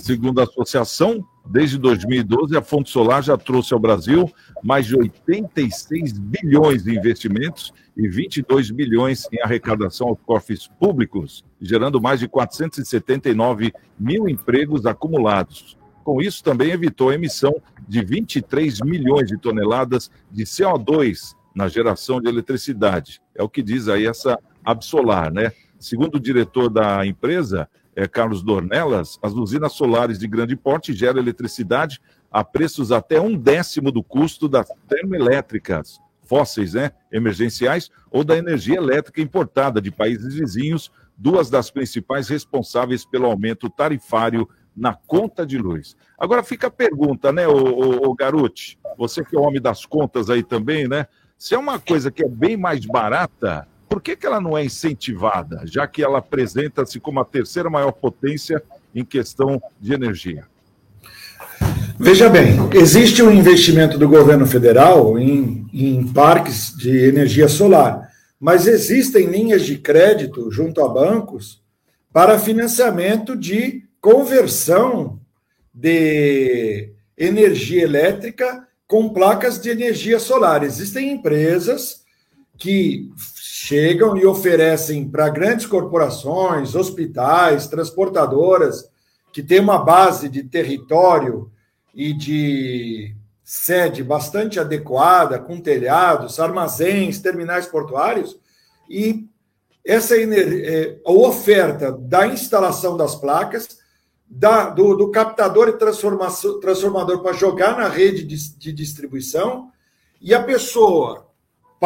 Segundo 0.02 0.40
a 0.40 0.44
associação, 0.44 1.26
desde 1.46 1.78
2012, 1.78 2.56
a 2.58 2.62
Fonte 2.62 2.90
Solar 2.90 3.22
já 3.22 3.38
trouxe 3.38 3.74
ao 3.74 3.80
Brasil 3.80 4.32
mais 4.64 4.86
de 4.86 4.96
86 4.96 6.18
bilhões 6.18 6.84
de 6.84 6.96
investimentos 6.96 7.74
e 7.96 8.08
22 8.08 8.72
bilhões 8.72 9.28
em 9.32 9.42
arrecadação 9.42 10.08
aos 10.08 10.20
cofres 10.26 10.68
públicos, 10.80 11.44
gerando 11.62 12.02
mais 12.02 12.20
de 12.20 12.28
479 12.28 13.74
mil 14.00 14.28
empregos 14.28 14.86
acumulados. 14.86 15.78
Com 16.04 16.22
isso, 16.22 16.44
também 16.44 16.72
evitou 16.72 17.10
a 17.10 17.16
emissão 17.16 17.62
de 17.88 18.04
23 18.04 18.80
milhões 18.82 19.28
de 19.28 19.38
toneladas 19.38 20.12
de 20.32 20.44
CO2 20.44 21.36
na 21.56 21.68
geração 21.68 22.22
de 22.22 22.28
eletricidade. 22.28 23.22
É 23.34 23.42
o 23.42 23.50
que 23.50 23.64
diz 23.64 23.88
aí 23.88 24.06
essa 24.06 24.38
Absolar, 24.66 25.32
né? 25.32 25.52
Segundo 25.78 26.16
o 26.16 26.20
diretor 26.20 26.70
da 26.70 27.06
empresa, 27.06 27.70
é, 27.96 28.08
Carlos 28.08 28.44
Dornelas, 28.44 29.18
as 29.22 29.34
usinas 29.34 29.74
solares 29.74 30.20
de 30.20 30.28
grande 30.28 30.56
porte 30.56 30.94
geram 30.94 31.20
eletricidade 31.20 32.02
a 32.32 32.44
preços 32.44 32.92
até 32.92 33.20
um 33.22 33.38
décimo 33.38 33.92
do 33.92 34.04
custo 34.04 34.50
das 34.50 34.68
termoelétricas 34.88 36.00
fósseis, 36.26 36.74
né, 36.74 36.92
emergenciais, 37.12 37.90
ou 38.12 38.24
da 38.24 38.38
energia 38.38 38.78
elétrica 38.78 39.22
importada 39.22 39.82
de 39.82 39.92
países 39.92 40.34
vizinhos, 40.34 40.92
duas 41.16 41.50
das 41.50 41.70
principais 41.70 42.28
responsáveis 42.28 43.06
pelo 43.06 43.28
aumento 43.28 43.70
tarifário 43.70 44.50
na 44.76 44.94
conta 44.94 45.46
de 45.46 45.58
luz. 45.58 45.96
Agora 46.18 46.44
fica 46.44 46.68
a 46.68 46.72
pergunta, 46.72 47.32
né, 47.32 47.48
o, 47.48 47.54
o, 47.54 48.10
o 48.10 48.16
Garuti, 48.16 48.78
você 48.98 49.24
que 49.24 49.36
é 49.36 49.40
o 49.40 49.44
homem 49.44 49.62
das 49.62 49.86
contas 49.86 50.30
aí 50.30 50.44
também, 50.44 50.88
né? 50.88 51.08
Se 51.38 51.54
é 51.54 51.58
uma 51.58 51.80
coisa 51.80 52.10
que 52.10 52.24
é 52.24 52.28
bem 52.28 52.58
mais 52.58 52.86
barata, 52.86 53.68
por 53.88 54.02
que, 54.02 54.16
que 54.16 54.26
ela 54.26 54.42
não 54.42 54.58
é 54.58 54.66
incentivada, 54.66 55.62
já 55.66 55.88
que 55.88 56.04
ela 56.04 56.20
apresenta-se 56.20 57.00
como 57.00 57.20
a 57.20 57.26
terceira 57.26 57.70
maior 57.70 57.92
potência 57.92 58.62
em 58.94 59.04
questão 59.04 59.62
de 59.80 59.94
energia? 59.94 60.46
Veja 61.98 62.28
bem, 62.30 62.58
existe 62.74 63.24
um 63.24 63.32
investimento 63.32 63.98
do 63.98 64.10
governo 64.10 64.46
federal 64.46 65.18
em, 65.18 65.66
em 65.74 66.06
parques 66.12 66.76
de 66.76 66.90
energia 66.90 67.48
solar, 67.48 68.10
mas 68.40 68.68
existem 68.68 69.28
linhas 69.28 69.64
de 69.64 69.78
crédito 69.78 70.52
junto 70.52 70.84
a 70.84 70.90
bancos 70.90 71.64
para 72.12 72.40
financiamento 72.40 73.36
de 73.36 73.84
conversão 74.02 75.20
de 75.74 76.92
energia 77.18 77.84
elétrica 77.84 78.68
com 78.88 79.10
placas 79.10 79.60
de 79.60 79.70
energia 79.70 80.20
solar. 80.20 80.64
Existem 80.64 81.12
empresas 81.12 82.04
que 82.58 83.10
chegam 83.66 84.16
e 84.16 84.24
oferecem 84.28 85.10
para 85.10 85.28
grandes 85.28 85.66
corporações, 85.66 86.76
hospitais, 86.76 87.68
transportadoras, 87.68 88.88
que 89.34 89.42
têm 89.42 89.60
uma 89.60 89.80
base 89.80 90.30
de 90.30 90.44
território 90.44 91.52
e 91.92 92.14
de 92.14 93.16
sede 93.44 94.04
bastante 94.04 94.60
adequada, 94.60 95.40
com 95.40 95.60
telhados, 95.60 96.40
armazéns, 96.40 97.18
terminais 97.20 97.66
portuários, 97.66 98.40
e 98.88 99.28
essa 99.84 100.16
é, 100.16 101.00
a 101.04 101.12
oferta 101.12 101.92
da 101.92 102.28
instalação 102.28 102.96
das 102.96 103.16
placas, 103.16 103.80
da, 104.28 104.70
do, 104.70 104.96
do, 104.96 105.10
captador 105.10 105.70
e 105.70 105.78
transformador 105.78 107.22
para 107.24 107.34
jogar 107.34 107.78
na 107.78 107.88
rede 107.88 108.24
de, 108.24 108.58
de 108.58 108.72
distribuição, 108.72 109.72
e 110.22 110.36
a 110.36 110.44
pessoa 110.44 111.25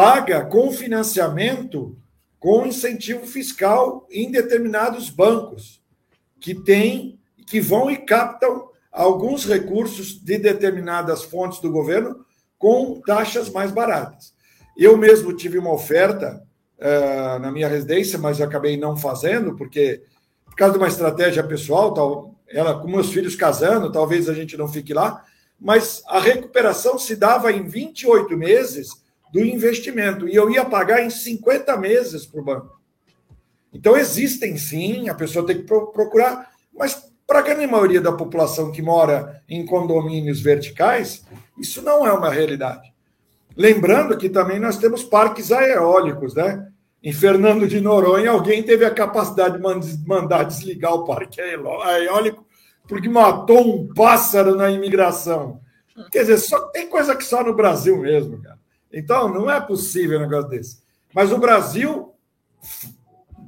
paga 0.00 0.46
com 0.46 0.72
financiamento 0.72 1.94
com 2.38 2.64
incentivo 2.64 3.26
fiscal 3.26 4.06
em 4.10 4.30
determinados 4.30 5.10
bancos 5.10 5.84
que 6.40 6.54
têm 6.54 7.20
que 7.46 7.60
vão 7.60 7.90
e 7.90 7.98
captam 7.98 8.70
alguns 8.90 9.44
recursos 9.44 10.18
de 10.18 10.38
determinadas 10.38 11.22
fontes 11.22 11.60
do 11.60 11.70
governo 11.70 12.24
com 12.56 12.98
taxas 13.06 13.50
mais 13.50 13.70
baratas. 13.72 14.32
Eu 14.74 14.96
mesmo 14.96 15.36
tive 15.36 15.58
uma 15.58 15.74
oferta 15.74 16.42
uh, 16.78 17.38
na 17.38 17.52
minha 17.52 17.68
residência, 17.68 18.18
mas 18.18 18.40
acabei 18.40 18.78
não 18.78 18.96
fazendo, 18.96 19.54
porque 19.54 20.02
por 20.46 20.56
causa 20.56 20.72
de 20.72 20.78
uma 20.78 20.88
estratégia 20.88 21.44
pessoal, 21.44 21.92
tal, 21.92 22.34
ela 22.48 22.80
com 22.80 22.88
meus 22.88 23.12
filhos 23.12 23.36
casando, 23.36 23.92
talvez 23.92 24.30
a 24.30 24.34
gente 24.34 24.56
não 24.56 24.66
fique 24.66 24.94
lá, 24.94 25.22
mas 25.60 26.02
a 26.06 26.18
recuperação 26.18 26.98
se 26.98 27.14
dava 27.14 27.52
em 27.52 27.68
28 27.68 28.34
meses 28.34 28.99
do 29.32 29.40
investimento. 29.44 30.28
E 30.28 30.34
eu 30.34 30.50
ia 30.50 30.64
pagar 30.64 31.04
em 31.04 31.10
50 31.10 31.76
meses 31.76 32.26
para 32.26 32.40
o 32.40 32.44
banco. 32.44 32.80
Então, 33.72 33.96
existem 33.96 34.56
sim, 34.56 35.08
a 35.08 35.14
pessoa 35.14 35.46
tem 35.46 35.58
que 35.58 35.62
procurar, 35.62 36.50
mas 36.74 37.10
para 37.26 37.38
a 37.38 37.42
grande 37.42 37.66
maioria 37.66 38.00
da 38.00 38.12
população 38.12 38.72
que 38.72 38.82
mora 38.82 39.40
em 39.48 39.64
condomínios 39.64 40.40
verticais, 40.40 41.24
isso 41.58 41.80
não 41.80 42.04
é 42.04 42.12
uma 42.12 42.30
realidade. 42.30 42.92
Lembrando 43.56 44.18
que 44.18 44.28
também 44.28 44.58
nós 44.58 44.78
temos 44.78 45.04
parques 45.04 45.50
eólicos, 45.50 46.34
né? 46.34 46.66
Em 47.02 47.12
Fernando 47.12 47.66
de 47.66 47.80
Noronha, 47.80 48.30
alguém 48.30 48.62
teve 48.62 48.84
a 48.84 48.90
capacidade 48.90 49.56
de 49.56 50.06
mandar 50.06 50.42
desligar 50.44 50.92
o 50.92 51.04
parque 51.04 51.40
eólico 51.40 52.44
porque 52.90 53.08
matou 53.08 53.60
um 53.60 53.94
pássaro 53.94 54.56
na 54.56 54.68
imigração. 54.68 55.60
Quer 56.10 56.22
dizer, 56.22 56.38
só 56.38 56.58
tem 56.70 56.88
coisa 56.88 57.14
que 57.14 57.24
só 57.24 57.44
no 57.44 57.54
Brasil 57.54 57.96
mesmo, 57.98 58.42
cara. 58.42 58.58
Então, 58.92 59.32
não 59.32 59.50
é 59.50 59.60
possível 59.60 60.18
um 60.18 60.22
negócio 60.22 60.48
desse. 60.48 60.82
Mas 61.14 61.32
o 61.32 61.38
Brasil, 61.38 62.14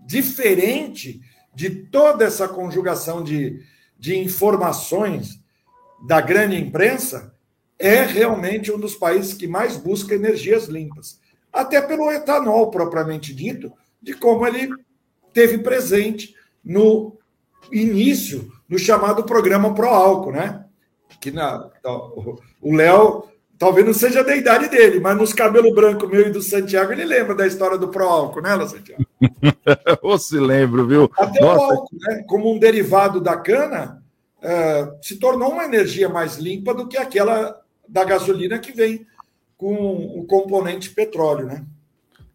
diferente 0.06 1.20
de 1.54 1.70
toda 1.70 2.24
essa 2.24 2.48
conjugação 2.48 3.22
de, 3.22 3.62
de 3.98 4.16
informações 4.18 5.40
da 6.06 6.20
grande 6.20 6.56
imprensa, 6.56 7.34
é 7.78 8.02
realmente 8.02 8.70
um 8.70 8.78
dos 8.78 8.94
países 8.94 9.34
que 9.34 9.46
mais 9.46 9.76
busca 9.76 10.14
energias 10.14 10.66
limpas. 10.66 11.20
Até 11.52 11.82
pelo 11.82 12.10
etanol 12.10 12.70
propriamente 12.70 13.34
dito, 13.34 13.72
de 14.00 14.14
como 14.14 14.46
ele 14.46 14.70
teve 15.32 15.58
presente 15.58 16.34
no 16.64 17.18
início, 17.70 18.52
no 18.68 18.78
chamado 18.78 19.24
programa 19.24 19.74
Pro 19.74 19.88
Álcool, 19.88 20.32
né? 20.32 20.64
Que 21.20 21.30
na, 21.30 21.70
o 22.60 22.74
Léo 22.74 23.28
Talvez 23.62 23.86
não 23.86 23.94
seja 23.94 24.24
da 24.24 24.34
idade 24.34 24.68
dele, 24.68 24.98
mas 24.98 25.16
nos 25.16 25.32
cabelos 25.32 25.72
brancos 25.72 26.10
meu 26.10 26.26
e 26.26 26.30
do 26.30 26.42
Santiago, 26.42 26.90
ele 26.90 27.04
lembra 27.04 27.32
da 27.32 27.46
história 27.46 27.78
do 27.78 27.86
pró-álcool, 27.86 28.42
né, 28.42 28.58
Santiago? 28.66 29.06
Ou 30.02 30.18
se 30.18 30.36
lembra, 30.36 30.82
viu? 30.84 31.08
Até 31.16 31.40
Nossa. 31.40 31.60
o 31.60 31.70
álcool, 31.70 31.96
né, 32.00 32.24
como 32.26 32.52
um 32.52 32.58
derivado 32.58 33.20
da 33.20 33.36
cana, 33.36 34.02
uh, 34.38 34.98
se 35.00 35.16
tornou 35.16 35.52
uma 35.52 35.64
energia 35.64 36.08
mais 36.08 36.38
limpa 36.38 36.74
do 36.74 36.88
que 36.88 36.96
aquela 36.96 37.56
da 37.88 38.02
gasolina 38.02 38.58
que 38.58 38.72
vem 38.72 39.06
com 39.56 39.72
o 39.72 40.24
componente 40.26 40.90
petróleo, 40.90 41.46
né? 41.46 41.64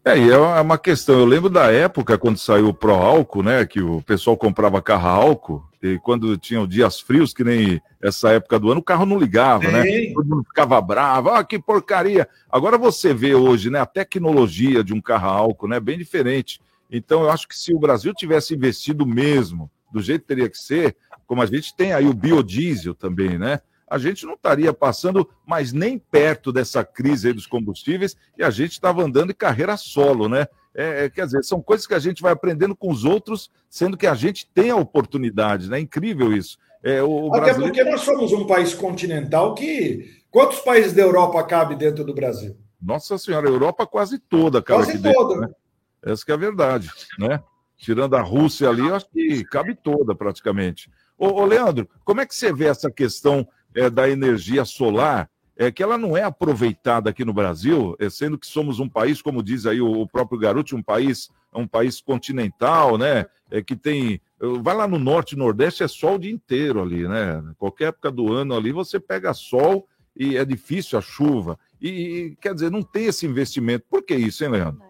É, 0.06 0.16
e 0.16 0.30
é 0.30 0.38
uma 0.38 0.78
questão. 0.78 1.18
Eu 1.18 1.26
lembro 1.26 1.50
da 1.50 1.70
época 1.70 2.16
quando 2.16 2.38
saiu 2.38 2.68
o 2.68 2.74
Pro 2.74 2.94
Álcool, 2.94 3.42
né? 3.42 3.66
Que 3.66 3.82
o 3.82 4.00
pessoal 4.00 4.34
comprava 4.34 4.80
carro 4.80 5.08
álcool, 5.08 5.67
e 5.82 5.98
quando 5.98 6.36
tinham 6.36 6.66
dias 6.66 7.00
frios, 7.00 7.32
que 7.32 7.44
nem 7.44 7.80
essa 8.00 8.30
época 8.30 8.58
do 8.58 8.70
ano, 8.70 8.80
o 8.80 8.84
carro 8.84 9.06
não 9.06 9.18
ligava, 9.18 9.70
né? 9.70 10.12
Todo 10.12 10.28
mundo 10.28 10.44
ficava 10.44 10.80
bravo, 10.80 11.30
ah, 11.30 11.44
que 11.44 11.58
porcaria. 11.58 12.28
Agora 12.50 12.76
você 12.76 13.14
vê 13.14 13.34
hoje, 13.34 13.70
né, 13.70 13.80
a 13.80 13.86
tecnologia 13.86 14.82
de 14.82 14.92
um 14.92 15.00
carro 15.00 15.28
álcool, 15.28 15.68
né? 15.68 15.78
Bem 15.78 15.96
diferente. 15.96 16.60
Então, 16.90 17.22
eu 17.22 17.30
acho 17.30 17.46
que 17.46 17.56
se 17.56 17.72
o 17.72 17.78
Brasil 17.78 18.12
tivesse 18.14 18.54
investido 18.54 19.06
mesmo, 19.06 19.70
do 19.92 20.02
jeito 20.02 20.22
que 20.22 20.28
teria 20.28 20.48
que 20.48 20.58
ser, 20.58 20.96
como 21.26 21.42
a 21.42 21.46
gente 21.46 21.74
tem 21.76 21.92
aí 21.92 22.06
o 22.06 22.14
biodiesel 22.14 22.94
também, 22.94 23.38
né? 23.38 23.60
a 23.90 23.98
gente 23.98 24.26
não 24.26 24.34
estaria 24.34 24.72
passando 24.72 25.28
mais 25.46 25.72
nem 25.72 25.98
perto 25.98 26.52
dessa 26.52 26.84
crise 26.84 27.32
dos 27.32 27.46
combustíveis 27.46 28.16
e 28.36 28.44
a 28.44 28.50
gente 28.50 28.72
estava 28.72 29.02
andando 29.02 29.30
em 29.30 29.34
carreira 29.34 29.76
solo, 29.76 30.28
né? 30.28 30.46
É, 30.80 31.06
é, 31.06 31.10
quer 31.10 31.26
dizer, 31.26 31.42
são 31.42 31.60
coisas 31.60 31.88
que 31.88 31.94
a 31.94 31.98
gente 31.98 32.22
vai 32.22 32.32
aprendendo 32.32 32.76
com 32.76 32.88
os 32.88 33.04
outros, 33.04 33.50
sendo 33.68 33.96
que 33.96 34.06
a 34.06 34.14
gente 34.14 34.48
tem 34.54 34.70
a 34.70 34.76
oportunidade, 34.76 35.68
né? 35.68 35.78
É 35.78 35.80
incrível 35.80 36.32
isso. 36.32 36.56
É, 36.84 37.02
o 37.02 37.30
Até 37.30 37.46
brasileiro... 37.46 37.74
porque 37.74 37.90
nós 37.90 38.02
somos 38.02 38.32
um 38.32 38.46
país 38.46 38.74
continental 38.74 39.56
que. 39.56 40.16
Quantos 40.30 40.60
países 40.60 40.92
da 40.92 41.02
Europa 41.02 41.42
cabe 41.42 41.74
dentro 41.74 42.04
do 42.04 42.14
Brasil? 42.14 42.56
Nossa 42.80 43.18
Senhora, 43.18 43.48
a 43.48 43.50
Europa 43.50 43.84
quase 43.88 44.20
toda 44.20 44.62
cabe 44.62 44.84
quase 44.84 44.92
aqui 44.92 45.12
toda. 45.12 45.34
Dentro, 45.34 45.40
né? 45.40 45.54
Essa 46.00 46.24
que 46.24 46.30
é 46.30 46.34
a 46.34 46.38
verdade, 46.38 46.88
né? 47.18 47.42
Tirando 47.76 48.14
a 48.14 48.20
Rússia 48.20 48.68
ali, 48.68 48.86
eu 48.86 48.94
acho 48.94 49.08
que 49.10 49.42
cabe 49.46 49.74
toda 49.74 50.14
praticamente. 50.14 50.88
Ô, 51.18 51.26
ô 51.26 51.44
Leandro, 51.44 51.88
como 52.04 52.20
é 52.20 52.26
que 52.26 52.34
você 52.34 52.52
vê 52.52 52.66
essa 52.66 52.88
questão 52.88 53.48
é, 53.74 53.90
da 53.90 54.08
energia 54.08 54.64
solar, 54.64 55.28
é 55.58 55.72
que 55.72 55.82
ela 55.82 55.98
não 55.98 56.16
é 56.16 56.22
aproveitada 56.22 57.10
aqui 57.10 57.24
no 57.24 57.32
Brasil, 57.32 57.96
é, 57.98 58.08
sendo 58.08 58.38
que 58.38 58.46
somos 58.46 58.78
um 58.78 58.88
país, 58.88 59.20
como 59.20 59.42
diz 59.42 59.66
aí 59.66 59.80
o, 59.80 60.06
próprio 60.06 60.38
garoto, 60.38 60.76
um 60.76 60.82
país, 60.82 61.30
um 61.52 61.66
país 61.66 62.00
continental, 62.00 62.96
né? 62.96 63.26
É, 63.50 63.60
que 63.60 63.74
tem. 63.74 64.20
Vai 64.62 64.76
lá 64.76 64.86
no 64.86 65.00
norte 65.00 65.32
e 65.32 65.36
nordeste, 65.38 65.82
é 65.82 65.88
sol 65.88 66.14
o 66.14 66.18
dia 66.18 66.30
inteiro 66.30 66.80
ali, 66.80 67.08
né? 67.08 67.42
Qualquer 67.58 67.88
época 67.88 68.08
do 68.08 68.32
ano 68.32 68.54
ali 68.54 68.70
você 68.70 69.00
pega 69.00 69.34
sol 69.34 69.88
e 70.16 70.36
é 70.36 70.44
difícil 70.44 70.96
a 70.96 71.02
chuva. 71.02 71.58
E, 71.82 72.36
quer 72.40 72.54
dizer, 72.54 72.70
não 72.70 72.82
tem 72.82 73.06
esse 73.06 73.26
investimento. 73.26 73.84
Por 73.90 74.04
que 74.04 74.14
isso, 74.14 74.44
hein, 74.44 74.50
Leandro? 74.50 74.80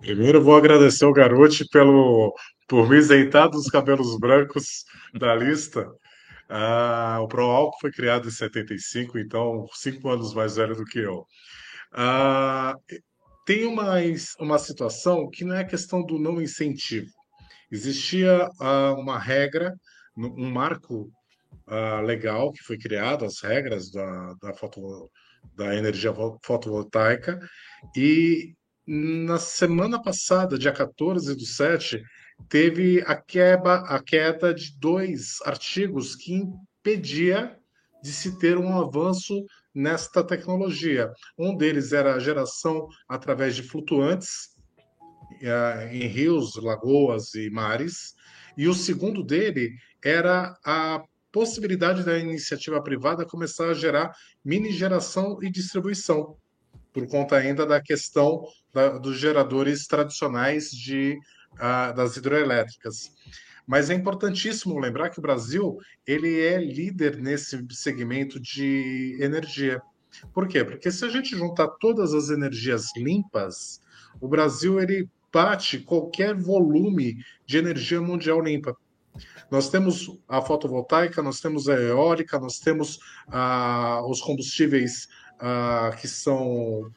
Primeiro, 0.00 0.42
vou 0.42 0.56
agradecer 0.56 1.04
ao 1.04 1.12
Garoto 1.12 1.68
pelo 1.70 2.34
por 2.66 2.88
me 2.88 2.96
isentar 2.96 3.50
dos 3.50 3.66
cabelos 3.66 4.18
brancos 4.18 4.84
da 5.14 5.34
lista. 5.34 5.90
Ah, 6.48 7.18
o 7.20 7.28
ProAlco 7.28 7.78
foi 7.80 7.92
criado 7.92 8.28
em 8.28 8.30
75, 8.30 9.18
então 9.18 9.66
cinco 9.74 10.08
anos 10.08 10.32
mais 10.34 10.56
velho 10.56 10.74
do 10.74 10.84
que 10.84 10.98
eu. 10.98 11.26
Ah, 11.92 12.74
tem 13.46 13.66
uma, 13.66 13.94
uma 14.40 14.58
situação 14.58 15.28
que 15.30 15.44
não 15.44 15.56
é 15.56 15.64
questão 15.64 16.04
do 16.04 16.18
não 16.18 16.40
incentivo. 16.40 17.10
Existia 17.70 18.48
ah, 18.60 18.94
uma 18.98 19.18
regra, 19.18 19.74
um 20.16 20.50
marco 20.50 21.10
ah, 21.66 22.00
legal 22.00 22.52
que 22.52 22.62
foi 22.62 22.78
criado, 22.78 23.24
as 23.24 23.40
regras 23.40 23.90
da, 23.90 24.34
da, 24.42 24.54
foto, 24.54 25.10
da 25.54 25.74
energia 25.76 26.12
fotovoltaica, 26.42 27.38
e 27.96 28.54
na 28.86 29.38
semana 29.38 30.00
passada, 30.00 30.58
dia 30.58 30.72
14 30.72 31.34
do 31.34 31.44
7, 31.44 32.02
teve 32.48 33.02
a 33.06 33.16
queda, 33.16 33.74
a 33.74 34.02
queda 34.02 34.54
de 34.54 34.76
dois 34.78 35.38
artigos 35.44 36.14
que 36.14 36.34
impedia 36.34 37.56
de 38.02 38.12
se 38.12 38.38
ter 38.38 38.56
um 38.56 38.78
avanço 38.78 39.44
nesta 39.74 40.24
tecnologia. 40.24 41.12
Um 41.38 41.56
deles 41.56 41.92
era 41.92 42.14
a 42.14 42.18
geração 42.18 42.88
através 43.08 43.54
de 43.54 43.62
flutuantes 43.62 44.56
eh, 45.40 45.90
em 45.92 46.06
rios, 46.06 46.56
lagoas 46.56 47.34
e 47.34 47.50
mares, 47.50 48.14
e 48.56 48.66
o 48.66 48.74
segundo 48.74 49.22
dele 49.22 49.74
era 50.02 50.56
a 50.64 51.02
possibilidade 51.30 52.02
da 52.02 52.18
iniciativa 52.18 52.82
privada 52.82 53.26
começar 53.26 53.68
a 53.68 53.74
gerar 53.74 54.12
mini 54.44 54.72
geração 54.72 55.38
e 55.42 55.50
distribuição, 55.50 56.36
por 56.92 57.06
conta 57.06 57.36
ainda 57.36 57.66
da 57.66 57.80
questão 57.80 58.42
da, 58.72 58.98
dos 58.98 59.18
geradores 59.18 59.86
tradicionais 59.86 60.70
de, 60.70 61.16
das 61.94 62.16
hidroelétricas. 62.16 63.12
Mas 63.66 63.90
é 63.90 63.94
importantíssimo 63.94 64.78
lembrar 64.78 65.10
que 65.10 65.18
o 65.18 65.22
Brasil 65.22 65.76
ele 66.06 66.40
é 66.40 66.58
líder 66.58 67.18
nesse 67.18 67.66
segmento 67.70 68.40
de 68.40 69.18
energia. 69.20 69.82
Por 70.32 70.48
quê? 70.48 70.64
Porque 70.64 70.90
se 70.90 71.04
a 71.04 71.08
gente 71.08 71.36
juntar 71.36 71.68
todas 71.80 72.14
as 72.14 72.30
energias 72.30 72.86
limpas, 72.96 73.80
o 74.20 74.26
Brasil 74.26 74.80
ele 74.80 75.08
bate 75.30 75.80
qualquer 75.80 76.34
volume 76.34 77.22
de 77.44 77.58
energia 77.58 78.00
mundial 78.00 78.40
limpa. 78.40 78.74
Nós 79.50 79.68
temos 79.68 80.18
a 80.26 80.40
fotovoltaica, 80.40 81.22
nós 81.22 81.40
temos 81.40 81.68
a 81.68 81.74
eólica, 81.74 82.38
nós 82.38 82.58
temos 82.58 82.98
ah, 83.28 84.02
os 84.08 84.20
combustíveis 84.20 85.08
ah, 85.38 85.94
que 86.00 86.08
são 86.08 86.90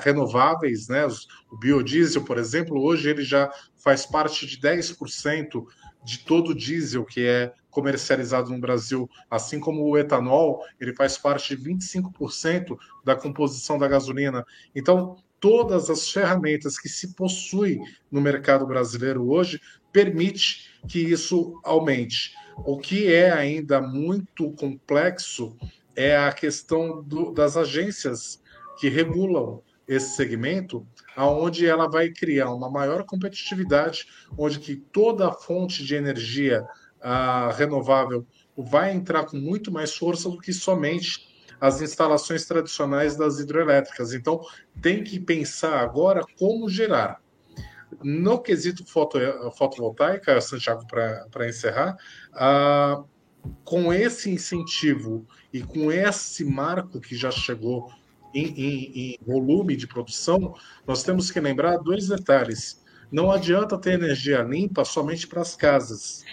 renováveis, 0.00 0.88
né? 0.88 1.06
o 1.50 1.56
biodiesel, 1.56 2.24
por 2.24 2.38
exemplo, 2.38 2.80
hoje 2.80 3.08
ele 3.08 3.22
já 3.22 3.50
faz 3.76 4.04
parte 4.04 4.46
de 4.46 4.58
10% 4.58 5.64
de 6.04 6.18
todo 6.20 6.50
o 6.50 6.54
diesel 6.54 7.04
que 7.04 7.26
é 7.26 7.52
comercializado 7.70 8.50
no 8.50 8.58
Brasil, 8.58 9.08
assim 9.30 9.60
como 9.60 9.84
o 9.84 9.96
etanol, 9.96 10.64
ele 10.80 10.94
faz 10.94 11.16
parte 11.16 11.56
de 11.56 11.62
25% 11.62 12.76
da 13.04 13.14
composição 13.14 13.78
da 13.78 13.86
gasolina. 13.86 14.44
Então, 14.74 15.16
todas 15.38 15.88
as 15.88 16.10
ferramentas 16.10 16.78
que 16.78 16.88
se 16.88 17.14
possui 17.14 17.80
no 18.10 18.20
mercado 18.20 18.66
brasileiro 18.66 19.28
hoje 19.30 19.60
permite 19.92 20.70
que 20.88 20.98
isso 20.98 21.60
aumente. 21.64 22.34
O 22.58 22.78
que 22.78 23.12
é 23.12 23.30
ainda 23.30 23.80
muito 23.80 24.50
complexo 24.52 25.56
é 25.96 26.16
a 26.16 26.32
questão 26.32 27.02
do, 27.02 27.32
das 27.32 27.56
agências 27.56 28.39
que 28.80 28.88
regulam 28.88 29.62
esse 29.86 30.16
segmento, 30.16 30.86
aonde 31.14 31.66
ela 31.66 31.86
vai 31.86 32.08
criar 32.08 32.50
uma 32.50 32.70
maior 32.70 33.04
competitividade, 33.04 34.06
onde 34.38 34.58
que 34.58 34.76
toda 34.76 35.28
a 35.28 35.32
fonte 35.32 35.84
de 35.84 35.94
energia 35.94 36.64
ah, 37.02 37.52
renovável 37.52 38.26
vai 38.56 38.92
entrar 38.92 39.26
com 39.26 39.36
muito 39.36 39.70
mais 39.70 39.94
força 39.94 40.30
do 40.30 40.38
que 40.38 40.52
somente 40.52 41.28
as 41.60 41.82
instalações 41.82 42.46
tradicionais 42.46 43.16
das 43.16 43.38
hidrelétricas. 43.38 44.14
Então, 44.14 44.40
tem 44.80 45.04
que 45.04 45.20
pensar 45.20 45.78
agora 45.80 46.22
como 46.38 46.68
gerar. 46.68 47.20
No 48.02 48.40
quesito 48.40 48.86
foto, 48.86 49.18
fotovoltaica, 49.58 50.40
Santiago, 50.40 50.86
para 50.86 51.48
encerrar, 51.48 51.96
ah, 52.32 53.02
com 53.64 53.92
esse 53.92 54.30
incentivo 54.30 55.26
e 55.52 55.62
com 55.62 55.90
esse 55.90 56.44
marco 56.44 57.00
que 57.00 57.16
já 57.16 57.30
chegou 57.30 57.90
em, 58.34 58.46
em, 58.46 58.92
em 58.94 59.18
volume 59.26 59.76
de 59.76 59.86
produção, 59.86 60.54
nós 60.86 61.02
temos 61.02 61.30
que 61.30 61.40
lembrar 61.40 61.78
dois 61.78 62.08
detalhes. 62.08 62.82
Não 63.10 63.30
adianta 63.30 63.78
ter 63.78 63.92
energia 63.92 64.42
limpa 64.42 64.84
somente 64.84 65.26
para 65.26 65.40
as 65.40 65.56
casas. 65.56 66.24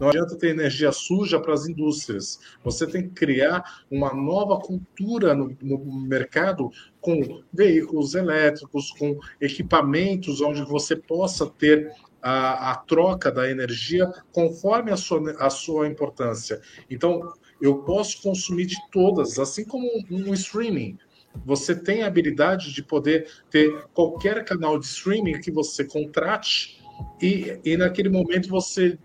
Não 0.00 0.08
adianta 0.08 0.36
ter 0.36 0.48
energia 0.48 0.90
suja 0.92 1.38
para 1.38 1.52
as 1.52 1.66
indústrias. 1.66 2.40
Você 2.64 2.86
tem 2.86 3.02
que 3.02 3.14
criar 3.14 3.62
uma 3.90 4.14
nova 4.14 4.58
cultura 4.58 5.34
no, 5.34 5.54
no 5.60 6.06
mercado 6.06 6.70
com 7.00 7.42
veículos 7.52 8.14
elétricos, 8.14 8.90
com 8.92 9.18
equipamentos 9.40 10.40
onde 10.40 10.62
você 10.62 10.96
possa 10.96 11.46
ter 11.46 11.92
a, 12.22 12.70
a, 12.70 12.76
troca 12.76 13.30
da 13.30 13.50
energia 13.50 14.10
conforme 14.32 14.92
a 14.92 14.96
sua, 14.96 15.32
a 15.38 15.50
sua 15.50 15.88
importância. 15.88 16.60
Então, 16.88 17.32
eu 17.60 17.78
posso 17.82 18.22
consumir 18.22 18.66
de 18.66 18.76
todas, 18.90 19.38
assim 19.38 19.64
como 19.64 19.86
um, 19.86 20.30
um 20.30 20.34
streaming. 20.34 20.96
Você 21.44 21.74
tem 21.74 22.02
a 22.02 22.06
habilidade 22.06 22.72
de 22.72 22.82
poder 22.82 23.28
ter 23.50 23.86
qualquer 23.94 24.44
canal 24.44 24.78
de 24.78 24.86
streaming 24.86 25.40
que 25.40 25.50
você 25.50 25.84
contrate 25.84 26.80
e, 27.20 27.58
e 27.64 27.76
naquele 27.76 28.08
momento 28.08 28.48
você 28.48 28.98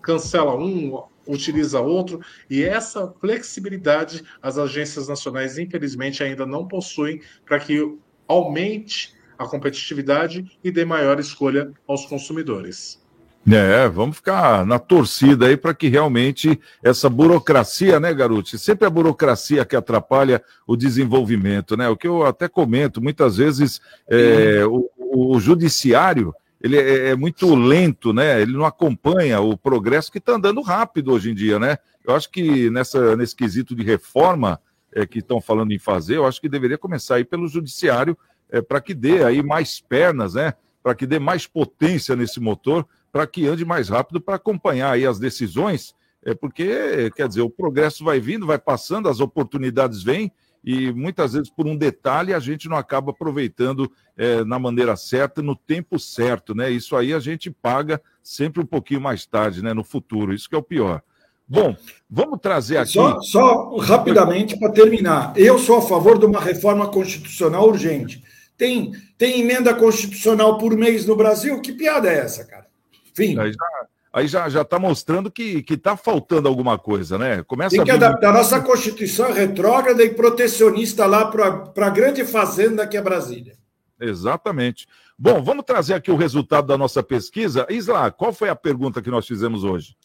cancela 0.00 0.56
um, 0.56 1.02
utiliza 1.26 1.80
outro, 1.80 2.20
e 2.48 2.62
essa 2.62 3.12
flexibilidade 3.20 4.22
as 4.42 4.58
agências 4.58 5.08
nacionais, 5.08 5.58
infelizmente, 5.58 6.22
ainda 6.22 6.46
não 6.46 6.66
possuem 6.66 7.20
para 7.44 7.58
que 7.58 7.96
aumente 8.28 9.14
a 9.38 9.46
competitividade 9.46 10.58
e 10.62 10.70
dê 10.70 10.84
maior 10.84 11.18
escolha 11.18 11.72
aos 11.86 12.06
consumidores. 12.06 13.03
É, 13.46 13.86
vamos 13.88 14.16
ficar 14.16 14.64
na 14.64 14.78
torcida 14.78 15.46
aí 15.46 15.56
para 15.56 15.74
que 15.74 15.88
realmente 15.88 16.58
essa 16.82 17.10
burocracia, 17.10 18.00
né, 18.00 18.12
Garuti? 18.14 18.58
Sempre 18.58 18.86
a 18.86 18.90
burocracia 18.90 19.66
que 19.66 19.76
atrapalha 19.76 20.42
o 20.66 20.74
desenvolvimento, 20.74 21.76
né? 21.76 21.88
O 21.88 21.96
que 21.96 22.08
eu 22.08 22.24
até 22.24 22.48
comento, 22.48 23.02
muitas 23.02 23.36
vezes 23.36 23.82
é, 24.08 24.64
o, 24.64 24.88
o 24.96 25.38
judiciário 25.38 26.34
ele 26.64 26.78
é, 26.78 27.10
é, 27.10 27.14
muito 27.14 27.54
lento, 27.54 28.14
né? 28.14 28.40
Ele 28.40 28.54
não 28.54 28.64
acompanha 28.64 29.38
o 29.38 29.54
progresso 29.54 30.10
que 30.10 30.16
está 30.16 30.32
andando 30.32 30.62
rápido 30.62 31.12
hoje 31.12 31.30
em 31.30 31.34
dia, 31.34 31.58
né? 31.58 31.76
Eu 32.02 32.14
acho 32.16 32.30
que 32.30 32.70
nessa, 32.70 33.14
nesse 33.14 33.36
quesito 33.36 33.76
de 33.76 33.82
reforma 33.82 34.58
é, 34.90 35.04
que 35.04 35.18
estão 35.18 35.42
falando 35.42 35.72
em 35.72 35.78
fazer, 35.78 36.16
eu 36.16 36.26
acho 36.26 36.40
que 36.40 36.48
deveria 36.48 36.78
começar 36.78 37.16
aí 37.16 37.24
pelo 37.24 37.46
judiciário 37.48 38.16
é, 38.50 38.62
para 38.62 38.80
que 38.80 38.94
dê 38.94 39.22
aí 39.22 39.42
mais 39.42 39.78
pernas, 39.78 40.32
né? 40.32 40.54
Para 40.82 40.94
que 40.94 41.06
dê 41.06 41.18
mais 41.18 41.46
potência 41.46 42.16
nesse 42.16 42.40
motor, 42.40 42.86
para 43.14 43.28
que 43.28 43.46
ande 43.46 43.64
mais 43.64 43.88
rápido 43.88 44.20
para 44.20 44.34
acompanhar 44.34 44.90
aí 44.90 45.06
as 45.06 45.20
decisões, 45.20 45.94
é 46.24 46.34
porque, 46.34 47.12
quer 47.14 47.28
dizer, 47.28 47.42
o 47.42 47.48
progresso 47.48 48.02
vai 48.02 48.18
vindo, 48.18 48.44
vai 48.44 48.58
passando, 48.58 49.08
as 49.08 49.20
oportunidades 49.20 50.02
vêm, 50.02 50.32
e 50.64 50.92
muitas 50.92 51.34
vezes 51.34 51.48
por 51.48 51.64
um 51.64 51.76
detalhe 51.76 52.34
a 52.34 52.40
gente 52.40 52.68
não 52.68 52.76
acaba 52.76 53.12
aproveitando 53.12 53.88
é, 54.16 54.42
na 54.42 54.58
maneira 54.58 54.96
certa, 54.96 55.40
no 55.40 55.54
tempo 55.54 55.96
certo, 55.96 56.56
né? 56.56 56.72
Isso 56.72 56.96
aí 56.96 57.14
a 57.14 57.20
gente 57.20 57.52
paga 57.52 58.02
sempre 58.20 58.60
um 58.60 58.66
pouquinho 58.66 59.00
mais 59.00 59.24
tarde, 59.24 59.62
né? 59.62 59.72
No 59.72 59.84
futuro, 59.84 60.34
isso 60.34 60.48
que 60.48 60.56
é 60.56 60.58
o 60.58 60.62
pior. 60.62 61.00
Bom, 61.46 61.76
vamos 62.10 62.40
trazer 62.40 62.78
aqui. 62.78 62.94
Só, 62.94 63.20
só 63.20 63.76
rapidamente 63.76 64.58
para 64.58 64.72
terminar. 64.72 65.34
Eu 65.36 65.56
sou 65.60 65.78
a 65.78 65.82
favor 65.82 66.18
de 66.18 66.26
uma 66.26 66.40
reforma 66.40 66.88
constitucional 66.88 67.68
urgente. 67.68 68.24
Tem, 68.56 68.90
tem 69.16 69.40
emenda 69.40 69.72
constitucional 69.72 70.58
por 70.58 70.76
mês 70.76 71.06
no 71.06 71.14
Brasil? 71.14 71.60
Que 71.60 71.72
piada 71.72 72.08
é 72.08 72.18
essa, 72.18 72.44
cara? 72.44 72.73
Fim. 73.14 73.38
Aí 73.38 73.52
já, 73.52 73.86
aí 74.12 74.26
já 74.26 74.48
já 74.48 74.62
está 74.62 74.78
mostrando 74.78 75.30
que 75.30 75.64
está 75.68 75.96
faltando 75.96 76.48
alguma 76.48 76.78
coisa, 76.78 77.16
né? 77.16 77.42
Começa 77.44 77.76
Tem 77.76 77.84
que 77.84 77.90
adaptar. 77.90 78.30
A 78.30 78.32
nossa 78.32 78.60
Constituição 78.60 79.32
retrógrada 79.32 80.02
e 80.02 80.14
protecionista 80.14 81.06
lá 81.06 81.26
para 81.26 81.86
a 81.86 81.90
grande 81.90 82.24
fazenda 82.24 82.86
que 82.86 82.96
é 82.96 83.02
Brasília. 83.02 83.56
Exatamente. 84.00 84.86
Bom, 85.16 85.42
vamos 85.42 85.64
trazer 85.64 85.94
aqui 85.94 86.10
o 86.10 86.16
resultado 86.16 86.66
da 86.66 86.76
nossa 86.76 87.02
pesquisa. 87.02 87.66
Isla, 87.70 88.10
qual 88.10 88.32
foi 88.32 88.48
a 88.48 88.56
pergunta 88.56 89.00
que 89.00 89.10
nós 89.10 89.26
fizemos 89.26 89.62
hoje? 89.62 89.96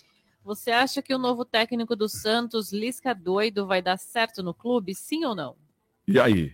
Você 0.44 0.72
acha 0.72 1.02
que 1.02 1.14
o 1.14 1.18
novo 1.18 1.44
técnico 1.44 1.96
do 1.96 2.08
Santos, 2.08 2.72
Lisca 2.72 3.14
Doido, 3.14 3.66
vai 3.66 3.82
dar 3.82 3.98
certo 3.98 4.42
no 4.42 4.54
clube? 4.54 4.96
Sim 4.96 5.26
ou 5.26 5.36
não? 5.36 5.56
E 6.08 6.20
aí? 6.20 6.54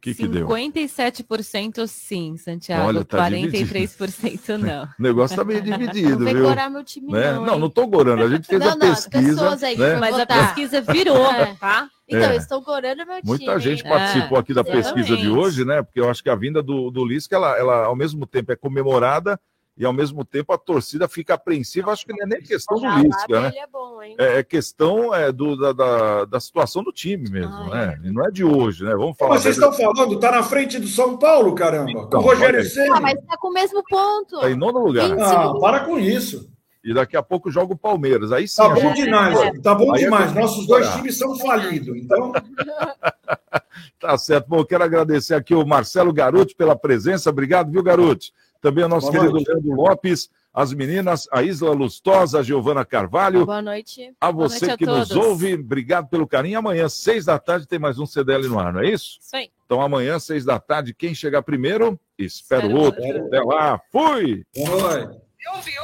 Que, 0.00 0.14
que 0.14 0.26
deu? 0.26 0.48
57% 0.48 1.86
sim, 1.86 2.36
Santiago. 2.36 2.88
Olha, 2.88 3.04
tá 3.04 3.30
43% 3.30 3.60
dividido. 3.60 4.58
não. 4.58 4.84
o 4.98 5.02
negócio 5.02 5.36
tá 5.36 5.44
meio 5.44 5.60
dividido, 5.60 6.24
não 6.24 6.32
viu? 6.32 6.54
Não 6.54 6.70
meu 6.70 6.84
time, 6.84 7.12
né? 7.12 7.32
não. 7.32 7.44
Não, 7.44 7.58
não 7.58 7.70
tô 7.70 7.86
gorando. 7.86 8.22
A 8.22 8.28
gente 8.28 8.46
fez 8.46 8.60
não, 8.60 8.70
a 8.70 8.76
pesquisa. 8.76 9.66
Aí, 9.66 9.76
né? 9.76 9.96
Mas 9.96 10.18
a 10.18 10.26
pesquisa 10.26 10.80
virou, 10.80 11.30
é. 11.30 11.54
tá? 11.54 11.88
Então, 12.08 12.30
é. 12.30 12.34
eu 12.34 12.38
estou 12.38 12.60
gorando 12.60 13.06
meu 13.06 13.16
time. 13.16 13.26
Muita 13.26 13.58
gente 13.60 13.84
participou 13.84 14.38
é, 14.38 14.40
aqui 14.40 14.54
da 14.54 14.62
exatamente. 14.62 14.94
pesquisa 14.94 15.16
de 15.16 15.28
hoje, 15.28 15.64
né? 15.64 15.82
Porque 15.82 16.00
eu 16.00 16.10
acho 16.10 16.22
que 16.22 16.30
a 16.30 16.34
vinda 16.34 16.62
do, 16.62 16.90
do 16.90 17.04
Lisca, 17.04 17.36
ela, 17.36 17.56
ela, 17.56 17.84
ao 17.84 17.94
mesmo 17.94 18.26
tempo, 18.26 18.50
é 18.52 18.56
comemorada 18.56 19.38
e 19.76 19.84
ao 19.84 19.92
mesmo 19.92 20.24
tempo 20.24 20.52
a 20.52 20.58
torcida 20.58 21.08
fica 21.08 21.34
apreensiva. 21.34 21.90
Acho 21.92 22.04
que 22.04 22.12
não 22.12 22.24
é 22.24 22.28
nem 22.28 22.42
questão 22.42 22.78
do 22.78 22.86
Lisca, 23.02 23.26
lá 23.30 23.40
né? 23.42 23.52
é 23.56 23.66
bom? 23.66 24.02
É, 24.02 24.38
é 24.38 24.42
questão 24.42 25.14
é, 25.14 25.30
do, 25.32 25.56
da, 25.56 25.72
da, 25.72 26.24
da 26.26 26.40
situação 26.40 26.82
do 26.82 26.92
time 26.92 27.30
mesmo, 27.30 27.68
né? 27.70 27.98
E 28.04 28.10
não 28.10 28.24
é 28.24 28.30
de 28.30 28.44
hoje, 28.44 28.84
né? 28.84 28.94
Vamos 28.94 29.16
falar. 29.16 29.32
Mas 29.34 29.42
vocês 29.42 29.56
estão 29.56 29.72
falando, 29.72 30.18
tá 30.18 30.30
na 30.32 30.42
frente 30.42 30.78
do 30.78 30.86
São 30.88 31.16
Paulo, 31.16 31.54
caramba. 31.54 31.92
com 31.92 32.00
Então, 32.06 32.20
o 32.20 32.22
Rogério. 32.22 32.64
Ceni. 32.64 32.90
Ah, 32.92 33.00
mas 33.00 33.14
tá 33.24 33.36
com 33.38 33.48
o 33.48 33.52
mesmo 33.52 33.82
ponto. 33.88 34.40
Tá 34.40 34.50
em 34.50 34.56
nono 34.56 34.78
lugar. 34.80 35.10
Ah, 35.18 35.52
para 35.60 35.80
com 35.80 35.98
isso. 35.98 36.50
E 36.82 36.94
daqui 36.94 37.14
a 37.16 37.22
pouco 37.22 37.50
joga 37.50 37.74
o 37.74 37.78
Palmeiras. 37.78 38.32
Aí 38.32 38.48
sim. 38.48 38.56
Tá 38.56 38.68
bom 38.70 38.80
gente- 38.80 39.04
demais, 39.04 39.60
tá 39.60 39.74
bom 39.74 39.94
Aí 39.94 40.00
demais. 40.04 40.32
Nossos 40.34 40.66
dois 40.66 40.88
times 40.94 41.16
são 41.18 41.38
falidos. 41.38 41.94
Então, 41.96 42.32
Tá 44.00 44.16
certo. 44.16 44.46
Bom, 44.48 44.58
eu 44.58 44.64
quero 44.66 44.82
agradecer 44.82 45.34
aqui 45.34 45.54
o 45.54 45.64
Marcelo 45.66 46.12
Garuti 46.12 46.54
pela 46.54 46.74
presença. 46.74 47.28
Obrigado, 47.30 47.70
viu, 47.70 47.82
Garuti? 47.82 48.32
Também 48.60 48.84
o 48.84 48.88
nosso 48.88 49.10
Boa 49.10 49.18
querido 49.18 49.34
noite. 49.34 49.48
Leandro 49.48 49.74
Lopes, 49.74 50.28
as 50.52 50.72
meninas, 50.72 51.28
a 51.32 51.42
Isla 51.42 51.72
Lustosa, 51.72 52.40
a 52.40 52.42
Giovana 52.42 52.84
Carvalho. 52.84 53.46
Boa 53.46 53.62
noite. 53.62 54.12
A 54.20 54.30
você 54.30 54.66
noite 54.66 54.74
a 54.74 54.76
que 54.76 54.86
nos 54.86 55.10
ouve, 55.12 55.54
obrigado 55.54 56.08
pelo 56.08 56.26
carinho. 56.26 56.58
Amanhã, 56.58 56.88
seis 56.88 57.24
da 57.24 57.38
tarde, 57.38 57.66
tem 57.66 57.78
mais 57.78 57.98
um 57.98 58.06
CDL 58.06 58.48
no 58.48 58.58
ar, 58.58 58.72
não 58.72 58.80
é 58.80 58.90
isso? 58.90 59.18
Aí. 59.32 59.50
Então, 59.64 59.80
amanhã, 59.80 60.18
seis 60.18 60.44
da 60.44 60.58
tarde, 60.58 60.92
quem 60.92 61.14
chegar 61.14 61.42
primeiro, 61.42 61.98
espera 62.18 62.66
o 62.66 62.74
outro. 62.74 63.02
Até 63.26 63.40
lá, 63.40 63.80
fui! 63.90 64.44
Ouviu? 64.56 65.82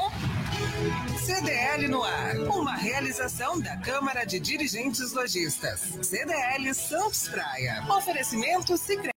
CDL 1.19 1.89
no 1.89 2.03
ar. 2.03 2.37
Uma 2.37 2.77
realização 2.77 3.61
da 3.61 3.77
Câmara 3.79 4.25
de 4.25 4.39
Dirigentes 4.39 5.13
Lojistas. 5.13 5.81
CDL 6.03 6.73
Santos 6.75 7.29
Praia. 7.29 7.85
Oferecimento 7.89 8.77
Sicredi. 8.77 9.05